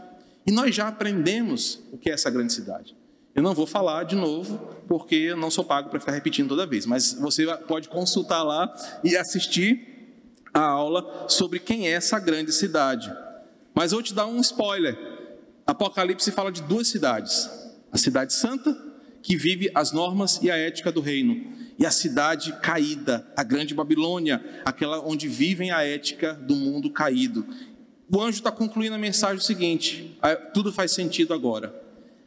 E 0.47 0.51
nós 0.51 0.75
já 0.75 0.87
aprendemos 0.87 1.79
o 1.91 1.97
que 1.97 2.09
é 2.09 2.13
essa 2.13 2.31
grande 2.31 2.51
cidade. 2.51 2.95
Eu 3.35 3.43
não 3.43 3.53
vou 3.53 3.67
falar 3.67 4.05
de 4.05 4.15
novo, 4.15 4.57
porque 4.87 5.13
eu 5.13 5.35
não 5.35 5.51
sou 5.51 5.65
pago 5.65 5.89
para 5.89 5.99
ficar 5.99 6.13
repetindo 6.13 6.47
toda 6.47 6.65
vez, 6.65 6.85
mas 6.85 7.11
você 7.13 7.45
pode 7.67 7.89
consultar 7.89 8.41
lá 8.43 8.73
e 9.03 9.17
assistir 9.17 9.93
a 10.53 10.61
aula 10.61 11.25
sobre 11.27 11.59
quem 11.59 11.85
é 11.85 11.91
essa 11.91 12.17
grande 12.17 12.53
cidade. 12.53 13.13
Mas 13.73 13.91
vou 13.91 14.01
te 14.01 14.13
dar 14.13 14.25
um 14.25 14.39
spoiler. 14.39 14.97
Apocalipse 15.67 16.31
fala 16.31 16.49
de 16.49 16.61
duas 16.61 16.87
cidades: 16.87 17.49
a 17.91 17.97
cidade 17.97 18.31
santa, 18.33 18.73
que 19.21 19.35
vive 19.35 19.69
as 19.75 19.91
normas 19.91 20.39
e 20.41 20.49
a 20.49 20.55
ética 20.55 20.89
do 20.89 21.01
reino, 21.01 21.53
e 21.77 21.85
a 21.85 21.91
cidade 21.91 22.53
caída, 22.61 23.27
a 23.35 23.43
grande 23.43 23.73
Babilônia, 23.75 24.61
aquela 24.63 25.05
onde 25.05 25.27
vivem 25.27 25.71
a 25.71 25.83
ética 25.83 26.33
do 26.33 26.55
mundo 26.55 26.89
caído. 26.89 27.45
O 28.09 28.21
anjo 28.21 28.37
está 28.37 28.51
concluindo 28.51 28.95
a 28.95 28.99
mensagem 28.99 29.39
o 29.39 29.41
seguinte: 29.41 30.17
tudo 30.53 30.71
faz 30.71 30.93
sentido 30.93 31.33
agora. 31.33 31.83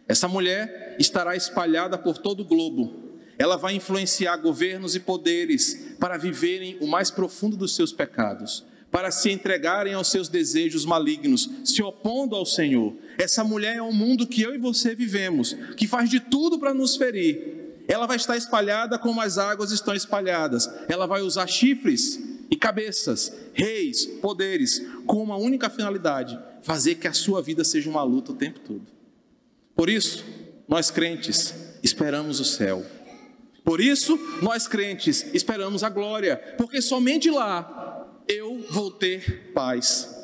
Essa 0.07 0.29
mulher 0.29 0.88
estará 0.99 1.37
espalhada 1.37 1.97
por 1.97 2.19
todo 2.19 2.41
o 2.41 2.45
globo. 2.45 3.09
Ela 3.39 3.57
vai 3.57 3.75
influenciar 3.75 4.37
governos 4.37 4.95
e 4.95 5.01
poderes 5.01 5.95
para 5.99 6.17
viverem 6.17 6.77
o 6.81 6.87
mais 6.87 7.11
profundo 7.11 7.57
dos 7.57 7.75
seus 7.75 7.93
pecados, 7.93 8.65
para 8.91 9.11
se 9.11 9.31
entregarem 9.31 9.95
aos 9.95 10.11
seus 10.11 10.29
desejos 10.29 10.85
malignos, 10.85 11.49
se 11.65 11.83
opondo 11.83 12.35
ao 12.35 12.45
Senhor. 12.45 12.97
Essa 13.17 13.45
mulher 13.45 13.77
é 13.77 13.83
o 13.83 13.93
mundo 13.93 14.27
que 14.27 14.43
eu 14.43 14.55
e 14.55 14.59
você 14.59 14.95
vivemos, 14.95 15.57
que 15.77 15.87
faz 15.87 16.11
de 16.11 16.19
tudo 16.19 16.59
para 16.59 16.75
nos 16.75 16.97
ferir, 16.97 17.59
ela 17.89 18.07
vai 18.07 18.19
estar 18.19 18.37
espalhada 18.37 18.99
como 18.99 19.23
as 19.23 19.39
águas 19.39 19.73
estão 19.73 19.95
espalhadas. 19.95 20.69
Ela 20.87 21.07
vai 21.07 21.23
usar 21.23 21.47
chifres 21.47 22.21
e 22.51 22.55
cabeças, 22.55 23.33
reis, 23.55 24.05
poderes, 24.05 24.87
com 25.07 25.23
uma 25.23 25.39
única 25.39 25.71
finalidade: 25.71 26.39
fazer 26.63 26.97
que 26.97 27.09
a 27.09 27.15
sua 27.15 27.41
vida 27.41 27.65
seja 27.65 27.89
uma 27.89 28.03
luta 28.03 28.33
o 28.33 28.37
tempo 28.37 28.61
todo. 28.61 28.87
Por 29.75 29.89
isso, 29.89 30.23
nós 30.69 30.91
crentes 30.91 31.55
esperamos 31.83 32.41
o 32.41 32.45
céu. 32.45 32.85
Por 33.65 33.81
isso, 33.81 34.19
nós 34.43 34.67
crentes 34.67 35.27
esperamos 35.35 35.83
a 35.83 35.89
glória, 35.89 36.37
porque 36.57 36.81
somente 36.81 37.31
lá 37.31 38.07
eu 38.27 38.65
vou 38.71 38.91
ter 38.91 39.53
paz. 39.53 40.15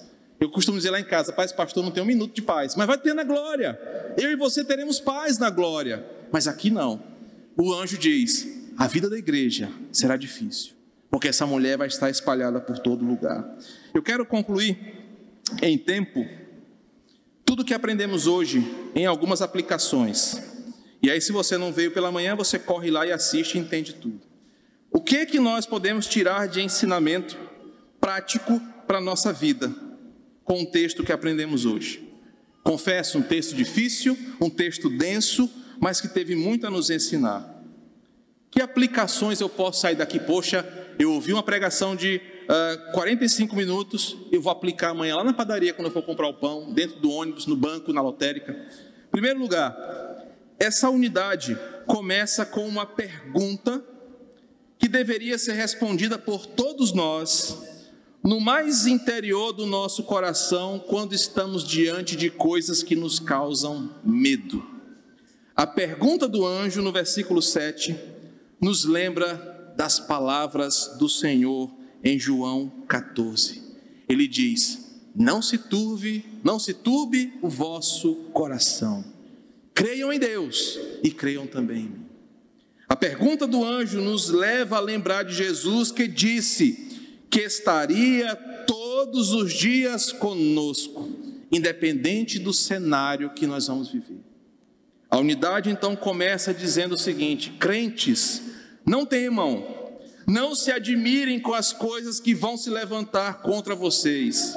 Eu 0.41 0.51
costumo 0.51 0.77
dizer 0.77 0.91
lá 0.91 1.01
em 1.01 1.05
casa, 1.05 1.33
paz, 1.33 1.53
pastor, 1.53 1.83
não 1.83 1.91
tem 1.91 2.03
um 2.03 2.07
minuto 2.07 2.35
de 2.35 2.43
paz, 2.43 2.75
mas 2.77 2.87
vai 2.87 2.99
ter 2.99 3.15
na 3.15 3.25
glória. 3.25 3.79
Eu 4.17 4.31
e 4.31 4.37
você 4.37 4.65
teremos 4.65 5.01
paz 5.01 5.39
na 5.39 5.51
glória, 5.51 6.05
mas 6.31 6.47
aqui 6.47 6.71
não 6.71 7.15
o 7.57 7.73
anjo 7.73 7.99
diz: 7.99 8.47
a 8.77 8.87
vida 8.87 9.09
da 9.09 9.19
igreja 9.19 9.71
será 9.93 10.17
difícil, 10.17 10.73
porque 11.11 11.29
essa 11.29 11.47
mulher 11.47 11.79
vai 11.79 11.89
estar 11.89 12.11
espalhada 12.11 12.61
por 12.61 12.79
todo 12.79 13.05
lugar. 13.05 13.57
Eu 13.93 14.03
quero 14.03 14.27
concluir 14.27 14.79
em 15.63 15.79
tempo 15.79 16.27
tudo 17.45 17.65
que 17.65 17.75
aprendemos 17.75 18.27
hoje 18.27 18.65
em 18.95 19.07
algumas 19.07 19.43
aplicações. 19.43 20.41
E 21.03 21.11
aí, 21.11 21.21
se 21.21 21.33
você 21.33 21.59
não 21.59 21.73
veio 21.73 21.91
pela 21.91 22.11
manhã, 22.11 22.35
você 22.35 22.59
corre 22.59 22.91
lá 22.91 23.07
e 23.07 23.13
assiste 23.13 23.57
e 23.57 23.61
entende 23.61 23.93
tudo. 23.95 24.21
O 24.91 25.01
que 25.01 25.17
é 25.17 25.27
que 25.27 25.39
nós 25.39 25.67
podemos 25.67 26.07
tirar 26.07 26.49
de 26.49 26.61
ensinamento 26.61 27.37
prático 28.01 28.61
para 28.87 28.99
a 28.99 29.01
nossa 29.01 29.33
vida 29.33 29.75
com 30.45 30.63
o 30.63 30.67
texto 30.67 31.05
que 31.05 31.13
aprendemos 31.13 31.67
hoje? 31.67 32.09
Confesso, 32.63 33.19
um 33.19 33.23
texto 33.23 33.55
difícil, 33.55 34.17
um 34.41 34.49
texto 34.49 34.89
denso, 34.89 35.51
mas 35.79 36.01
que 36.01 36.09
teve 36.09 36.35
muito 36.35 36.67
a 36.67 36.71
nos 36.71 36.89
ensinar. 36.89 37.63
Que 38.51 38.63
aplicações 38.63 39.41
eu 39.41 39.49
posso 39.49 39.81
sair 39.81 39.97
daqui? 39.97 40.19
Poxa, 40.19 40.67
eu 40.99 41.13
ouvi 41.13 41.33
uma 41.33 41.43
pregação 41.43 41.95
de 41.95 42.23
uh, 42.49 42.89
ah, 42.89 42.93
45 42.93 43.55
minutos, 43.57 44.17
eu 44.31 44.41
vou 44.41 44.53
aplicar 44.53 44.91
amanhã 44.91 45.17
lá 45.17 45.25
na 45.25 45.33
padaria, 45.33 45.73
quando 45.73 45.89
eu 45.89 45.93
for 45.93 46.03
comprar 46.03 46.29
o 46.29 46.35
pão, 46.35 46.73
dentro 46.73 47.01
do 47.01 47.11
ônibus, 47.11 47.47
no 47.47 47.57
banco, 47.57 47.93
na 47.93 48.01
lotérica. 48.01 48.57
Primeiro 49.11 49.39
lugar, 49.39 49.77
essa 50.59 50.89
unidade 50.91 51.59
começa 51.87 52.45
com 52.45 52.67
uma 52.67 52.87
pergunta 52.87 53.85
que 54.79 54.89
deveria 54.89 55.39
ser 55.39 55.53
respondida 55.53 56.19
por 56.19 56.47
todos 56.47 56.93
nós, 56.93 57.59
no 58.23 58.41
mais 58.41 58.87
interior 58.87 59.53
do 59.53 59.67
nosso 59.67 60.03
coração, 60.05 60.79
quando 60.79 61.15
estamos 61.15 61.67
diante 61.67 62.17
de 62.17 62.31
coisas 62.31 62.83
que 62.83 62.97
nos 62.97 63.19
causam 63.19 63.95
medo. 64.03 64.65
A 65.55 65.67
pergunta 65.67 66.27
do 66.27 66.45
anjo 66.45 66.83
no 66.83 66.91
versículo 66.91 67.41
7 67.41 67.97
nos 68.61 68.85
lembra 68.85 69.73
das 69.77 70.01
palavras 70.01 70.97
do 70.99 71.09
Senhor 71.09 71.71
em 72.05 72.19
João 72.19 72.71
14. 72.87 73.63
Ele 74.09 74.29
diz: 74.29 75.01
Não 75.15 75.41
se 75.41 75.57
turve, 75.57 76.25
não 76.45 76.59
se 76.59 76.75
turbe 76.75 77.33
o 77.41 77.49
vosso 77.49 78.15
coração. 78.33 79.05
Creiam 79.73 80.13
em 80.13 80.19
Deus 80.19 80.79
e 81.03 81.11
creiam 81.11 81.47
também 81.47 81.79
em 81.79 81.89
mim. 81.89 82.07
A 82.89 82.95
pergunta 82.95 83.47
do 83.47 83.65
anjo 83.65 84.01
nos 84.01 84.29
leva 84.29 84.77
a 84.77 84.81
lembrar 84.81 85.25
de 85.25 85.35
Jesus 85.35 85.91
que 85.91 86.07
disse 86.07 87.11
que 87.31 87.41
estaria 87.41 88.37
todos 88.67 89.33
os 89.33 89.53
dias 89.53 90.13
conosco, 90.13 91.11
independente 91.51 92.39
do 92.39 92.53
cenário 92.53 93.31
que 93.31 93.47
nós 93.47 93.67
vamos 93.67 93.91
viver. 93.91 94.21
A 95.11 95.19
unidade 95.19 95.71
então 95.71 95.97
começa 95.97 96.53
dizendo 96.53 96.95
o 96.95 96.99
seguinte: 96.99 97.51
crentes, 97.59 98.43
não 98.87 99.07
temam, 99.07 99.67
não 100.27 100.55
se 100.55 100.71
admirem 100.71 101.39
com 101.41 101.55
as 101.55 101.73
coisas 101.73 102.21
que 102.21 102.35
vão 102.35 102.57
se 102.57 102.71
levantar 102.71 103.43
contra 103.43 103.75
vocês. 103.75 104.57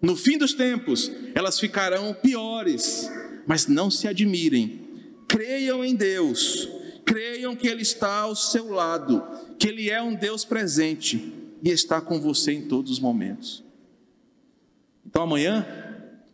No 0.00 0.16
fim 0.16 0.38
dos 0.38 0.54
tempos, 0.54 1.10
elas 1.34 1.58
ficarão 1.58 2.14
piores, 2.14 3.10
mas 3.46 3.66
não 3.66 3.90
se 3.90 4.06
admirem. 4.08 4.80
Creiam 5.28 5.84
em 5.84 5.94
Deus, 5.94 6.68
creiam 7.04 7.56
que 7.56 7.66
Ele 7.66 7.82
está 7.82 8.20
ao 8.20 8.36
seu 8.36 8.70
lado, 8.70 9.22
que 9.58 9.68
Ele 9.68 9.90
é 9.90 10.02
um 10.02 10.14
Deus 10.14 10.44
presente 10.44 11.32
e 11.62 11.70
está 11.70 12.00
com 12.00 12.20
você 12.20 12.52
em 12.52 12.62
todos 12.68 12.90
os 12.90 13.00
momentos. 13.00 13.64
Então 15.06 15.22
amanhã, 15.22 15.66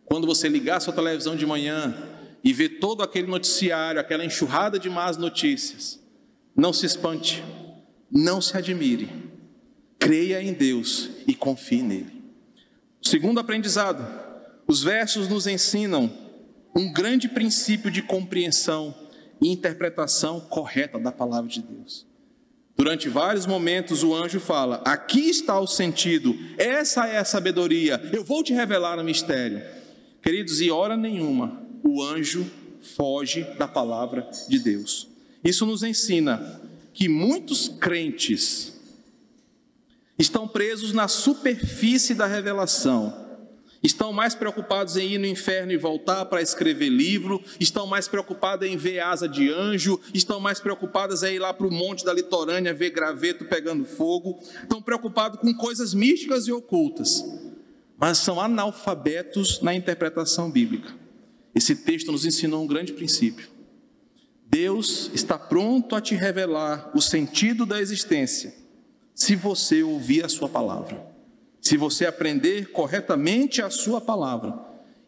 quando 0.05 0.27
você 0.27 0.49
ligar 0.49 0.77
a 0.77 0.79
sua 0.81 0.93
televisão 0.93 1.35
de 1.35 1.45
manhã, 1.45 2.09
e 2.43 2.53
ver 2.53 2.79
todo 2.79 3.03
aquele 3.03 3.27
noticiário, 3.27 3.99
aquela 3.99 4.25
enxurrada 4.25 4.79
de 4.79 4.89
más 4.89 5.17
notícias, 5.17 5.99
não 6.55 6.73
se 6.73 6.85
espante, 6.85 7.43
não 8.11 8.41
se 8.41 8.57
admire, 8.57 9.09
creia 9.97 10.41
em 10.41 10.53
Deus 10.53 11.09
e 11.25 11.33
confie 11.33 11.81
nele. 11.81 12.21
Segundo 13.01 13.39
aprendizado, 13.39 14.05
os 14.67 14.83
versos 14.83 15.27
nos 15.27 15.47
ensinam 15.47 16.11
um 16.75 16.91
grande 16.91 17.27
princípio 17.27 17.89
de 17.89 18.01
compreensão 18.01 18.93
e 19.41 19.51
interpretação 19.51 20.39
correta 20.39 20.99
da 20.99 21.11
palavra 21.11 21.49
de 21.49 21.61
Deus. 21.61 22.05
Durante 22.77 23.09
vários 23.09 23.45
momentos 23.45 24.03
o 24.03 24.13
anjo 24.13 24.39
fala: 24.39 24.81
aqui 24.85 25.29
está 25.29 25.59
o 25.59 25.67
sentido, 25.67 26.35
essa 26.57 27.07
é 27.07 27.17
a 27.17 27.25
sabedoria, 27.25 28.01
eu 28.13 28.23
vou 28.23 28.43
te 28.43 28.53
revelar 28.53 28.99
o 28.99 29.03
mistério. 29.03 29.61
Queridos, 30.21 30.61
e 30.61 30.69
hora 30.69 30.95
nenhuma 30.95 31.61
o 31.83 32.03
anjo 32.03 32.49
foge 32.95 33.43
da 33.57 33.67
palavra 33.67 34.29
de 34.47 34.59
Deus. 34.59 35.09
Isso 35.43 35.65
nos 35.65 35.83
ensina 35.83 36.60
que 36.93 37.07
muitos 37.07 37.67
crentes 37.67 38.79
estão 40.17 40.47
presos 40.47 40.93
na 40.93 41.07
superfície 41.07 42.13
da 42.13 42.27
revelação, 42.27 43.29
estão 43.83 44.13
mais 44.13 44.35
preocupados 44.35 44.95
em 44.95 45.13
ir 45.13 45.17
no 45.17 45.25
inferno 45.25 45.71
e 45.71 45.77
voltar 45.77 46.25
para 46.25 46.41
escrever 46.41 46.89
livro, 46.89 47.41
estão 47.59 47.87
mais 47.87 48.07
preocupados 48.07 48.67
em 48.67 48.77
ver 48.77 48.99
asa 48.99 49.27
de 49.27 49.51
anjo, 49.51 49.99
estão 50.13 50.39
mais 50.39 50.59
preocupados 50.59 51.23
em 51.23 51.35
ir 51.35 51.39
lá 51.39 51.53
para 51.53 51.65
o 51.65 51.71
monte 51.71 52.05
da 52.05 52.13
litorânea 52.13 52.73
ver 52.73 52.91
graveto 52.91 53.45
pegando 53.45 53.83
fogo, 53.85 54.39
estão 54.61 54.81
preocupados 54.81 55.39
com 55.39 55.53
coisas 55.53 55.93
místicas 55.93 56.47
e 56.47 56.51
ocultas, 56.51 57.25
mas 57.97 58.19
são 58.19 58.39
analfabetos 58.39 59.61
na 59.61 59.73
interpretação 59.73 60.51
bíblica. 60.51 60.93
Esse 61.53 61.75
texto 61.75 62.11
nos 62.11 62.25
ensinou 62.25 62.63
um 62.63 62.67
grande 62.67 62.93
princípio. 62.93 63.60
Deus 64.51 65.09
está 65.13 65.39
pronto 65.39 65.95
a 65.95 66.01
te 66.01 66.13
revelar 66.13 66.91
o 66.93 67.01
sentido 67.01 67.65
da 67.65 67.79
existência, 67.79 68.53
se 69.15 69.33
você 69.33 69.81
ouvir 69.81 70.25
a 70.25 70.29
Sua 70.29 70.49
palavra, 70.49 71.01
se 71.61 71.77
você 71.77 72.05
aprender 72.05 72.69
corretamente 72.71 73.61
a 73.61 73.69
Sua 73.69 74.01
palavra 74.01 74.59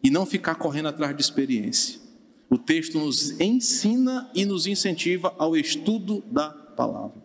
e 0.02 0.08
não 0.08 0.24
ficar 0.24 0.54
correndo 0.54 0.88
atrás 0.88 1.14
de 1.14 1.22
experiência. 1.22 2.00
O 2.48 2.56
texto 2.56 2.98
nos 2.98 3.38
ensina 3.38 4.30
e 4.34 4.46
nos 4.46 4.66
incentiva 4.66 5.34
ao 5.36 5.54
estudo 5.54 6.24
da 6.26 6.48
palavra. 6.48 7.22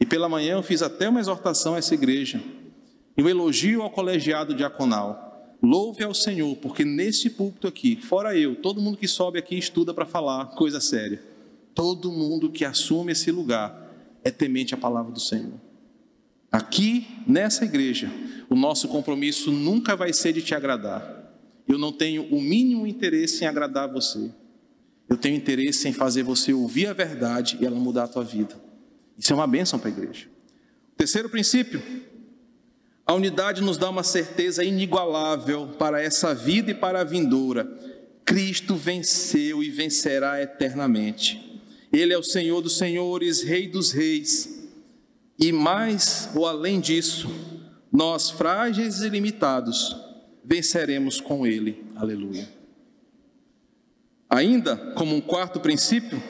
E 0.00 0.06
pela 0.06 0.30
manhã 0.30 0.54
eu 0.54 0.62
fiz 0.62 0.80
até 0.80 1.10
uma 1.10 1.20
exortação 1.20 1.74
a 1.74 1.78
essa 1.78 1.92
igreja, 1.92 2.42
e 3.14 3.22
um 3.22 3.28
elogio 3.28 3.82
ao 3.82 3.90
colegiado 3.90 4.54
diaconal 4.54 5.32
Louve 5.62 6.02
ao 6.02 6.12
Senhor, 6.12 6.56
porque 6.56 6.84
nesse 6.84 7.30
púlpito 7.30 7.68
aqui, 7.68 7.94
fora 7.94 8.36
eu, 8.36 8.56
todo 8.56 8.80
mundo 8.80 8.98
que 8.98 9.06
sobe 9.06 9.38
aqui 9.38 9.56
estuda 9.56 9.94
para 9.94 10.04
falar 10.04 10.46
coisa 10.56 10.80
séria. 10.80 11.31
Todo 11.74 12.12
mundo 12.12 12.50
que 12.50 12.64
assume 12.64 13.12
esse 13.12 13.30
lugar 13.30 13.90
é 14.24 14.30
temente 14.30 14.74
à 14.74 14.76
palavra 14.76 15.12
do 15.12 15.20
Senhor. 15.20 15.60
Aqui, 16.50 17.06
nessa 17.26 17.64
igreja, 17.64 18.10
o 18.50 18.54
nosso 18.54 18.88
compromisso 18.88 19.50
nunca 19.50 19.96
vai 19.96 20.12
ser 20.12 20.34
de 20.34 20.42
te 20.42 20.54
agradar. 20.54 21.32
Eu 21.66 21.78
não 21.78 21.92
tenho 21.92 22.24
o 22.24 22.40
mínimo 22.40 22.86
interesse 22.86 23.44
em 23.44 23.46
agradar 23.46 23.90
você. 23.90 24.30
Eu 25.08 25.16
tenho 25.16 25.36
interesse 25.36 25.88
em 25.88 25.92
fazer 25.92 26.22
você 26.22 26.52
ouvir 26.52 26.86
a 26.88 26.92
verdade 26.92 27.56
e 27.60 27.66
ela 27.66 27.78
mudar 27.78 28.04
a 28.04 28.08
tua 28.08 28.24
vida. 28.24 28.54
Isso 29.18 29.32
é 29.32 29.36
uma 29.36 29.46
bênção 29.46 29.78
para 29.78 29.88
a 29.88 29.92
igreja. 29.92 30.28
Terceiro 30.96 31.28
princípio, 31.28 31.82
a 33.06 33.14
unidade 33.14 33.62
nos 33.62 33.76
dá 33.76 33.90
uma 33.90 34.02
certeza 34.02 34.62
inigualável 34.62 35.68
para 35.78 36.00
essa 36.00 36.34
vida 36.34 36.70
e 36.70 36.74
para 36.74 37.00
a 37.00 37.04
vindoura. 37.04 37.70
Cristo 38.24 38.76
venceu 38.76 39.62
e 39.62 39.70
vencerá 39.70 40.40
eternamente. 40.40 41.51
Ele 41.92 42.12
é 42.12 42.18
o 42.18 42.22
Senhor 42.22 42.60
dos 42.60 42.78
senhores, 42.78 43.42
Rei 43.42 43.68
dos 43.68 43.92
reis. 43.92 44.68
E 45.38 45.52
mais 45.52 46.30
ou 46.34 46.46
além 46.46 46.80
disso, 46.80 47.28
nós, 47.92 48.30
frágeis 48.30 49.00
e 49.00 49.08
limitados, 49.08 49.96
venceremos 50.44 51.20
com 51.20 51.46
Ele. 51.46 51.84
Aleluia. 51.94 52.48
Ainda, 54.30 54.76
como 54.94 55.14
um 55.14 55.20
quarto 55.20 55.60
princípio, 55.60 56.22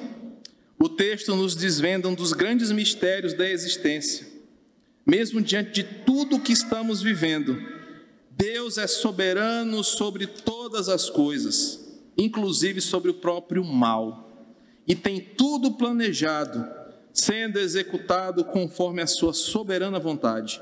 o 0.79 0.89
texto 0.89 1.37
nos 1.37 1.55
desvenda 1.55 2.09
um 2.09 2.15
dos 2.15 2.33
grandes 2.33 2.73
mistérios 2.73 3.35
da 3.35 3.49
existência 3.49 4.33
mesmo 5.05 5.41
diante 5.41 5.73
de 5.73 5.83
tudo 6.05 6.37
o 6.37 6.41
que 6.41 6.53
estamos 6.53 7.03
vivendo, 7.03 7.61
Deus 8.31 8.79
é 8.79 8.87
soberano 8.87 9.83
sobre 9.83 10.27
todas 10.27 10.89
as 10.89 11.11
coisas, 11.11 12.01
inclusive 12.17 12.81
sobre 12.81 13.11
o 13.11 13.15
próprio 13.15 13.65
mal, 13.65 14.32
e 14.87 14.95
tem 14.95 15.21
tudo 15.21 15.73
planejado, 15.73 16.67
sendo 17.13 17.59
executado 17.59 18.45
conforme 18.45 19.03
a 19.03 19.07
sua 19.07 19.33
soberana 19.33 19.99
vontade. 19.99 20.61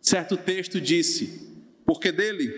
Certo 0.00 0.36
texto 0.36 0.80
disse: 0.80 1.48
Porque 1.84 2.12
dele, 2.12 2.48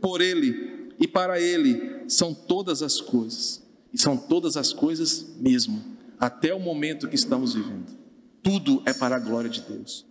por 0.00 0.20
ele 0.20 0.88
e 0.98 1.06
para 1.06 1.40
ele 1.40 2.04
são 2.08 2.34
todas 2.34 2.82
as 2.82 3.00
coisas, 3.00 3.62
e 3.92 4.00
são 4.00 4.16
todas 4.16 4.56
as 4.56 4.72
coisas 4.72 5.34
mesmo, 5.38 5.82
até 6.18 6.52
o 6.52 6.60
momento 6.60 7.08
que 7.08 7.14
estamos 7.14 7.54
vivendo. 7.54 7.98
Tudo 8.42 8.82
é 8.86 8.92
para 8.92 9.16
a 9.16 9.18
glória 9.18 9.50
de 9.50 9.60
Deus. 9.60 10.06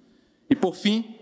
E 0.49 0.55
por 0.55 0.75
fim, 0.75 1.15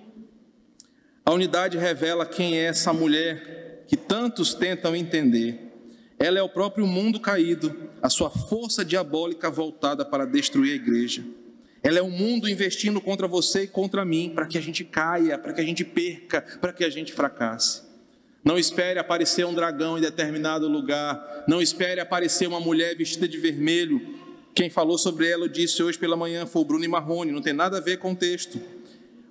a 1.26 1.34
unidade 1.34 1.78
revela 1.78 2.26
quem 2.26 2.58
é 2.58 2.64
essa 2.64 2.94
mulher 2.94 3.84
que 3.88 3.98
tantos 3.98 4.54
tentam 4.54 4.96
entender. 4.96 5.74
Ela 6.18 6.40
é 6.40 6.42
o 6.42 6.50
próprio 6.50 6.88
mundo 6.88 7.20
caído, 7.20 7.87
a 8.02 8.10
sua 8.10 8.30
força 8.30 8.84
diabólica 8.84 9.50
voltada 9.50 10.06
para 10.06 10.26
destruir 10.26 10.74
a 10.74 10.76
igreja. 10.76 11.24
Ela 11.84 12.00
é 12.00 12.02
o 12.02 12.10
mundo 12.10 12.50
investindo 12.50 13.00
contra 13.00 13.28
você 13.28 13.64
e 13.64 13.68
contra 13.68 14.04
mim, 14.04 14.32
para 14.34 14.46
que 14.46 14.58
a 14.58 14.62
gente 14.62 14.84
caia, 14.84 15.38
para 15.38 15.54
que 15.54 15.62
a 15.62 15.64
gente 15.64 15.84
perca, 15.86 16.42
para 16.60 16.74
que 16.74 16.84
a 16.84 16.90
gente 16.90 17.14
fracasse. 17.14 17.88
Não 18.44 18.58
espere 18.58 18.98
aparecer 18.98 19.46
um 19.46 19.54
dragão 19.54 19.98
em 19.98 20.02
determinado 20.02 20.68
lugar. 20.68 21.44
Não 21.48 21.62
espere 21.62 22.00
aparecer 22.00 22.48
uma 22.48 22.60
mulher 22.60 22.96
vestida 22.96 23.28
de 23.28 23.38
vermelho. 23.38 24.16
Quem 24.56 24.70
falou 24.70 24.98
sobre 24.98 25.30
ela, 25.30 25.46
eu 25.46 25.50
disse 25.50 25.84
hoje 25.84 26.00
pela 26.00 26.16
manhã, 26.16 26.46
foi 26.46 26.62
o 26.62 26.66
Bruno 26.66 26.86
e 26.86 26.88
Marrone. 26.88 27.32
Não 27.32 27.42
tem 27.42 27.54
nada 27.54 27.78
a 27.78 27.82
ver 27.82 27.98
com 27.98 28.14
o 28.14 28.16
texto. 28.16 28.60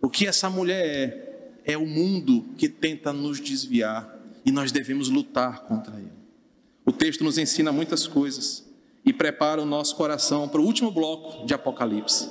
O 0.02 0.10
que 0.10 0.26
essa 0.26 0.50
mulher 0.50 1.56
é, 1.64 1.72
é 1.72 1.78
o 1.78 1.86
mundo 1.86 2.44
que 2.58 2.68
tenta 2.68 3.12
nos 3.12 3.40
desviar 3.40 4.16
e 4.44 4.52
nós 4.52 4.70
devemos 4.70 5.08
lutar 5.08 5.60
contra 5.60 5.96
ele. 5.96 6.25
O 6.86 6.92
texto 6.92 7.24
nos 7.24 7.36
ensina 7.36 7.72
muitas 7.72 8.06
coisas 8.06 8.64
e 9.04 9.12
prepara 9.12 9.60
o 9.60 9.66
nosso 9.66 9.96
coração 9.96 10.48
para 10.48 10.60
o 10.60 10.64
último 10.64 10.92
bloco 10.92 11.44
de 11.44 11.52
Apocalipse. 11.52 12.30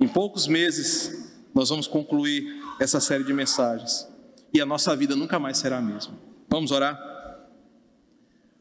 Em 0.00 0.08
poucos 0.08 0.46
meses, 0.46 1.30
nós 1.54 1.68
vamos 1.68 1.86
concluir 1.86 2.62
essa 2.80 3.00
série 3.00 3.22
de 3.22 3.34
mensagens 3.34 4.08
e 4.52 4.60
a 4.60 4.66
nossa 4.66 4.96
vida 4.96 5.14
nunca 5.14 5.38
mais 5.38 5.58
será 5.58 5.78
a 5.78 5.82
mesma. 5.82 6.14
Vamos 6.48 6.70
orar? 6.70 6.98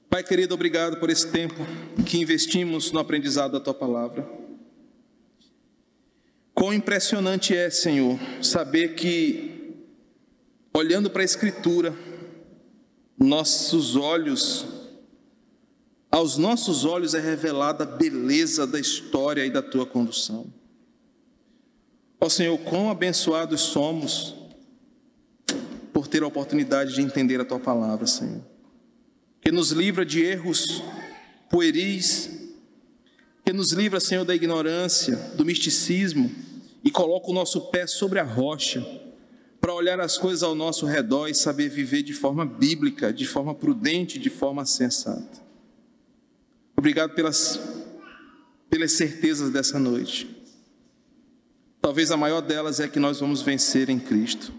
Pai 0.09 0.23
querido, 0.23 0.53
obrigado 0.53 0.97
por 0.97 1.09
esse 1.09 1.29
tempo 1.31 1.55
que 2.05 2.19
investimos 2.19 2.91
no 2.91 2.99
aprendizado 2.99 3.53
da 3.53 3.59
tua 3.59 3.73
palavra. 3.73 4.27
Quão 6.53 6.73
impressionante 6.73 7.55
é, 7.55 7.69
Senhor, 7.69 8.17
saber 8.41 8.95
que, 8.95 9.75
olhando 10.73 11.09
para 11.09 11.21
a 11.21 11.25
Escritura, 11.25 11.93
nossos 13.17 13.95
olhos, 13.97 14.84
aos 16.15 16.37
nossos 16.37 16.85
olhos 16.85 17.13
é 17.13 17.19
revelada 17.19 17.83
a 17.83 17.85
beleza 17.85 18.65
da 18.65 18.79
história 18.79 19.45
e 19.45 19.49
da 19.49 19.61
tua 19.61 19.85
condução. 19.85 20.47
Ó 22.21 22.29
Senhor, 22.29 22.57
quão 22.59 22.89
abençoados 22.89 23.59
somos 23.59 24.33
por 25.91 26.07
ter 26.07 26.23
a 26.23 26.27
oportunidade 26.27 26.95
de 26.95 27.01
entender 27.01 27.41
a 27.41 27.43
tua 27.43 27.59
palavra, 27.59 28.07
Senhor, 28.07 28.41
que 29.41 29.51
nos 29.51 29.71
livra 29.71 30.05
de 30.05 30.23
erros 30.23 30.81
pueris, 31.49 32.29
que 33.43 33.51
nos 33.51 33.73
livra, 33.73 33.99
Senhor, 33.99 34.23
da 34.23 34.33
ignorância, 34.33 35.17
do 35.35 35.43
misticismo 35.43 36.31
e 36.81 36.89
coloca 36.89 37.29
o 37.29 37.33
nosso 37.33 37.59
pé 37.71 37.85
sobre 37.87 38.19
a 38.19 38.23
rocha 38.23 38.87
para 39.59 39.73
olhar 39.73 39.99
as 39.99 40.17
coisas 40.17 40.43
ao 40.43 40.55
nosso 40.55 40.85
redor 40.85 41.27
e 41.27 41.35
saber 41.35 41.67
viver 41.67 42.03
de 42.03 42.13
forma 42.13 42.45
bíblica, 42.45 43.11
de 43.11 43.27
forma 43.27 43.53
prudente, 43.53 44.17
de 44.17 44.29
forma 44.29 44.65
sensata. 44.65 45.43
Obrigado 46.85 47.15
pelas, 47.15 47.59
pelas 48.69 48.91
certezas 48.91 49.49
dessa 49.49 49.79
noite. 49.79 50.29
Talvez 51.81 52.11
a 52.11 52.15
maior 52.15 52.41
delas 52.41 52.79
é 52.79 52.87
que 52.87 52.99
nós 52.99 53.19
vamos 53.19 53.41
vencer 53.41 53.89
em 53.89 53.97
Cristo. 53.97 54.53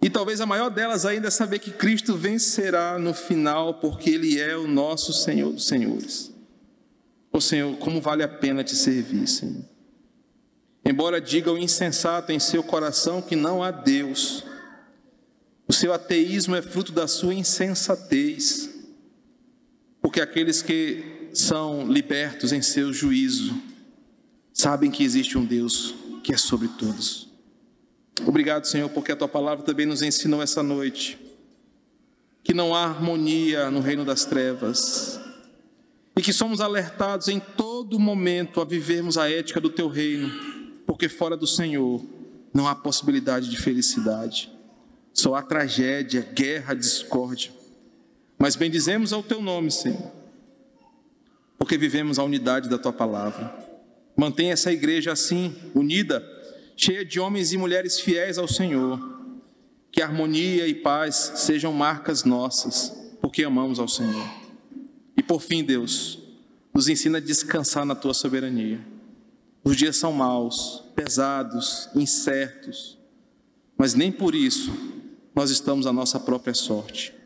E 0.00 0.08
talvez 0.08 0.40
a 0.40 0.46
maior 0.46 0.70
delas 0.70 1.04
ainda 1.04 1.26
é 1.26 1.30
saber 1.32 1.58
que 1.58 1.72
Cristo 1.72 2.16
vencerá 2.16 2.96
no 2.96 3.12
final, 3.12 3.74
porque 3.80 4.10
Ele 4.10 4.40
é 4.40 4.56
o 4.56 4.68
nosso 4.68 5.12
Senhor 5.12 5.52
dos 5.52 5.66
Senhores. 5.66 6.32
Ô 7.32 7.40
Senhor, 7.40 7.76
como 7.78 8.00
vale 8.00 8.22
a 8.22 8.28
pena 8.28 8.62
te 8.62 8.76
servir, 8.76 9.26
Senhor. 9.26 9.64
Embora 10.84 11.20
diga 11.20 11.50
o 11.50 11.58
insensato 11.58 12.30
em 12.30 12.38
seu 12.38 12.62
coração 12.62 13.20
que 13.20 13.34
não 13.34 13.64
há 13.64 13.72
Deus, 13.72 14.44
o 15.66 15.72
seu 15.72 15.92
ateísmo 15.92 16.54
é 16.54 16.62
fruto 16.62 16.92
da 16.92 17.08
sua 17.08 17.34
insensatez, 17.34 18.77
porque 20.00 20.20
aqueles 20.20 20.62
que 20.62 21.28
são 21.32 21.90
libertos 21.90 22.52
em 22.52 22.62
seu 22.62 22.92
juízo 22.92 23.60
sabem 24.52 24.90
que 24.90 25.04
existe 25.04 25.36
um 25.36 25.44
Deus 25.44 25.94
que 26.22 26.32
é 26.32 26.36
sobre 26.36 26.68
todos. 26.68 27.28
Obrigado, 28.26 28.66
Senhor, 28.66 28.88
porque 28.90 29.12
a 29.12 29.16
tua 29.16 29.28
palavra 29.28 29.64
também 29.64 29.86
nos 29.86 30.02
ensinou 30.02 30.42
essa 30.42 30.62
noite 30.62 31.18
que 32.42 32.54
não 32.54 32.74
há 32.74 32.84
harmonia 32.84 33.70
no 33.70 33.80
reino 33.80 34.04
das 34.04 34.24
trevas 34.24 35.20
e 36.16 36.22
que 36.22 36.32
somos 36.32 36.60
alertados 36.60 37.28
em 37.28 37.38
todo 37.38 37.98
momento 37.98 38.60
a 38.60 38.64
vivermos 38.64 39.16
a 39.16 39.30
ética 39.30 39.60
do 39.60 39.70
teu 39.70 39.88
reino 39.88 40.58
porque 40.88 41.06
fora 41.06 41.36
do 41.36 41.46
Senhor 41.46 42.02
não 42.52 42.66
há 42.66 42.74
possibilidade 42.74 43.50
de 43.50 43.58
felicidade, 43.58 44.50
só 45.12 45.34
há 45.34 45.42
tragédia, 45.42 46.22
guerra, 46.22 46.72
discórdia. 46.72 47.52
Mas 48.38 48.54
bendizemos 48.54 49.12
ao 49.12 49.22
teu 49.22 49.42
nome, 49.42 49.70
Senhor, 49.70 50.12
porque 51.58 51.76
vivemos 51.76 52.18
a 52.18 52.22
unidade 52.22 52.68
da 52.68 52.78
tua 52.78 52.92
palavra. 52.92 53.52
Mantenha 54.16 54.52
essa 54.52 54.72
igreja 54.72 55.12
assim, 55.12 55.54
unida, 55.74 56.24
cheia 56.76 57.04
de 57.04 57.18
homens 57.18 57.52
e 57.52 57.58
mulheres 57.58 57.98
fiéis 57.98 58.38
ao 58.38 58.46
Senhor. 58.46 59.18
Que 59.90 60.00
harmonia 60.00 60.68
e 60.68 60.74
paz 60.74 61.32
sejam 61.36 61.72
marcas 61.72 62.22
nossas, 62.22 62.92
porque 63.20 63.42
amamos 63.42 63.80
ao 63.80 63.88
Senhor. 63.88 64.28
E 65.16 65.22
por 65.22 65.40
fim, 65.40 65.64
Deus, 65.64 66.18
nos 66.72 66.88
ensina 66.88 67.18
a 67.18 67.20
descansar 67.20 67.84
na 67.84 67.96
tua 67.96 68.14
soberania. 68.14 68.80
Os 69.64 69.76
dias 69.76 69.96
são 69.96 70.12
maus, 70.12 70.84
pesados, 70.94 71.88
incertos, 71.94 72.96
mas 73.76 73.94
nem 73.94 74.12
por 74.12 74.34
isso 74.34 74.72
nós 75.34 75.50
estamos 75.50 75.86
à 75.86 75.92
nossa 75.92 76.20
própria 76.20 76.54
sorte. 76.54 77.17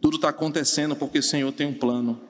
Tudo 0.00 0.16
está 0.16 0.30
acontecendo 0.30 0.96
porque 0.96 1.18
o 1.18 1.22
Senhor 1.22 1.52
tem 1.52 1.66
um 1.66 1.74
plano. 1.74 2.20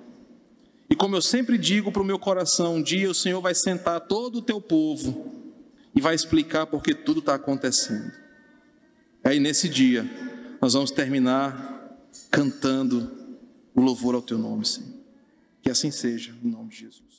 E 0.89 0.97
como 0.97 1.15
eu 1.15 1.23
sempre 1.23 1.57
digo 1.57 1.93
para 1.93 2.03
o 2.03 2.05
meu 2.05 2.19
coração, 2.19 2.77
um 2.77 2.83
dia 2.83 3.09
o 3.09 3.15
Senhor 3.15 3.41
vai 3.41 3.55
sentar 3.55 4.01
todo 4.01 4.39
o 4.39 4.43
teu 4.43 4.61
povo 4.61 5.33
e 5.95 6.01
vai 6.01 6.15
explicar 6.15 6.67
porque 6.67 6.95
tudo 6.95 7.21
está 7.21 7.35
acontecendo. 7.35 8.13
Aí 9.23 9.39
nesse 9.39 9.69
dia 9.69 10.09
nós 10.61 10.75
vamos 10.75 10.91
terminar 10.91 11.97
cantando 12.31 13.11
o 13.75 13.81
louvor 13.81 14.15
ao 14.15 14.23
teu 14.23 14.37
nome, 14.37 14.67
Senhor. 14.67 14.91
Que 15.63 15.71
assim 15.71 15.91
seja, 15.91 16.35
em 16.43 16.49
nome 16.49 16.71
de 16.71 16.77
Jesus. 16.79 17.10